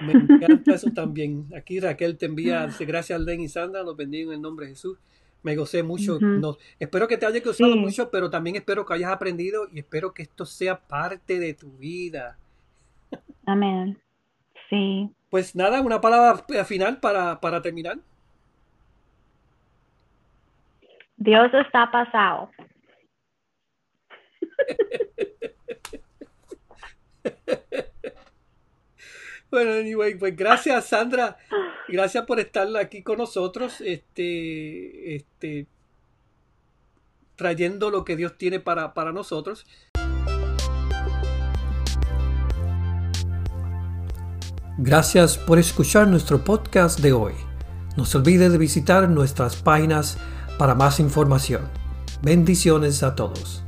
Me 0.00 0.12
encanta 0.14 0.74
eso 0.74 0.90
también. 0.90 1.46
Aquí 1.56 1.78
Raquel 1.78 2.18
te 2.18 2.26
envía, 2.26 2.68
gracias 2.80 3.20
Len 3.20 3.40
y 3.40 3.48
Sandra, 3.48 3.84
los 3.84 3.96
bendigo 3.96 4.32
en 4.32 4.38
el 4.38 4.42
nombre 4.42 4.66
de 4.66 4.72
Jesús 4.72 4.98
me 5.42 5.56
gocé 5.56 5.82
mucho. 5.82 6.18
no, 6.20 6.56
espero 6.78 7.08
que 7.08 7.16
te 7.16 7.26
haya 7.26 7.40
gustado 7.40 7.76
mucho, 7.76 8.10
pero 8.10 8.30
también 8.30 8.56
espero 8.56 8.86
que 8.86 8.94
hayas 8.94 9.12
aprendido 9.12 9.68
y 9.72 9.80
espero 9.80 10.12
que 10.14 10.22
esto 10.22 10.46
sea 10.46 10.78
parte 10.80 11.38
de 11.38 11.54
tu 11.54 11.70
vida. 11.72 12.38
Amén. 13.46 14.00
Sí. 14.70 15.10
Pues 15.30 15.56
nada, 15.56 15.80
una 15.80 16.00
palabra 16.00 16.44
final 16.64 17.00
para, 17.00 17.40
para 17.40 17.60
terminar. 17.60 17.98
Dios 21.16 21.52
está 21.54 21.90
pasado. 21.90 22.50
Bueno, 29.52 29.72
anyway, 29.72 30.14
pues 30.14 30.34
gracias 30.34 30.86
Sandra, 30.86 31.36
gracias 31.86 32.24
por 32.24 32.40
estar 32.40 32.66
aquí 32.78 33.02
con 33.02 33.18
nosotros, 33.18 33.82
este, 33.82 35.14
este, 35.14 35.66
trayendo 37.36 37.90
lo 37.90 38.02
que 38.02 38.16
Dios 38.16 38.38
tiene 38.38 38.60
para, 38.60 38.94
para 38.94 39.12
nosotros. 39.12 39.66
Gracias 44.78 45.36
por 45.36 45.58
escuchar 45.58 46.08
nuestro 46.08 46.42
podcast 46.42 47.00
de 47.00 47.12
hoy. 47.12 47.34
No 47.98 48.06
se 48.06 48.16
olvide 48.16 48.48
de 48.48 48.56
visitar 48.56 49.06
nuestras 49.10 49.56
páginas 49.56 50.16
para 50.58 50.74
más 50.74 50.98
información. 50.98 51.68
Bendiciones 52.22 53.02
a 53.02 53.14
todos. 53.14 53.61